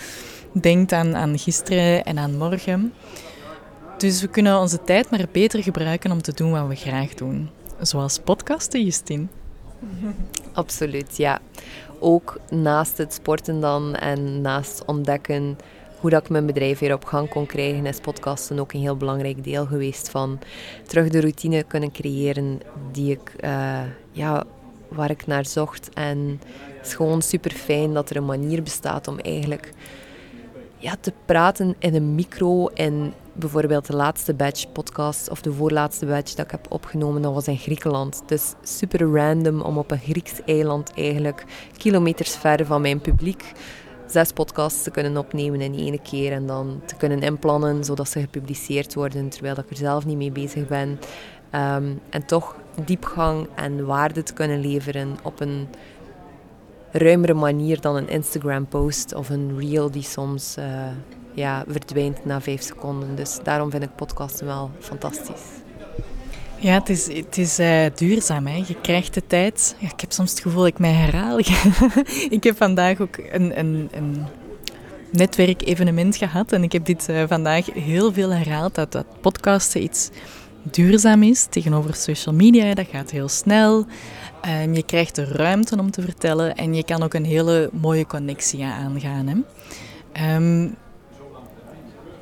denkt 0.52 0.92
aan, 0.92 1.16
aan 1.16 1.40
gisteren 1.40 2.04
en 2.04 2.18
aan 2.18 2.38
morgen. 2.38 2.94
Dus 3.98 4.22
we 4.22 4.28
kunnen 4.28 4.60
onze 4.60 4.84
tijd 4.84 5.10
maar 5.10 5.26
beter 5.32 5.64
gebruiken 5.64 6.12
om 6.12 6.22
te 6.22 6.34
doen 6.34 6.52
wat 6.52 6.68
we 6.68 6.76
graag 6.76 7.14
doen. 7.14 7.50
Zoals 7.82 8.20
podcasten, 8.20 8.84
Justine. 8.84 9.26
Absoluut, 10.54 11.18
ja. 11.18 11.42
Ook 12.06 12.40
naast 12.50 12.98
het 12.98 13.14
sporten 13.14 13.60
dan 13.60 13.96
en 13.96 14.42
naast 14.42 14.86
ontdekken 14.86 15.58
hoe 16.00 16.10
dat 16.10 16.22
ik 16.22 16.30
mijn 16.30 16.46
bedrijf 16.46 16.80
weer 16.80 16.94
op 16.94 17.06
gang 17.06 17.30
kon 17.30 17.46
krijgen, 17.46 17.86
is 17.86 18.00
podcasten 18.00 18.60
ook 18.60 18.74
een 18.74 18.80
heel 18.80 18.98
belangrijk 18.98 19.44
deel 19.44 19.66
geweest 19.66 20.10
van 20.10 20.40
terug 20.88 21.10
de 21.10 21.20
routine 21.20 21.64
kunnen 21.64 21.92
creëren 21.92 22.62
die 22.92 23.12
ik, 23.12 23.36
uh, 23.44 23.82
ja, 24.12 24.44
waar 24.88 25.10
ik 25.10 25.28
naar 25.28 25.46
zocht. 25.46 25.90
En 25.94 26.40
het 26.78 26.88
is 26.88 26.94
gewoon 26.94 27.22
super 27.22 27.52
fijn 27.52 27.94
dat 27.94 28.10
er 28.10 28.16
een 28.16 28.26
manier 28.26 28.64
bestaat 28.64 29.08
om 29.08 29.20
eigenlijk 29.20 29.74
ja, 30.78 30.96
te 31.00 31.14
praten 31.26 31.76
in 31.80 31.96
een 31.96 32.16
micro. 32.16 32.68
En 32.68 33.14
bijvoorbeeld 33.34 33.88
de 33.88 33.96
laatste 33.96 34.34
batch 34.34 34.72
podcast 34.72 35.30
of 35.30 35.42
de 35.42 35.54
voorlaatste 35.54 36.06
batch 36.06 36.34
dat 36.34 36.46
ik 36.46 36.52
heb 36.52 36.66
opgenomen, 36.70 37.22
dat 37.22 37.34
was 37.34 37.48
in 37.48 37.58
Griekenland. 37.58 38.24
Dus 38.26 38.54
super 38.64 39.12
random 39.12 39.62
om 39.62 39.78
op 39.78 39.92
een 39.92 40.00
Grieks 40.00 40.34
eiland 40.46 40.92
eigenlijk 40.96 41.46
kilometers 41.78 42.36
ver 42.36 42.66
van 42.66 42.82
mijn 42.82 43.02
publiek 43.02 43.52
zes 44.08 44.32
podcasts 44.32 44.84
te 44.84 44.92
kunnen 44.92 45.18
opnemen 45.18 45.62
in 45.62 45.74
één 45.74 46.02
keer 46.02 46.32
en 46.32 46.46
dan 46.46 46.82
te 46.86 46.96
kunnen 46.96 47.22
inplannen 47.22 47.84
zodat 47.84 48.10
ze 48.10 48.20
gepubliceerd 48.20 48.94
worden 48.94 49.30
terwijl 49.30 49.56
ik 49.58 49.70
er 49.70 49.76
zelf 49.76 50.06
niet 50.06 50.18
mee 50.18 50.32
bezig 50.32 50.68
ben. 50.68 51.00
Ehm, 51.50 51.94
en 52.10 52.26
toch 52.26 52.56
diepgang 52.86 53.48
en 53.56 53.86
waarde 53.86 54.24
te 54.24 54.34
kunnen 54.34 54.60
leveren 54.60 55.18
op 55.24 55.40
een 55.40 55.68
ruimere 56.92 57.34
manier 57.34 57.82
dan 57.82 57.96
een 57.96 58.10
Instagram-post 58.10 59.14
of 59.14 59.30
een 59.30 59.60
reel 59.60 59.92
die 59.92 60.04
soms 60.04 60.58
uh, 60.58 60.66
ja, 61.34 61.64
verdwijnt 61.68 62.26
na 62.26 62.42
vijf 62.42 62.62
seconden. 62.62 63.16
Dus 63.16 63.40
daarom 63.44 63.72
vind 63.72 63.84
ik 63.84 63.96
podcasten 63.96 64.46
wel 64.46 64.72
fantastisch. 64.80 65.62
Ja, 66.64 66.74
het 66.74 66.90
is, 66.90 67.08
het 67.14 67.38
is 67.38 67.60
uh, 67.60 67.86
duurzaam. 67.96 68.48
Hè. 68.48 68.64
Je 68.68 68.76
krijgt 68.82 69.14
de 69.14 69.28
tijd. 69.28 69.76
Ja, 69.80 69.88
ik 69.92 70.02
heb 70.02 70.12
soms 70.12 70.32
het 70.32 70.40
gevoel 70.40 70.62
dat 70.62 70.72
ik 70.72 70.80
mij 70.80 70.92
herhaal. 70.92 71.40
ik 72.38 72.44
heb 72.44 72.58
vandaag 72.58 73.02
ook 73.02 73.18
een, 73.32 73.60
een, 73.60 73.90
een 73.92 74.26
netwerkevenement 75.12 76.16
gehad. 76.16 76.52
En 76.52 76.64
ik 76.64 76.72
heb 76.72 76.86
dit 76.86 77.10
uh, 77.10 77.24
vandaag 77.28 77.66
heel 77.74 78.14
veel 78.14 78.30
herhaald. 78.30 78.76
Dat, 78.76 78.92
dat 78.92 79.06
podcasten 79.22 79.84
iets 79.84 80.10
duurzaam 80.64 81.24
is 81.24 81.46
tegenover 81.50 81.94
social 81.94 82.36
media. 82.36 82.74
Dat 82.74 82.88
gaat 82.92 83.12
heel 83.12 83.30
snel. 83.30 83.86
Um, 84.64 84.74
je 84.74 84.84
krijgt 84.84 85.16
de 85.16 85.26
ruimte 85.26 85.78
om 85.80 85.92
te 85.92 86.02
vertellen. 86.02 86.56
En 86.56 86.74
je 86.74 86.84
kan 86.84 87.04
ook 87.04 87.14
een 87.14 87.26
hele 87.26 87.70
mooie 87.74 88.06
connectie 88.06 88.64
aangaan. 88.64 89.28
Hè. 89.28 90.36
Um, 90.36 90.76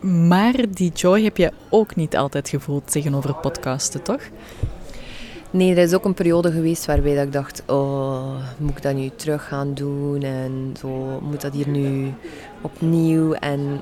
Maar 0.02 0.56
die 0.70 0.92
joy 0.92 1.24
heb 1.24 1.38
je 1.38 1.52
ook 1.70 1.96
niet 1.96 2.18
altijd 2.18 2.50
gevoeld 2.50 2.92
tegenover 2.92 3.36
podcasten, 3.36 4.04
toch? 4.04 4.22
Nee, 5.52 5.72
er 5.72 5.78
is 5.78 5.94
ook 5.94 6.06
een 6.06 6.14
periode 6.14 6.52
geweest 6.52 6.86
waarbij 6.86 7.16
dat 7.16 7.26
ik 7.26 7.34
dacht, 7.34 7.64
oh, 7.68 8.36
moet 8.58 8.78
ik 8.78 8.82
dat 8.82 8.94
nu 8.94 9.10
terug 9.16 9.48
gaan 9.48 9.74
doen 9.74 10.22
en 10.22 10.74
zo, 10.80 11.20
moet 11.22 11.42
dat 11.42 11.54
hier 11.54 11.68
nu 11.68 12.14
opnieuw 12.62 13.34
en 13.34 13.82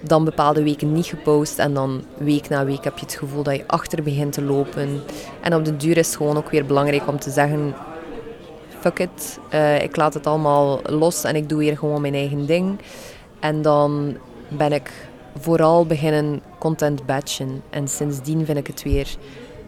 dan 0.00 0.24
bepaalde 0.24 0.62
weken 0.62 0.92
niet 0.92 1.06
gepost 1.06 1.58
en 1.58 1.74
dan 1.74 2.02
week 2.18 2.48
na 2.48 2.64
week 2.64 2.84
heb 2.84 2.98
je 2.98 3.04
het 3.04 3.14
gevoel 3.14 3.42
dat 3.42 3.56
je 3.56 3.64
achter 3.66 4.02
begint 4.02 4.32
te 4.32 4.42
lopen. 4.42 5.02
En 5.40 5.54
op 5.54 5.64
de 5.64 5.76
duur 5.76 5.96
is 5.96 6.06
het 6.06 6.16
gewoon 6.16 6.36
ook 6.36 6.50
weer 6.50 6.66
belangrijk 6.66 7.08
om 7.08 7.18
te 7.18 7.30
zeggen, 7.30 7.74
fuck 8.80 8.98
it, 8.98 9.38
uh, 9.54 9.82
ik 9.82 9.96
laat 9.96 10.14
het 10.14 10.26
allemaal 10.26 10.80
los 10.82 11.24
en 11.24 11.36
ik 11.36 11.48
doe 11.48 11.62
hier 11.62 11.78
gewoon 11.78 12.00
mijn 12.00 12.14
eigen 12.14 12.46
ding. 12.46 12.78
En 13.40 13.62
dan 13.62 14.16
ben 14.48 14.72
ik 14.72 15.07
vooral 15.40 15.86
beginnen 15.86 16.42
content 16.58 17.06
batchen 17.06 17.62
en 17.70 17.88
sindsdien 17.88 18.44
vind 18.44 18.58
ik 18.58 18.66
het 18.66 18.82
weer 18.82 19.16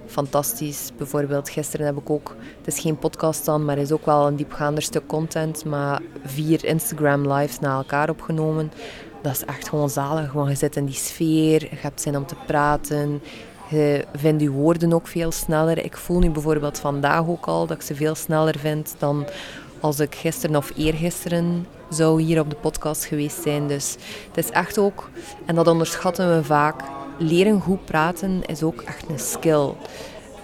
fantastisch. 0.06 0.90
Bijvoorbeeld 0.96 1.48
gisteren 1.48 1.86
heb 1.86 1.96
ik 1.96 2.10
ook, 2.10 2.36
het 2.58 2.74
is 2.74 2.80
geen 2.80 2.98
podcast 2.98 3.44
dan, 3.44 3.64
maar 3.64 3.78
is 3.78 3.92
ook 3.92 4.06
wel 4.06 4.26
een 4.26 4.36
diepgaander 4.36 4.82
stuk 4.82 5.06
content, 5.06 5.64
maar 5.64 6.00
vier 6.24 6.64
Instagram 6.64 7.32
lives 7.32 7.58
na 7.58 7.76
elkaar 7.76 8.10
opgenomen. 8.10 8.72
Dat 9.22 9.32
is 9.32 9.44
echt 9.44 9.68
gewoon 9.68 9.90
zalig, 9.90 10.32
want 10.32 10.48
je 10.48 10.54
zit 10.54 10.76
in 10.76 10.84
die 10.84 10.94
sfeer, 10.94 11.62
je 11.62 11.76
hebt 11.76 12.00
zin 12.00 12.16
om 12.16 12.26
te 12.26 12.36
praten, 12.46 13.22
je 13.70 14.04
vindt 14.14 14.42
je 14.42 14.50
woorden 14.50 14.92
ook 14.92 15.06
veel 15.06 15.32
sneller. 15.32 15.84
Ik 15.84 15.96
voel 15.96 16.18
nu 16.18 16.30
bijvoorbeeld 16.30 16.78
vandaag 16.78 17.26
ook 17.26 17.46
al 17.46 17.66
dat 17.66 17.76
ik 17.76 17.82
ze 17.82 17.94
veel 17.94 18.14
sneller 18.14 18.58
vind 18.58 18.94
dan 18.98 19.26
als 19.80 20.00
ik 20.00 20.14
gisteren 20.14 20.56
of 20.56 20.72
eergisteren 20.76 21.66
zou 21.90 22.22
hier 22.22 22.40
op 22.40 22.50
de 22.50 22.56
podcast 22.56 23.04
geweest 23.04 23.42
zijn. 23.42 23.66
Dus 23.66 23.96
het 24.28 24.44
is 24.44 24.50
echt 24.50 24.78
ook, 24.78 25.10
en 25.46 25.54
dat 25.54 25.66
onderschatten 25.66 26.36
we 26.36 26.44
vaak, 26.44 26.80
leren 27.18 27.60
goed 27.60 27.84
praten 27.84 28.42
is 28.46 28.62
ook 28.62 28.80
echt 28.80 29.08
een 29.08 29.18
skill. 29.18 29.72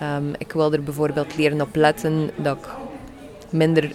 Um, 0.03 0.33
ik 0.39 0.53
wil 0.53 0.73
er 0.73 0.83
bijvoorbeeld 0.83 1.37
leren 1.37 1.61
op 1.61 1.75
letten 1.75 2.31
dat 2.37 2.57
ik 2.57 2.67
minder 3.51 3.93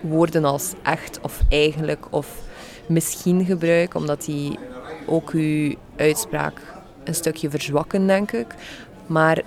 woorden 0.00 0.44
als 0.44 0.72
echt 0.82 1.20
of 1.22 1.40
eigenlijk 1.48 2.06
of 2.10 2.28
misschien 2.86 3.44
gebruik, 3.44 3.94
omdat 3.94 4.24
die 4.24 4.58
ook 5.06 5.30
uw 5.30 5.74
uitspraak 5.96 6.60
een 7.04 7.14
stukje 7.14 7.50
verzwakken, 7.50 8.06
denk 8.06 8.32
ik. 8.32 8.54
Maar 9.06 9.42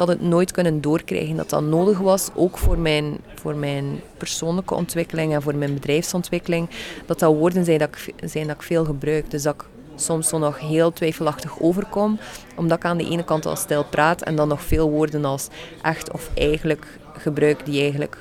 had 0.00 0.08
het 0.08 0.20
nooit 0.20 0.50
kunnen 0.50 0.80
doorkrijgen 0.80 1.36
dat 1.36 1.50
dat 1.50 1.62
nodig 1.62 1.98
was, 1.98 2.28
ook 2.34 2.58
voor 2.58 2.78
mijn, 2.78 3.18
voor 3.34 3.54
mijn 3.54 4.00
persoonlijke 4.16 4.74
ontwikkeling 4.74 5.34
en 5.34 5.42
voor 5.42 5.54
mijn 5.54 5.74
bedrijfsontwikkeling. 5.74 6.68
Dat 7.06 7.18
dat 7.18 7.34
woorden 7.34 7.64
zijn 7.64 7.78
dat 7.78 7.88
ik, 7.88 8.28
zijn 8.30 8.46
dat 8.46 8.56
ik 8.56 8.62
veel 8.62 8.84
gebruik. 8.84 9.30
Dus 9.30 9.42
dat 9.42 9.54
ik 9.54 9.64
soms 9.94 10.28
zo 10.28 10.38
nog 10.38 10.58
heel 10.58 10.92
twijfelachtig 10.92 11.60
overkom, 11.60 12.18
omdat 12.56 12.78
ik 12.78 12.84
aan 12.84 12.96
de 12.96 13.10
ene 13.10 13.24
kant 13.24 13.46
al 13.46 13.56
stijl 13.56 13.84
praat 13.84 14.22
en 14.22 14.36
dan 14.36 14.48
nog 14.48 14.62
veel 14.62 14.90
woorden 14.90 15.24
als 15.24 15.48
echt 15.82 16.12
of 16.12 16.30
eigenlijk 16.34 16.86
gebruik 17.18 17.64
die 17.64 17.80
eigenlijk 17.80 18.18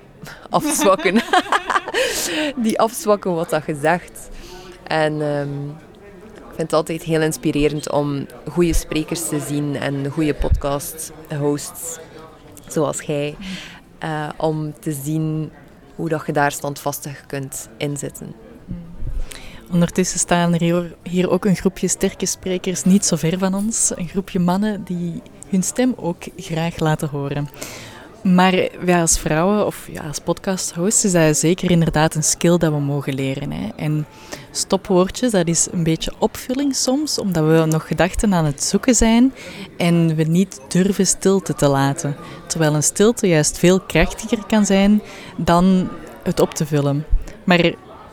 afzwakken. 0.50 1.22
die 2.56 2.80
afzwakken 2.80 3.34
wat 3.34 3.50
dat 3.50 3.62
gezegd. 3.62 4.28
En 4.82 5.20
ik 5.87 5.87
vind 6.58 6.70
het 6.70 6.80
altijd 6.80 7.02
heel 7.02 7.20
inspirerend 7.20 7.90
om 7.90 8.26
goede 8.50 8.72
sprekers 8.72 9.28
te 9.28 9.40
zien 9.40 9.76
en 9.76 10.10
goede 10.10 10.34
podcast-hosts 10.34 11.98
zoals 12.66 13.00
jij. 13.00 13.36
Uh, 14.04 14.28
om 14.36 14.74
te 14.80 14.92
zien 14.92 15.50
hoe 15.94 16.08
dat 16.08 16.26
je 16.26 16.32
daar 16.32 16.52
standvastig 16.52 17.26
kunt 17.26 17.68
inzetten. 17.76 18.34
Ondertussen 19.72 20.18
staan 20.18 20.54
er 20.54 20.94
hier, 21.02 21.30
ook 21.30 21.44
een 21.44 21.56
groepje 21.56 21.88
sterke 21.88 22.26
sprekers 22.26 22.84
niet 22.84 23.04
zo 23.04 23.16
ver 23.16 23.38
van 23.38 23.54
ons. 23.54 23.92
Een 23.94 24.08
groepje 24.08 24.38
mannen 24.38 24.84
die 24.84 25.22
hun 25.48 25.62
stem 25.62 25.94
ook 25.96 26.22
graag 26.36 26.78
laten 26.78 27.08
horen. 27.08 27.48
Maar 28.34 28.68
wij 28.80 29.00
als 29.00 29.18
vrouwen 29.18 29.66
of 29.66 29.88
ja, 29.92 30.02
als 30.02 30.18
podcast-hosts 30.18 31.04
is 31.04 31.12
dat 31.12 31.36
zeker 31.36 31.70
inderdaad 31.70 32.14
een 32.14 32.22
skill 32.22 32.58
dat 32.58 32.72
we 32.72 32.78
mogen 32.78 33.14
leren. 33.14 33.52
Hè. 33.52 33.68
En 33.76 34.06
stopwoordjes, 34.50 35.30
dat 35.30 35.48
is 35.48 35.68
een 35.70 35.82
beetje 35.82 36.12
opvulling 36.18 36.74
soms, 36.74 37.18
omdat 37.18 37.44
we 37.44 37.64
nog 37.66 37.86
gedachten 37.86 38.34
aan 38.34 38.44
het 38.44 38.64
zoeken 38.64 38.94
zijn 38.94 39.32
en 39.76 40.14
we 40.14 40.22
niet 40.22 40.60
durven 40.68 41.06
stilte 41.06 41.54
te 41.54 41.68
laten. 41.68 42.16
Terwijl 42.46 42.74
een 42.74 42.82
stilte 42.82 43.28
juist 43.28 43.58
veel 43.58 43.80
krachtiger 43.80 44.46
kan 44.46 44.66
zijn 44.66 45.02
dan 45.36 45.88
het 46.22 46.40
op 46.40 46.54
te 46.54 46.66
vullen. 46.66 47.04
Maar 47.44 47.72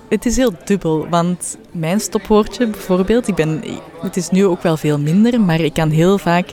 het 0.09 0.25
is 0.25 0.35
heel 0.35 0.53
dubbel, 0.65 1.07
want 1.09 1.57
mijn 1.71 1.99
stopwoordje 1.99 2.67
bijvoorbeeld, 2.67 3.27
ik 3.27 3.35
ben, 3.35 3.63
het 4.01 4.17
is 4.17 4.29
nu 4.29 4.45
ook 4.45 4.61
wel 4.61 4.77
veel 4.77 4.99
minder, 4.99 5.41
maar 5.41 5.59
ik 5.59 5.73
kan 5.73 5.89
heel 5.89 6.17
vaak 6.17 6.49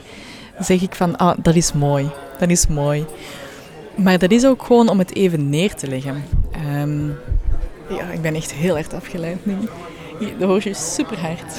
zeg 0.59 0.81
ik 0.81 0.95
van, 0.95 1.17
ah, 1.17 1.37
dat 1.41 1.55
is 1.55 1.73
mooi, 1.73 2.11
dat 2.39 2.49
is 2.49 2.67
mooi. 2.67 3.05
Maar 3.95 4.17
dat 4.17 4.31
is 4.31 4.45
ook 4.45 4.63
gewoon 4.63 4.89
om 4.89 4.99
het 4.99 5.15
even 5.15 5.49
neer 5.49 5.75
te 5.75 5.87
leggen. 5.87 6.23
Um, 6.81 7.15
ja, 7.89 8.09
ik 8.11 8.21
ben 8.21 8.35
echt 8.35 8.53
heel 8.53 8.77
erg 8.77 8.93
afgeleid 8.93 9.45
nu. 9.45 9.55
De 10.37 10.45
hoor 10.45 10.61
je 10.63 10.73
super 10.73 11.19
hard. 11.19 11.57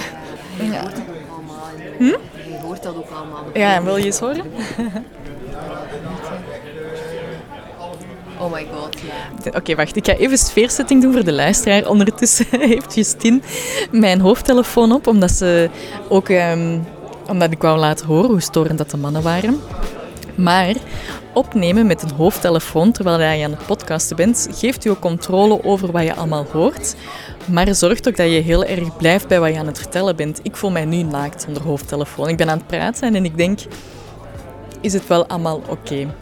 Allemaal. 0.61 0.89
Hm? 1.99 2.05
Je 2.05 2.59
hoort 2.63 2.83
dat 2.83 2.97
ook 2.97 3.11
allemaal. 3.11 3.45
Ja, 3.55 3.83
wil 3.83 3.97
je 3.97 4.05
eens 4.05 4.19
horen? 4.19 4.45
Oh 8.39 8.53
my 8.53 8.67
god, 8.75 8.97
ja. 9.01 9.51
Oké, 9.59 9.75
wacht. 9.75 9.97
Ik 9.97 10.07
ga 10.07 10.13
even 10.13 10.39
sfeersetting 10.39 11.03
doen 11.03 11.13
voor 11.13 11.25
de 11.25 11.33
luisteraar. 11.33 11.89
Ondertussen 11.89 12.47
heeft 12.71 12.95
Justine 12.95 13.41
mijn 13.91 14.21
hoofdtelefoon 14.21 14.93
op, 14.93 15.07
omdat 15.07 15.31
ze 15.31 15.71
ook... 16.09 16.29
Um, 16.29 16.87
omdat 17.29 17.51
ik 17.51 17.63
wou 17.63 17.79
laten 17.79 18.07
horen 18.07 18.31
hoe 18.31 18.41
storend 18.41 18.79
dat 18.79 18.91
de 18.91 18.97
mannen 18.97 19.23
waren. 19.23 19.61
Maar 20.35 20.75
opnemen 21.35 21.87
met 21.87 22.03
een 22.03 22.11
hoofdtelefoon 22.11 22.93
terwijl 22.93 23.39
je 23.39 23.45
aan 23.45 23.51
het 23.51 23.67
podcasten 23.67 24.17
bent, 24.17 24.49
geeft 24.51 24.83
je 24.83 24.99
controle 24.99 25.65
over 25.65 25.93
wat 25.93 26.03
je 26.03 26.15
allemaal 26.15 26.47
hoort. 26.53 26.95
Maar 27.47 27.75
zorgt 27.75 28.09
ook 28.09 28.17
dat 28.17 28.31
je 28.31 28.41
heel 28.41 28.65
erg 28.65 28.97
blijft 28.97 29.29
bij 29.29 29.41
wat 29.41 29.53
je 29.53 29.59
aan 29.59 29.67
het 29.67 29.79
vertellen 29.79 30.17
bent. 30.17 30.41
Ik 30.43 30.57
voel 30.57 30.71
mij 30.71 30.85
nu 30.85 31.03
naakt 31.03 31.43
zonder 31.43 31.63
hoofdtelefoon. 31.63 32.29
Ik 32.29 32.37
ben 32.37 32.51
aan 32.51 32.59
het 32.59 32.67
praten 32.67 33.15
en 33.15 33.25
ik 33.25 33.37
denk, 33.37 33.59
is 34.81 34.93
het 34.93 35.07
wel 35.07 35.27
allemaal 35.27 35.63
oké? 35.69 36.15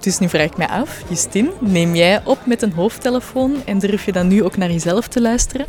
Dus 0.00 0.18
nu 0.18 0.28
vraag 0.28 0.46
ik 0.46 0.56
mij 0.56 0.68
af, 0.68 1.02
Justine, 1.08 1.52
neem 1.58 1.94
jij 1.94 2.20
op 2.24 2.38
met 2.46 2.62
een 2.62 2.72
hoofdtelefoon 2.72 3.56
en 3.64 3.78
durf 3.78 4.04
je 4.04 4.12
dan 4.12 4.28
nu 4.28 4.44
ook 4.44 4.56
naar 4.56 4.70
jezelf 4.70 5.08
te 5.08 5.20
luisteren? 5.20 5.66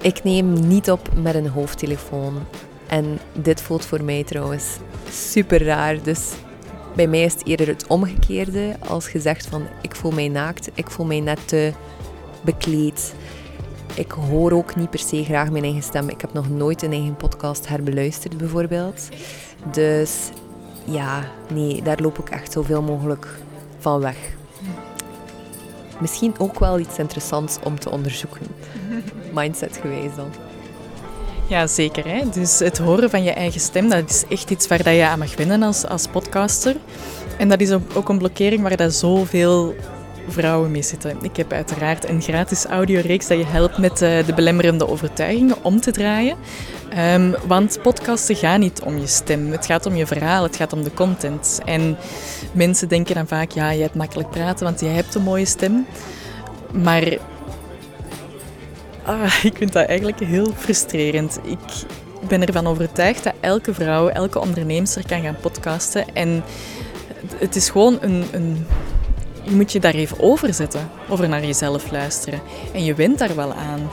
Ik 0.00 0.24
neem 0.24 0.66
niet 0.66 0.90
op 0.90 1.08
met 1.22 1.34
een 1.34 1.48
hoofdtelefoon. 1.48 2.46
En 2.86 3.18
dit 3.32 3.60
voelt 3.60 3.84
voor 3.84 4.02
mij 4.02 4.24
trouwens 4.24 4.64
super 5.10 5.64
raar. 5.64 6.02
Dus 6.02 6.32
bij 6.94 7.06
mij 7.06 7.22
is 7.22 7.32
het 7.32 7.46
eerder 7.46 7.66
het 7.66 7.86
omgekeerde. 7.86 8.76
Als 8.88 9.10
je 9.10 9.20
zegt 9.20 9.46
van 9.46 9.66
ik 9.82 9.96
voel 9.96 10.10
mij 10.10 10.28
naakt, 10.28 10.70
ik 10.74 10.90
voel 10.90 11.06
mij 11.06 11.20
net 11.20 11.48
te 11.48 11.72
bekleed. 12.40 13.14
Ik 13.94 14.10
hoor 14.10 14.52
ook 14.52 14.76
niet 14.76 14.90
per 14.90 14.98
se 14.98 15.24
graag 15.24 15.50
mijn 15.50 15.64
eigen 15.64 15.82
stem. 15.82 16.08
Ik 16.08 16.20
heb 16.20 16.32
nog 16.32 16.48
nooit 16.48 16.82
een 16.82 16.92
eigen 16.92 17.16
podcast 17.16 17.68
herbeluisterd 17.68 18.36
bijvoorbeeld. 18.36 19.08
Dus 19.72 20.30
ja, 20.84 21.24
nee, 21.52 21.82
daar 21.82 22.00
loop 22.00 22.18
ik 22.18 22.30
echt 22.30 22.52
zoveel 22.52 22.82
mogelijk 22.82 23.28
van 23.78 24.00
weg. 24.00 24.16
Misschien 26.00 26.38
ook 26.38 26.58
wel 26.58 26.78
iets 26.78 26.98
interessants 26.98 27.58
om 27.64 27.78
te 27.78 27.90
onderzoeken. 27.90 28.46
Mindset 29.34 29.76
geweest 29.76 30.16
dan. 30.16 30.30
Ja, 31.48 31.66
zeker. 31.66 32.08
Hè? 32.08 32.28
Dus 32.32 32.58
het 32.58 32.78
horen 32.78 33.10
van 33.10 33.22
je 33.22 33.30
eigen 33.30 33.60
stem, 33.60 33.88
dat 33.88 34.10
is 34.10 34.24
echt 34.28 34.50
iets 34.50 34.66
waar 34.66 34.92
je 34.92 35.06
aan 35.06 35.18
mag 35.18 35.36
winnen 35.36 35.62
als, 35.62 35.86
als 35.86 36.06
podcaster. 36.06 36.76
En 37.38 37.48
dat 37.48 37.60
is 37.60 37.72
ook 37.94 38.08
een 38.08 38.18
blokkering 38.18 38.62
waar 38.62 38.76
dat 38.76 38.94
zoveel 38.94 39.74
vrouwen 40.28 40.70
mee 40.70 40.82
zitten. 40.82 41.16
Ik 41.22 41.36
heb 41.36 41.52
uiteraard 41.52 42.08
een 42.08 42.22
gratis 42.22 42.64
audioreeks 42.64 43.26
dat 43.26 43.38
je 43.38 43.46
helpt 43.46 43.78
met 43.78 44.02
eh, 44.02 44.26
de 44.26 44.34
belemmerende 44.34 44.88
overtuigingen 44.88 45.56
om 45.62 45.80
te 45.80 45.90
draaien. 45.90 46.36
Um, 47.14 47.34
want 47.46 47.78
podcasten 47.82 48.36
gaan 48.36 48.60
niet 48.60 48.80
om 48.80 48.98
je 48.98 49.06
stem. 49.06 49.52
Het 49.52 49.66
gaat 49.66 49.86
om 49.86 49.96
je 49.96 50.06
verhaal, 50.06 50.42
het 50.42 50.56
gaat 50.56 50.72
om 50.72 50.82
de 50.82 50.94
content. 50.94 51.60
En 51.64 51.96
mensen 52.52 52.88
denken 52.88 53.14
dan 53.14 53.26
vaak, 53.26 53.50
ja, 53.50 53.70
je 53.70 53.82
hebt 53.82 53.94
makkelijk 53.94 54.30
praten, 54.30 54.64
want 54.64 54.80
je 54.80 54.86
hebt 54.86 55.14
een 55.14 55.22
mooie 55.22 55.44
stem. 55.44 55.86
Maar 56.72 57.18
ah, 59.06 59.44
ik 59.44 59.56
vind 59.56 59.72
dat 59.72 59.86
eigenlijk 59.86 60.20
heel 60.20 60.52
frustrerend. 60.56 61.38
Ik 61.44 62.28
ben 62.28 62.46
ervan 62.46 62.66
overtuigd 62.66 63.24
dat 63.24 63.34
elke 63.40 63.74
vrouw, 63.74 64.08
elke 64.08 64.40
onderneemster 64.40 65.06
kan 65.06 65.22
gaan 65.22 65.36
podcasten. 65.40 66.14
En 66.14 66.44
het 67.36 67.56
is 67.56 67.70
gewoon 67.70 67.98
een, 68.00 68.24
een 68.32 68.66
je 69.42 69.54
moet 69.54 69.72
je 69.72 69.80
daar 69.80 69.94
even 69.94 70.20
over 70.20 70.54
zetten, 70.54 70.90
over 71.08 71.28
naar 71.28 71.44
jezelf 71.44 71.90
luisteren. 71.90 72.40
En 72.72 72.84
je 72.84 72.94
wint 72.94 73.18
daar 73.18 73.36
wel 73.36 73.52
aan. 73.52 73.90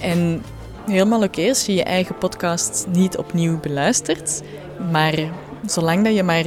En 0.00 0.42
helemaal 0.86 1.22
oké 1.22 1.48
als 1.48 1.66
je 1.66 1.74
je 1.74 1.84
eigen 1.84 2.18
podcast 2.18 2.86
niet 2.92 3.16
opnieuw 3.16 3.60
beluistert, 3.60 4.42
maar 4.90 5.14
zolang 5.66 6.04
dat 6.04 6.14
je 6.14 6.22
maar 6.22 6.44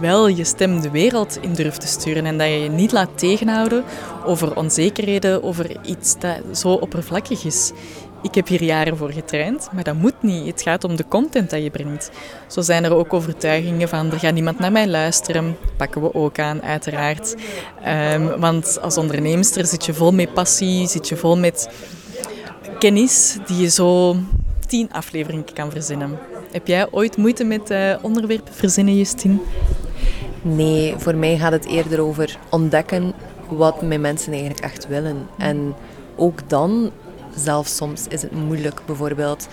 wel 0.00 0.28
je 0.28 0.44
stem 0.44 0.80
de 0.80 0.90
wereld 0.90 1.38
in 1.40 1.52
durft 1.52 1.80
te 1.80 1.86
sturen 1.86 2.26
en 2.26 2.38
dat 2.38 2.46
je 2.46 2.62
je 2.62 2.68
niet 2.68 2.92
laat 2.92 3.18
tegenhouden 3.18 3.84
over 4.24 4.56
onzekerheden, 4.56 5.42
over 5.42 5.76
iets 5.86 6.18
dat 6.18 6.58
zo 6.58 6.72
oppervlakkig 6.72 7.44
is. 7.44 7.72
ik 8.22 8.34
heb 8.34 8.48
hier 8.48 8.62
jaren 8.62 8.96
voor 8.96 9.12
getraind, 9.12 9.68
maar 9.72 9.84
dat 9.84 9.94
moet 9.94 10.22
niet. 10.22 10.46
Het 10.46 10.62
gaat 10.62 10.84
om 10.84 10.96
de 10.96 11.04
content 11.08 11.50
dat 11.50 11.62
je 11.62 11.70
brengt. 11.70 12.10
Zo 12.46 12.60
zijn 12.60 12.84
er 12.84 12.94
ook 12.94 13.12
overtuigingen 13.12 13.88
van, 13.88 14.12
er 14.12 14.18
gaat 14.18 14.34
niemand 14.34 14.58
naar 14.58 14.72
mij 14.72 14.88
luisteren. 14.88 15.56
Pakken 15.76 16.02
we 16.02 16.14
ook 16.14 16.38
aan, 16.38 16.62
uiteraard. 16.62 17.34
Um, 18.12 18.40
want 18.40 18.80
als 18.80 18.98
onderneemster 18.98 19.66
zit 19.66 19.84
je 19.84 19.94
vol 19.94 20.12
met 20.12 20.34
passie, 20.34 20.86
zit 20.86 21.08
je 21.08 21.16
vol 21.16 21.36
met 21.36 21.68
kennis 22.78 23.36
die 23.46 23.56
je 23.56 23.68
zo 23.68 24.16
tien 24.66 24.92
afleveringen 24.92 25.52
kan 25.54 25.70
verzinnen. 25.70 26.18
Heb 26.54 26.66
jij 26.66 26.86
ooit 26.90 27.16
moeite 27.16 27.44
met 27.44 27.70
uh, 27.70 27.94
onderwerpen 28.02 28.54
verzinnen, 28.54 28.96
Justine? 28.96 29.38
Nee, 30.42 30.94
voor 30.98 31.14
mij 31.14 31.36
gaat 31.36 31.52
het 31.52 31.66
eerder 31.66 32.00
over 32.00 32.38
ontdekken 32.50 33.12
wat 33.48 33.82
mijn 33.82 34.00
mensen 34.00 34.32
eigenlijk 34.32 34.62
echt 34.62 34.86
willen. 34.86 35.28
En 35.38 35.74
ook 36.16 36.48
dan, 36.48 36.90
zelfs 37.36 37.76
soms 37.76 38.08
is 38.08 38.22
het 38.22 38.32
moeilijk. 38.32 38.80
Bijvoorbeeld, 38.86 39.48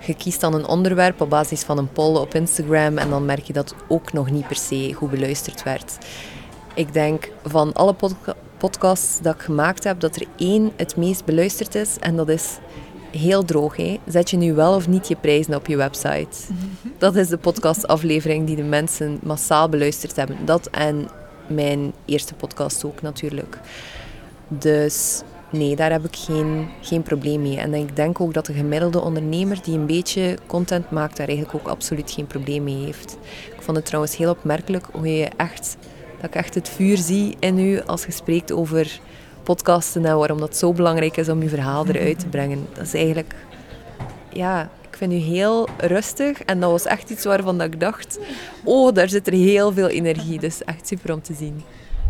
je 0.00 0.14
kiest 0.14 0.40
dan 0.40 0.54
een 0.54 0.66
onderwerp 0.66 1.20
op 1.20 1.30
basis 1.30 1.62
van 1.62 1.78
een 1.78 1.92
poll 1.92 2.16
op 2.16 2.34
Instagram 2.34 2.98
en 2.98 3.10
dan 3.10 3.24
merk 3.24 3.44
je 3.44 3.52
dat 3.52 3.74
ook 3.88 4.12
nog 4.12 4.30
niet 4.30 4.46
per 4.46 4.56
se 4.56 4.92
goed 4.92 5.10
beluisterd 5.10 5.62
werd. 5.62 5.98
Ik 6.74 6.92
denk 6.92 7.30
van 7.44 7.72
alle 7.72 7.94
podcasts 8.58 9.20
dat 9.20 9.34
ik 9.34 9.40
gemaakt 9.40 9.84
heb, 9.84 10.00
dat 10.00 10.16
er 10.16 10.26
één 10.36 10.72
het 10.76 10.96
meest 10.96 11.24
beluisterd 11.24 11.74
is 11.74 11.96
en 12.00 12.16
dat 12.16 12.28
is 12.28 12.58
heel 13.16 13.44
droog. 13.44 13.76
Hè? 13.76 13.98
Zet 14.06 14.30
je 14.30 14.36
nu 14.36 14.54
wel 14.54 14.74
of 14.74 14.88
niet 14.88 15.08
je 15.08 15.16
prijzen 15.16 15.54
op 15.54 15.66
je 15.66 15.76
website? 15.76 16.36
Dat 16.98 17.16
is 17.16 17.28
de 17.28 17.36
podcastaflevering 17.36 18.46
die 18.46 18.56
de 18.56 18.62
mensen 18.62 19.18
massaal 19.22 19.68
beluisterd 19.68 20.16
hebben. 20.16 20.36
Dat 20.44 20.66
en 20.66 21.08
mijn 21.46 21.92
eerste 22.04 22.34
podcast 22.34 22.84
ook 22.84 23.02
natuurlijk. 23.02 23.58
Dus 24.48 25.22
nee, 25.50 25.76
daar 25.76 25.90
heb 25.90 26.04
ik 26.04 26.16
geen, 26.16 26.68
geen 26.80 27.02
probleem 27.02 27.42
mee. 27.42 27.58
En 27.58 27.74
ik 27.74 27.96
denk 27.96 28.20
ook 28.20 28.34
dat 28.34 28.46
de 28.46 28.52
gemiddelde 28.52 29.00
ondernemer 29.00 29.58
die 29.62 29.78
een 29.78 29.86
beetje 29.86 30.38
content 30.46 30.90
maakt, 30.90 31.16
daar 31.16 31.28
eigenlijk 31.28 31.58
ook 31.58 31.72
absoluut 31.72 32.10
geen 32.10 32.26
probleem 32.26 32.64
mee 32.64 32.84
heeft. 32.84 33.18
Ik 33.56 33.62
vond 33.62 33.76
het 33.76 33.86
trouwens 33.86 34.16
heel 34.16 34.30
opmerkelijk 34.30 34.86
hoe 34.92 35.16
je 35.16 35.28
echt, 35.36 35.76
dat 36.16 36.30
ik 36.30 36.34
echt 36.34 36.54
het 36.54 36.68
vuur 36.68 36.96
zie 36.96 37.36
in 37.38 37.58
u 37.58 37.80
als 37.80 38.04
je 38.04 38.12
spreekt 38.12 38.52
over 38.52 39.00
podcasten 39.46 40.04
en 40.04 40.16
waarom 40.16 40.40
dat 40.40 40.56
zo 40.56 40.72
belangrijk 40.72 41.16
is 41.16 41.28
om 41.28 41.42
je 41.42 41.48
verhaal 41.48 41.86
eruit 41.86 42.18
te 42.18 42.26
brengen. 42.26 42.66
Dat 42.72 42.86
is 42.86 42.94
eigenlijk, 42.94 43.34
ja, 44.32 44.70
ik 44.90 44.96
vind 44.96 45.12
u 45.12 45.16
heel 45.16 45.68
rustig 45.78 46.42
en 46.42 46.60
dat 46.60 46.70
was 46.70 46.84
echt 46.84 47.10
iets 47.10 47.24
waarvan 47.24 47.58
dat 47.58 47.66
ik 47.66 47.80
dacht, 47.80 48.18
oh, 48.64 48.94
daar 48.94 49.08
zit 49.08 49.26
er 49.26 49.32
heel 49.32 49.72
veel 49.72 49.88
energie. 49.88 50.38
Dus 50.38 50.64
echt 50.64 50.86
super 50.86 51.12
om 51.12 51.22
te 51.22 51.34
zien. 51.34 51.62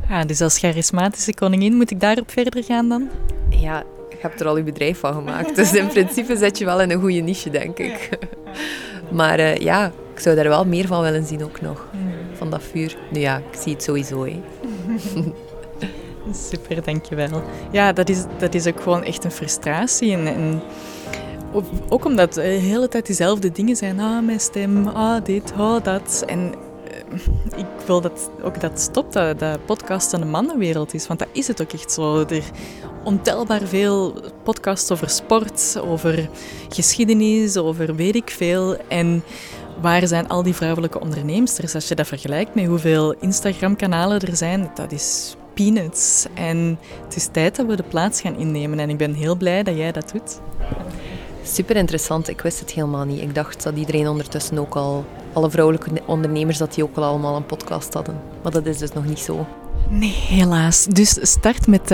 Ja, 0.09 0.25
dus 0.25 0.41
als 0.41 0.59
charismatische 0.59 1.35
koningin 1.35 1.75
moet 1.75 1.91
ik 1.91 2.01
daarop 2.01 2.31
verder 2.31 2.65
gaan 2.65 2.89
dan? 2.89 3.09
Ja, 3.49 3.85
je 4.11 4.17
hebt 4.21 4.41
er 4.41 4.47
al 4.47 4.57
je 4.57 4.63
bedrijf 4.63 4.99
van 4.99 5.15
gemaakt. 5.15 5.57
Dus 5.57 5.75
in 5.75 5.87
principe 5.97 6.37
zit 6.37 6.59
je 6.59 6.65
wel 6.65 6.81
in 6.81 6.91
een 6.91 7.01
goede 7.01 7.21
niche, 7.21 7.51
denk 7.51 7.79
ik. 7.79 8.09
Maar 9.11 9.39
uh, 9.39 9.57
ja, 9.57 9.93
ik 10.15 10.21
zou 10.21 10.37
daar 10.37 10.49
wel 10.49 10.65
meer 10.65 10.87
van 10.87 11.03
willen 11.03 11.25
zien 11.25 11.45
ook 11.45 11.61
nog. 11.61 11.87
Van 12.33 12.51
dat 12.51 12.63
vuur. 12.63 12.97
Nu 13.11 13.21
ja, 13.21 13.37
ik 13.37 13.59
zie 13.61 13.73
het 13.73 13.83
sowieso. 13.83 14.25
Hè. 14.25 14.41
Super, 16.51 16.85
dankjewel. 16.85 17.43
Ja, 17.71 17.93
dat 17.93 18.09
is, 18.09 18.25
dat 18.39 18.55
is 18.55 18.67
ook 18.67 18.81
gewoon 18.81 19.05
echt 19.05 19.25
een 19.25 19.31
frustratie. 19.31 20.13
En, 20.13 20.27
en 20.27 20.63
ook 21.89 22.05
omdat 22.05 22.35
de 22.35 22.41
hele 22.41 22.89
tijd 22.89 23.07
diezelfde 23.07 23.53
dingen 23.53 23.77
zijn. 23.77 24.01
Ah, 24.01 24.25
mijn 24.25 24.41
stem, 24.41 24.89
ah, 24.89 25.25
dit, 25.25 25.53
ah, 25.57 25.85
dat. 25.85 26.23
En 26.27 26.55
eh, 26.85 27.59
ik 27.59 27.67
wil 27.87 28.01
dat 28.01 28.31
ook 28.43 28.61
dat 28.61 28.81
stopt, 28.81 29.13
dat, 29.13 29.39
dat 29.39 29.65
podcast 29.67 30.13
een 30.13 30.31
mannenwereld 30.31 30.95
is. 30.95 31.07
Want 31.07 31.19
dat 31.19 31.29
is 31.33 31.47
het 31.49 31.63
ook 31.63 31.73
echt 31.73 31.93
zo. 31.93 32.25
Er 32.29 32.43
ontelbaar 33.05 33.61
veel 33.61 34.21
podcasts 34.43 34.91
over 34.91 35.11
sport, 35.11 35.81
over 35.81 36.29
geschiedenis, 36.69 37.57
over 37.57 37.95
weet 37.95 38.15
ik 38.15 38.31
veel. 38.31 38.77
En 38.89 39.23
waar 39.81 40.07
zijn 40.07 40.29
al 40.29 40.43
die 40.43 40.55
vrouwelijke 40.55 41.01
onderneemsters? 41.01 41.75
Als 41.75 41.89
je 41.89 41.95
dat 41.95 42.07
vergelijkt 42.07 42.55
met 42.55 42.67
hoeveel 42.67 43.15
Instagram-kanalen 43.21 44.21
er 44.21 44.37
zijn, 44.37 44.71
dat 44.75 44.93
is 44.93 45.37
peanuts. 45.57 46.27
En 46.35 46.79
het 47.05 47.17
is 47.17 47.29
tijd 47.33 47.57
dat 47.57 47.67
we 47.67 47.77
de 47.77 47.83
plaats 47.83 48.21
gaan 48.21 48.39
innemen. 48.39 48.79
En 48.79 48.91
ik 48.91 48.97
ben 48.97 49.15
heel 49.15 49.37
blij 49.37 49.63
dat 49.63 49.77
jij 49.77 49.93
dat 49.93 50.11
doet. 50.13 50.41
Super 51.43 51.77
interessant. 51.77 52.29
Ik 52.29 52.41
wist 52.41 52.61
het 52.61 52.71
helemaal 52.71 53.05
niet. 53.05 53.23
Ik 53.23 53.35
dacht 53.35 53.63
dat 53.63 53.77
iedereen 53.77 54.09
ondertussen 54.09 54.59
ook 54.59 54.75
al, 54.75 55.05
alle 55.33 55.51
vrouwelijke 55.51 55.91
ondernemers, 56.07 56.59
dat 56.59 56.75
die 56.75 56.85
ook 56.85 56.97
al 56.97 57.05
allemaal 57.05 57.37
een 57.37 57.47
podcast 57.47 57.95
hadden. 57.95 58.21
Maar 58.43 58.53
dat 58.53 58.67
is 58.67 58.79
dus 58.79 58.93
nog 58.93 59.05
niet 59.05 59.19
zo. 59.19 59.47
Nee, 59.91 60.15
helaas. 60.29 60.85
Dus 60.85 61.19
start 61.21 61.67
met 61.67 61.81
uh, 61.81 61.89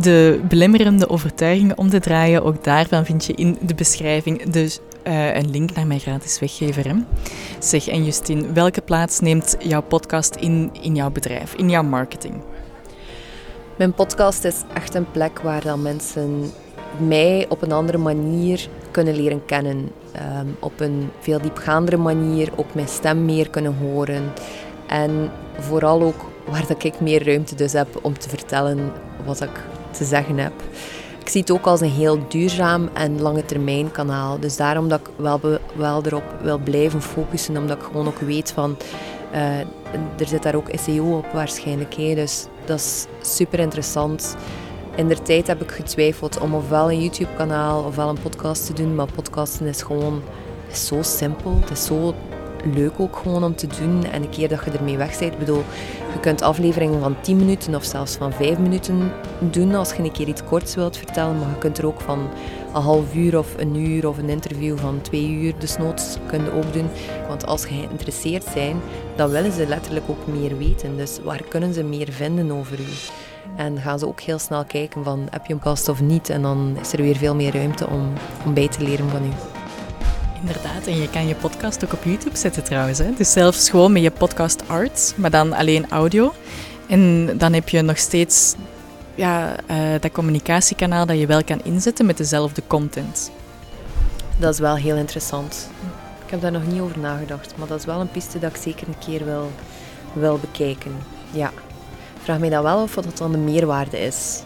de 0.00 0.40
belemmerende 0.48 1.08
overtuigingen 1.08 1.78
om 1.78 1.90
te 1.90 2.00
draaien. 2.00 2.44
Ook 2.44 2.64
daarvan 2.64 3.04
vind 3.04 3.24
je 3.24 3.32
in 3.32 3.58
de 3.60 3.74
beschrijving 3.74 4.42
dus, 4.42 4.78
uh, 5.06 5.34
een 5.34 5.50
link 5.50 5.74
naar 5.74 5.86
mijn 5.86 6.00
gratis 6.00 6.38
weggever. 6.38 6.88
Hè? 6.88 6.94
Zeg, 7.58 7.88
en 7.88 8.04
Justine, 8.04 8.52
welke 8.52 8.80
plaats 8.80 9.20
neemt 9.20 9.56
jouw 9.58 9.82
podcast 9.82 10.34
in 10.34 10.70
in 10.80 10.94
jouw 10.94 11.10
bedrijf, 11.10 11.54
in 11.54 11.70
jouw 11.70 11.82
marketing? 11.82 12.34
Mijn 13.76 13.92
podcast 13.92 14.44
is 14.44 14.62
echt 14.74 14.94
een 14.94 15.10
plek 15.10 15.38
waar 15.38 15.62
dan 15.62 15.82
mensen 15.82 16.50
mij 16.96 17.46
op 17.48 17.62
een 17.62 17.72
andere 17.72 17.98
manier 17.98 18.68
kunnen 18.90 19.16
leren 19.16 19.44
kennen. 19.44 19.90
Ehm, 20.12 20.46
op 20.60 20.80
een 20.80 21.10
veel 21.20 21.40
diepgaandere 21.40 21.96
manier 21.96 22.50
ook 22.56 22.74
mijn 22.74 22.88
stem 22.88 23.24
meer 23.24 23.50
kunnen 23.50 23.76
horen. 23.76 24.32
En 24.86 25.30
vooral 25.58 26.02
ook 26.02 26.24
waar 26.48 26.66
dat 26.66 26.84
ik 26.84 27.00
meer 27.00 27.24
ruimte 27.26 27.54
dus 27.54 27.72
heb 27.72 27.98
om 28.02 28.18
te 28.18 28.28
vertellen 28.28 28.92
wat 29.24 29.40
ik 29.40 29.60
te 29.90 30.04
zeggen 30.04 30.38
heb. 30.38 30.52
Ik 31.20 31.28
zie 31.28 31.40
het 31.40 31.50
ook 31.50 31.66
als 31.66 31.80
een 31.80 31.90
heel 31.90 32.28
duurzaam 32.28 32.88
en 32.92 33.20
lange 33.20 33.44
termijn 33.44 33.90
kanaal. 33.90 34.40
Dus 34.40 34.56
daarom 34.56 34.88
dat 34.88 35.00
ik 35.00 35.06
wel, 35.16 35.40
wel 35.74 36.02
erop 36.04 36.24
wil 36.42 36.58
blijven 36.58 37.02
focussen, 37.02 37.56
omdat 37.56 37.76
ik 37.76 37.82
gewoon 37.82 38.06
ook 38.06 38.18
weet 38.18 38.52
van... 38.52 38.76
Uh, 39.34 39.58
er 40.18 40.26
zit 40.26 40.42
daar 40.42 40.54
ook 40.54 40.68
SEO 40.84 41.16
op 41.16 41.26
waarschijnlijk. 41.32 41.94
Hè. 41.94 42.14
Dus 42.14 42.46
dat 42.64 42.78
is 42.78 43.06
super 43.20 43.58
interessant. 43.58 44.36
In 44.94 45.08
der 45.08 45.22
tijd 45.22 45.46
heb 45.46 45.62
ik 45.62 45.70
getwijfeld 45.70 46.40
om 46.40 46.54
ofwel 46.54 46.90
een 46.90 47.02
YouTube-kanaal 47.02 47.84
ofwel 47.84 48.08
een 48.08 48.20
podcast 48.22 48.66
te 48.66 48.72
doen. 48.72 48.94
Maar 48.94 49.12
podcasten 49.14 49.66
is 49.66 49.82
gewoon 49.82 50.22
is 50.70 50.86
zo 50.86 51.02
simpel. 51.02 51.56
Het 51.60 51.70
is 51.70 51.84
zo 51.84 52.14
leuk 52.74 53.00
ook 53.00 53.16
gewoon 53.16 53.44
om 53.44 53.54
te 53.56 53.66
doen. 53.66 54.04
En 54.04 54.22
een 54.22 54.30
keer 54.30 54.48
dat 54.48 54.64
je 54.64 54.70
ermee 54.70 54.96
weg 54.96 55.18
bent, 55.18 55.38
bedoel, 55.38 55.62
je 56.12 56.20
kunt 56.20 56.42
afleveringen 56.42 57.00
van 57.00 57.16
10 57.20 57.36
minuten 57.36 57.74
of 57.74 57.84
zelfs 57.84 58.14
van 58.16 58.32
5 58.32 58.58
minuten 58.58 59.12
doen 59.38 59.74
als 59.74 59.92
je 59.92 60.02
een 60.02 60.12
keer 60.12 60.28
iets 60.28 60.44
korts 60.44 60.74
wilt 60.74 60.96
vertellen. 60.96 61.38
Maar 61.38 61.48
je 61.48 61.58
kunt 61.58 61.78
er 61.78 61.86
ook 61.86 62.00
van 62.00 62.28
een 62.74 62.82
half 62.82 63.14
uur 63.14 63.38
of 63.38 63.54
een 63.56 63.76
uur 63.76 64.08
of 64.08 64.18
een 64.18 64.28
interview 64.28 64.78
van 64.78 65.00
twee 65.00 65.30
uur 65.30 65.54
desnoods 65.58 66.16
kunnen 66.26 66.52
ook 66.52 66.72
doen. 66.72 66.88
Want 67.28 67.46
als 67.46 67.62
je 67.62 67.68
geïnteresseerd 67.68 68.44
zijn, 68.52 68.80
dan 69.16 69.30
willen 69.30 69.52
ze 69.52 69.66
letterlijk 69.66 70.04
ook 70.08 70.26
meer 70.26 70.58
weten. 70.58 70.96
Dus 70.96 71.18
waar 71.24 71.42
kunnen 71.48 71.74
ze 71.74 71.82
meer 71.82 72.12
vinden 72.12 72.52
over 72.52 72.80
u? 72.80 72.86
En 73.56 73.78
gaan 73.78 73.98
ze 73.98 74.06
ook 74.06 74.20
heel 74.20 74.38
snel 74.38 74.64
kijken 74.64 75.04
van 75.04 75.26
heb 75.30 75.46
je 75.46 75.52
een 75.52 75.58
podcast 75.58 75.88
of 75.88 76.00
niet. 76.00 76.28
En 76.30 76.42
dan 76.42 76.76
is 76.80 76.92
er 76.92 77.02
weer 77.02 77.16
veel 77.16 77.34
meer 77.34 77.54
ruimte 77.54 77.86
om, 77.86 78.12
om 78.44 78.54
bij 78.54 78.68
te 78.68 78.82
leren 78.82 79.10
van 79.10 79.24
u. 79.24 79.30
Inderdaad, 80.40 80.86
en 80.86 81.00
je 81.00 81.10
kan 81.10 81.26
je 81.26 81.34
podcast 81.34 81.84
ook 81.84 81.92
op 81.92 82.04
YouTube 82.04 82.36
zetten 82.36 82.64
trouwens. 82.64 82.98
Hè? 82.98 83.12
Dus 83.16 83.32
zelfs 83.32 83.70
gewoon 83.70 83.92
met 83.92 84.02
je 84.02 84.10
podcast 84.10 84.68
arts, 84.68 85.12
maar 85.16 85.30
dan 85.30 85.52
alleen 85.52 85.90
audio. 85.90 86.32
En 86.88 87.30
dan 87.38 87.52
heb 87.52 87.68
je 87.68 87.82
nog 87.82 87.98
steeds 87.98 88.54
ja, 89.14 89.56
uh, 89.70 90.00
dat 90.00 90.12
communicatiekanaal 90.12 91.06
dat 91.06 91.18
je 91.18 91.26
wel 91.26 91.44
kan 91.44 91.60
inzetten 91.64 92.06
met 92.06 92.16
dezelfde 92.16 92.62
content. 92.66 93.30
Dat 94.38 94.52
is 94.52 94.60
wel 94.60 94.76
heel 94.76 94.96
interessant. 94.96 95.70
Ik 96.24 96.30
heb 96.30 96.40
daar 96.40 96.52
nog 96.52 96.66
niet 96.66 96.80
over 96.80 96.98
nagedacht, 96.98 97.56
maar 97.56 97.68
dat 97.68 97.78
is 97.78 97.84
wel 97.84 98.00
een 98.00 98.10
piste 98.10 98.38
dat 98.38 98.50
ik 98.50 98.62
zeker 98.62 98.88
een 98.88 98.98
keer 98.98 99.24
wil, 99.24 99.50
wil 100.12 100.38
bekijken. 100.38 100.92
Ja. 101.30 101.52
Vraag 102.22 102.38
mij 102.38 102.48
dan 102.48 102.62
wel 102.62 102.88
wat 102.94 103.04
dat 103.04 103.18
dan 103.18 103.32
de 103.32 103.38
meerwaarde 103.38 104.00
is 104.00 104.42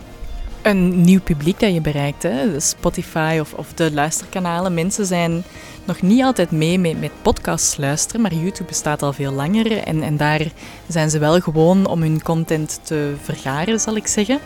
een 0.67 1.01
nieuw 1.01 1.21
publiek 1.21 1.61
dat 1.61 1.75
je 1.75 1.81
bereikt. 1.81 2.23
Hè. 2.23 2.61
Spotify 2.61 3.39
of, 3.41 3.53
of 3.53 3.73
de 3.75 3.93
luisterkanalen. 3.93 4.75
Mensen 4.75 5.07
zijn 5.07 5.45
nog 5.85 6.03
niet 6.03 6.23
altijd 6.23 6.51
mee 6.51 6.79
met, 6.79 7.01
met 7.01 7.11
podcasts 7.23 7.77
luisteren, 7.77 8.21
maar 8.21 8.35
YouTube 8.35 8.65
bestaat 8.65 9.03
al 9.03 9.13
veel 9.13 9.33
langer. 9.33 9.79
En, 9.79 10.03
en 10.03 10.17
daar 10.17 10.41
zijn 10.87 11.11
ze 11.11 11.19
wel 11.19 11.41
gewoon 11.41 11.87
om 11.87 12.03
hun 12.03 12.23
content 12.23 12.81
te 12.83 13.15
vergaren, 13.23 13.81
zal 13.81 13.97
ik 13.97 14.07
zeggen. 14.07 14.39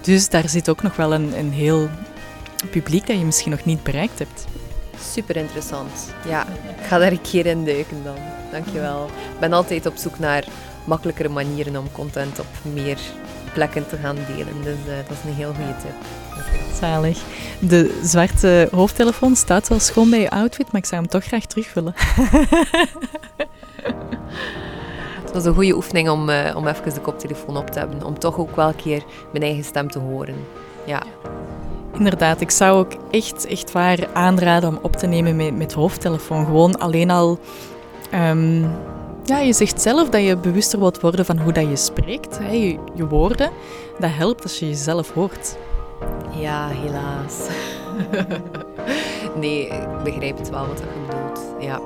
Dus 0.00 0.28
daar 0.28 0.48
zit 0.48 0.68
ook 0.68 0.82
nog 0.82 0.96
wel 0.96 1.14
een, 1.14 1.38
een 1.38 1.52
heel 1.52 1.88
publiek 2.70 3.06
dat 3.06 3.18
je 3.18 3.24
misschien 3.24 3.50
nog 3.50 3.64
niet 3.64 3.82
bereikt 3.82 4.18
hebt. 4.18 4.46
Super 5.12 5.36
interessant. 5.36 6.14
Ja, 6.28 6.46
ik 6.78 6.86
ga 6.86 6.98
daar 6.98 7.12
een 7.12 7.20
keer 7.20 7.46
in 7.46 7.64
duiken 7.64 8.04
dan. 8.04 8.16
Dankjewel. 8.50 9.06
Ik 9.06 9.38
ben 9.40 9.52
altijd 9.52 9.86
op 9.86 9.96
zoek 9.96 10.18
naar 10.18 10.44
makkelijkere 10.84 11.28
manieren 11.28 11.76
om 11.76 11.92
content 11.92 12.38
op 12.38 12.46
meer 12.62 12.98
plekken 13.54 13.88
te 13.88 13.96
gaan 13.96 14.16
delen. 14.36 14.62
Dus 14.62 14.78
uh, 14.88 14.96
dat 15.08 15.16
is 15.16 15.30
een 15.30 15.34
heel 15.34 15.54
goede 15.54 15.76
tip. 15.82 15.94
Zalig. 16.80 17.22
De 17.58 18.00
zwarte 18.02 18.68
hoofdtelefoon 18.72 19.36
staat 19.36 19.68
wel 19.68 19.78
schoon 19.78 20.10
bij 20.10 20.20
je 20.20 20.30
outfit, 20.30 20.72
maar 20.72 20.80
ik 20.80 20.86
zou 20.86 21.00
hem 21.00 21.10
toch 21.10 21.24
graag 21.24 21.46
terug 21.46 21.74
willen. 21.74 21.94
Het 25.24 25.32
was 25.32 25.44
een 25.44 25.54
goede 25.54 25.74
oefening 25.74 26.08
om, 26.08 26.28
uh, 26.28 26.56
om 26.56 26.66
even 26.66 26.94
de 26.94 27.00
koptelefoon 27.00 27.56
op 27.56 27.70
te 27.70 27.78
hebben. 27.78 28.04
Om 28.04 28.18
toch 28.18 28.38
ook 28.38 28.56
wel 28.56 28.68
een 28.68 28.76
keer 28.76 29.02
mijn 29.32 29.44
eigen 29.44 29.64
stem 29.64 29.90
te 29.90 29.98
horen. 29.98 30.34
Ja. 30.84 31.02
Inderdaad, 31.98 32.40
ik 32.40 32.50
zou 32.50 32.78
ook 32.78 32.92
echt, 33.10 33.46
echt 33.46 33.72
waar 33.72 33.98
aanraden 34.12 34.68
om 34.68 34.78
op 34.82 34.96
te 34.96 35.06
nemen 35.06 35.36
met, 35.36 35.56
met 35.56 35.72
hoofdtelefoon. 35.72 36.44
Gewoon 36.44 36.78
alleen 36.78 37.10
al... 37.10 37.38
ehm, 38.10 38.64
ja, 39.24 39.38
je 39.38 39.52
zegt 39.52 39.82
zelf 39.82 40.08
dat 40.08 40.22
je 40.22 40.36
bewuster 40.36 40.78
wilt 40.78 41.00
worden 41.00 41.24
van 41.24 41.38
hoe 41.38 41.52
dat 41.52 41.68
je 41.68 41.76
spreekt. 41.76 42.38
Hè, 42.38 42.50
je, 42.50 42.78
je 42.94 43.06
woorden. 43.06 43.50
Dat 43.98 44.10
helpt 44.12 44.42
als 44.42 44.58
je 44.58 44.68
jezelf 44.68 45.12
hoort. 45.12 45.56
Ja, 46.38 46.68
helaas. 46.68 47.48
nee, 49.40 49.66
ik 49.66 50.02
begrijp 50.04 50.38
het 50.38 50.50
wel 50.50 50.66
wat 50.66 50.78
je 50.78 50.84
bedoelt. 51.06 51.40
Ja. 51.60 51.80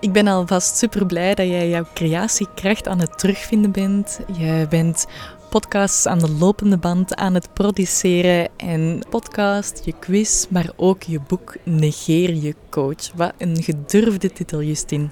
Ik 0.00 0.12
ben 0.12 0.26
alvast 0.26 0.76
super 0.76 1.06
blij 1.06 1.34
dat 1.34 1.46
jij 1.46 1.68
jouw 1.68 1.84
creatiekracht 1.94 2.88
aan 2.88 2.98
het 2.98 3.18
terugvinden 3.18 3.70
bent. 3.70 4.20
Je 4.32 4.66
bent 4.68 5.06
podcasts 5.50 6.06
aan 6.06 6.18
de 6.18 6.30
lopende 6.30 6.76
band 6.76 7.16
aan 7.16 7.34
het 7.34 7.52
produceren. 7.52 8.48
En 8.56 9.02
podcast, 9.08 9.80
je 9.84 9.94
quiz, 9.98 10.46
maar 10.48 10.70
ook 10.76 11.02
je 11.02 11.20
boek 11.28 11.54
Negeer 11.62 12.34
je 12.34 12.54
coach. 12.68 13.12
Wat 13.14 13.32
een 13.38 13.62
gedurfde 13.62 14.32
titel, 14.32 14.62
Justin. 14.62 15.10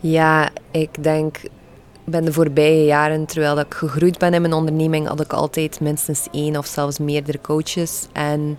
Ja, 0.00 0.50
ik 0.70 1.02
denk, 1.02 1.40
ben 2.04 2.24
de 2.24 2.32
voorbije 2.32 2.84
jaren, 2.84 3.26
terwijl 3.26 3.58
ik 3.58 3.74
gegroeid 3.74 4.18
ben 4.18 4.34
in 4.34 4.40
mijn 4.40 4.54
onderneming, 4.54 5.06
had 5.06 5.20
ik 5.20 5.32
altijd 5.32 5.80
minstens 5.80 6.26
één 6.32 6.56
of 6.56 6.66
zelfs 6.66 6.98
meerdere 6.98 7.40
coaches. 7.40 8.06
En 8.12 8.58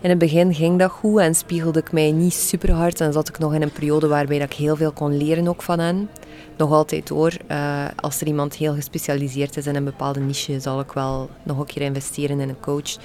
in 0.00 0.10
het 0.10 0.18
begin 0.18 0.54
ging 0.54 0.78
dat 0.78 0.90
goed 0.90 1.20
en 1.20 1.34
spiegelde 1.34 1.80
ik 1.80 1.92
mij 1.92 2.12
niet 2.12 2.34
super 2.34 2.72
hard. 2.72 3.00
En 3.00 3.12
zat 3.12 3.28
ik 3.28 3.38
nog 3.38 3.54
in 3.54 3.62
een 3.62 3.72
periode 3.72 4.08
waarbij 4.08 4.38
dat 4.38 4.52
ik 4.52 4.56
heel 4.56 4.76
veel 4.76 4.92
kon 4.92 5.16
leren 5.16 5.48
ook 5.48 5.62
van 5.62 5.78
hen. 5.78 6.08
Nog 6.56 6.72
altijd 6.72 7.08
hoor. 7.08 7.32
Eh, 7.46 7.84
als 7.96 8.20
er 8.20 8.26
iemand 8.26 8.54
heel 8.54 8.74
gespecialiseerd 8.74 9.56
is 9.56 9.66
in 9.66 9.76
een 9.76 9.84
bepaalde 9.84 10.20
niche, 10.20 10.60
zal 10.60 10.80
ik 10.80 10.92
wel 10.92 11.30
nog 11.42 11.58
een 11.58 11.66
keer 11.66 11.82
investeren 11.82 12.40
in 12.40 12.48
een 12.48 12.60
coach. 12.60 12.96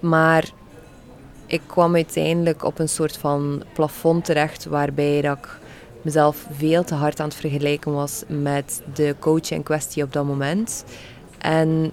Maar 0.00 0.50
ik 1.46 1.60
kwam 1.66 1.94
uiteindelijk 1.94 2.64
op 2.64 2.78
een 2.78 2.88
soort 2.88 3.16
van 3.16 3.62
plafond 3.72 4.24
terecht 4.24 4.64
waarbij 4.64 5.20
dat 5.20 5.38
ik 5.38 5.48
mezelf 6.02 6.46
veel 6.50 6.84
te 6.84 6.94
hard 6.94 7.20
aan 7.20 7.28
het 7.28 7.36
vergelijken 7.36 7.92
was 7.92 8.22
met 8.26 8.82
de 8.94 9.14
coach 9.18 9.50
in 9.50 9.62
kwestie 9.62 10.02
op 10.02 10.12
dat 10.12 10.24
moment. 10.24 10.84
En 11.38 11.92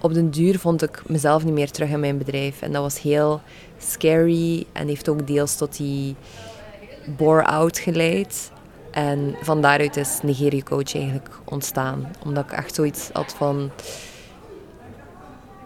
op 0.00 0.14
den 0.14 0.30
duur 0.30 0.58
vond 0.58 0.82
ik 0.82 1.02
mezelf 1.06 1.44
niet 1.44 1.54
meer 1.54 1.70
terug 1.70 1.88
in 1.88 2.00
mijn 2.00 2.18
bedrijf. 2.18 2.62
En 2.62 2.72
dat 2.72 2.82
was 2.82 3.00
heel 3.00 3.40
scary 3.78 4.66
en 4.72 4.88
heeft 4.88 5.08
ook 5.08 5.26
deels 5.26 5.56
tot 5.56 5.76
die 5.76 6.16
bore-out 7.16 7.78
geleid. 7.78 8.50
En 8.92 9.36
van 9.40 9.62
daaruit 9.62 9.96
is 9.96 10.20
Nigeria 10.22 10.62
Coach 10.62 10.94
eigenlijk 10.94 11.30
ontstaan. 11.44 12.10
Omdat 12.24 12.44
ik 12.44 12.52
echt 12.52 12.74
zoiets 12.74 13.10
had 13.12 13.34
van... 13.36 13.70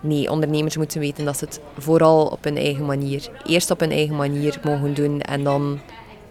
Nee, 0.00 0.30
ondernemers 0.30 0.76
moeten 0.76 1.00
weten 1.00 1.24
dat 1.24 1.38
ze 1.38 1.44
het 1.44 1.60
vooral 1.78 2.26
op 2.26 2.44
hun 2.44 2.56
eigen 2.56 2.84
manier... 2.84 3.28
Eerst 3.44 3.70
op 3.70 3.80
hun 3.80 3.90
eigen 3.90 4.16
manier 4.16 4.60
mogen 4.64 4.94
doen 4.94 5.20
en 5.20 5.44
dan 5.44 5.80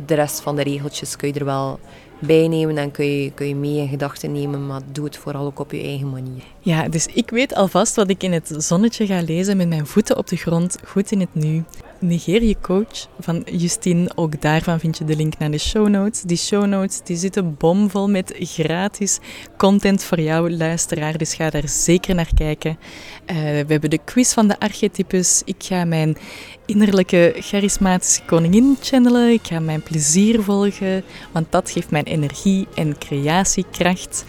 de 0.06 0.14
rest 0.14 0.42
van 0.42 0.56
de 0.56 0.64
regeltjes 0.64 1.16
kun 1.16 1.28
je 1.28 1.40
er 1.40 1.46
wel 1.46 1.80
bijnemen 2.20 2.78
en 2.78 2.92
kun 2.92 3.06
je, 3.06 3.32
kun 3.32 3.48
je 3.48 3.56
mee 3.56 3.78
in 3.78 3.88
gedachten 3.88 4.32
nemen, 4.32 4.66
maar 4.66 4.82
doe 4.92 5.06
het 5.06 5.18
vooral 5.18 5.46
ook 5.46 5.60
op 5.60 5.72
je 5.72 5.82
eigen 5.82 6.10
manier. 6.10 6.44
Ja, 6.66 6.88
dus 6.88 7.06
ik 7.06 7.30
weet 7.30 7.56
alvast 7.56 7.96
wat 7.96 8.10
ik 8.10 8.24
in 8.24 8.32
het 8.32 8.54
zonnetje 8.58 9.06
ga 9.06 9.22
lezen 9.22 9.58
met 9.58 9.68
mijn 9.68 9.88
voeten 9.88 10.18
op 10.18 10.28
de 10.28 10.36
grond, 10.36 10.78
goed 10.86 11.12
in 11.12 11.20
het 11.20 11.34
nu. 11.34 11.64
Je 12.00 12.56
coach 12.62 13.08
van 13.20 13.44
Justine. 13.52 14.12
Ook 14.16 14.42
daarvan 14.42 14.80
vind 14.80 14.98
je 14.98 15.04
de 15.04 15.16
link 15.16 15.38
naar 15.38 15.52
de 15.52 15.58
show 15.58 15.88
notes. 15.88 16.22
Die 16.22 16.38
show 16.38 16.66
notes 16.66 17.02
die 17.04 17.18
zitten 17.18 17.56
bomvol 17.58 18.10
met 18.10 18.36
gratis 18.40 19.20
content 19.58 20.04
voor 20.04 20.20
jou, 20.20 20.52
luisteraar. 20.52 21.18
Dus 21.18 21.34
ga 21.34 21.50
daar 21.50 21.68
zeker 21.70 22.16
naar 22.16 22.30
kijken. 22.36 22.78
Uh, 23.26 23.36
we 23.36 23.66
hebben 23.68 23.90
de 23.90 24.00
quiz 24.06 24.34
van 24.34 24.48
de 24.48 24.60
archetypes. 24.60 25.42
Ik 25.46 25.56
ga 25.58 25.86
mijn 25.86 26.18
innerlijke 26.66 27.36
charismatische 27.40 28.22
koningin 28.26 28.78
channelen. 28.82 29.32
Ik 29.32 29.48
ga 29.48 29.60
mijn 29.60 29.82
plezier 29.82 30.44
volgen, 30.44 31.04
want 31.32 31.52
dat 31.52 31.72
geeft 31.72 31.92
mijn 31.92 32.06
energie 32.06 32.68
en 32.76 32.98
creatiekracht. 32.98 34.26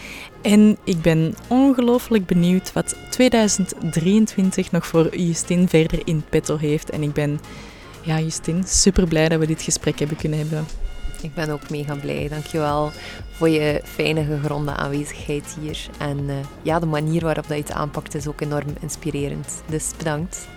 En 0.47 0.77
ik 0.85 1.03
ben 1.03 1.35
ongelooflijk 1.49 2.27
benieuwd 2.27 2.73
wat 2.73 2.97
2023 3.11 4.71
nog 4.71 4.87
voor 4.87 5.17
Justin 5.17 5.69
verder 5.69 6.01
in 6.05 6.25
petto 6.29 6.57
heeft. 6.57 6.91
En 6.91 7.03
ik 7.03 7.13
ben, 7.13 7.41
ja, 8.03 8.21
Justin, 8.21 8.65
super 8.67 9.07
blij 9.07 9.29
dat 9.29 9.39
we 9.39 9.47
dit 9.47 9.63
gesprek 9.63 9.99
hebben 9.99 10.17
kunnen 10.17 10.39
hebben. 10.39 10.67
Ik 11.23 11.35
ben 11.35 11.51
ook 11.51 11.71
mega 11.71 11.95
blij. 11.95 12.29
Dankjewel 12.29 12.91
voor 13.31 13.49
je 13.49 13.81
fijne 13.85 14.25
gegronde 14.25 14.73
aanwezigheid 14.73 15.57
hier. 15.61 15.79
En 15.99 16.19
uh, 16.19 16.35
ja, 16.63 16.79
de 16.79 16.87
manier 16.87 17.23
waarop 17.23 17.49
dat 17.49 17.57
je 17.57 17.63
het 17.63 17.73
aanpakt 17.73 18.15
is 18.15 18.27
ook 18.27 18.41
enorm 18.41 18.75
inspirerend. 18.81 19.63
Dus 19.69 19.91
bedankt. 19.99 20.49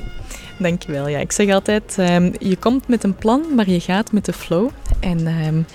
Dankjewel. 0.58 1.08
Ja, 1.08 1.18
ik 1.18 1.32
zeg 1.32 1.50
altijd, 1.50 1.96
um, 1.98 2.32
je 2.38 2.56
komt 2.56 2.88
met 2.88 3.04
een 3.04 3.14
plan, 3.14 3.54
maar 3.54 3.70
je 3.70 3.80
gaat 3.80 4.12
met 4.12 4.24
de 4.24 4.32
flow. 4.32 4.68
En 5.00 5.26
um, 5.26 5.66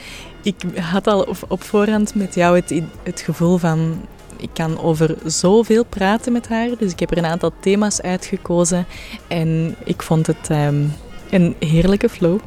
ik 0.44 0.56
had 0.80 1.08
al 1.08 1.36
op 1.48 1.64
voorhand 1.64 2.16
met 2.16 2.36
jou 2.36 2.62
het, 3.04 3.22
gevoel 3.22 3.58
van 3.58 4.02
ik 4.38 4.50
kan 4.54 4.80
over 4.80 5.16
zoveel 5.26 5.86
praten 5.86 6.32
met 6.32 6.48
haar. 6.48 6.70
Dus 6.78 6.92
ik 6.92 7.00
heb 7.00 7.12
er 7.12 7.18
een 7.18 7.26
aantal 7.26 7.52
thema's 7.60 8.02
uitgekozen. 8.02 8.86
En 9.28 9.76
ik 9.84 10.02
vond 10.02 10.28
het 10.28 10.50
um, 10.50 10.94
een 11.30 11.56
heerlijke 11.60 12.10
flow. 12.10 12.40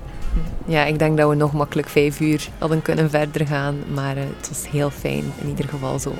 Ja, 0.66 0.84
ik 0.84 0.98
denk 0.98 1.16
dat 1.16 1.28
we 1.28 1.34
nog 1.34 1.52
makkelijk 1.52 1.88
vijf 1.88 2.20
uur 2.20 2.48
hadden 2.58 2.82
kunnen 2.82 3.10
verder 3.10 3.46
gaan. 3.46 3.76
Maar 3.94 4.16
uh, 4.16 4.22
het 4.36 4.48
was 4.48 4.70
heel 4.70 4.90
fijn 4.90 5.24
in 5.40 5.48
ieder 5.48 5.68
geval 5.68 5.98
zo. 5.98 6.12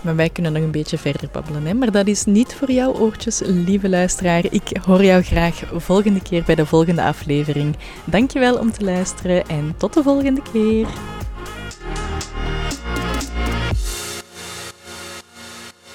Maar 0.00 0.16
wij 0.16 0.28
kunnen 0.28 0.52
nog 0.52 0.62
een 0.62 0.70
beetje 0.70 0.98
verder 0.98 1.28
babbelen. 1.32 1.66
Hè? 1.66 1.74
Maar 1.74 1.90
dat 1.90 2.06
is 2.06 2.24
niet 2.24 2.54
voor 2.54 2.70
jouw 2.70 2.92
oortjes, 2.92 3.40
lieve 3.44 3.88
luisteraar. 3.88 4.44
Ik 4.50 4.76
hoor 4.84 5.04
jou 5.04 5.22
graag 5.22 5.62
volgende 5.74 6.22
keer 6.22 6.42
bij 6.46 6.54
de 6.54 6.66
volgende 6.66 7.02
aflevering. 7.02 7.76
Dankjewel 8.04 8.58
om 8.58 8.72
te 8.72 8.84
luisteren 8.84 9.48
en 9.48 9.74
tot 9.76 9.94
de 9.94 10.02
volgende 10.02 10.42
keer. 10.52 10.86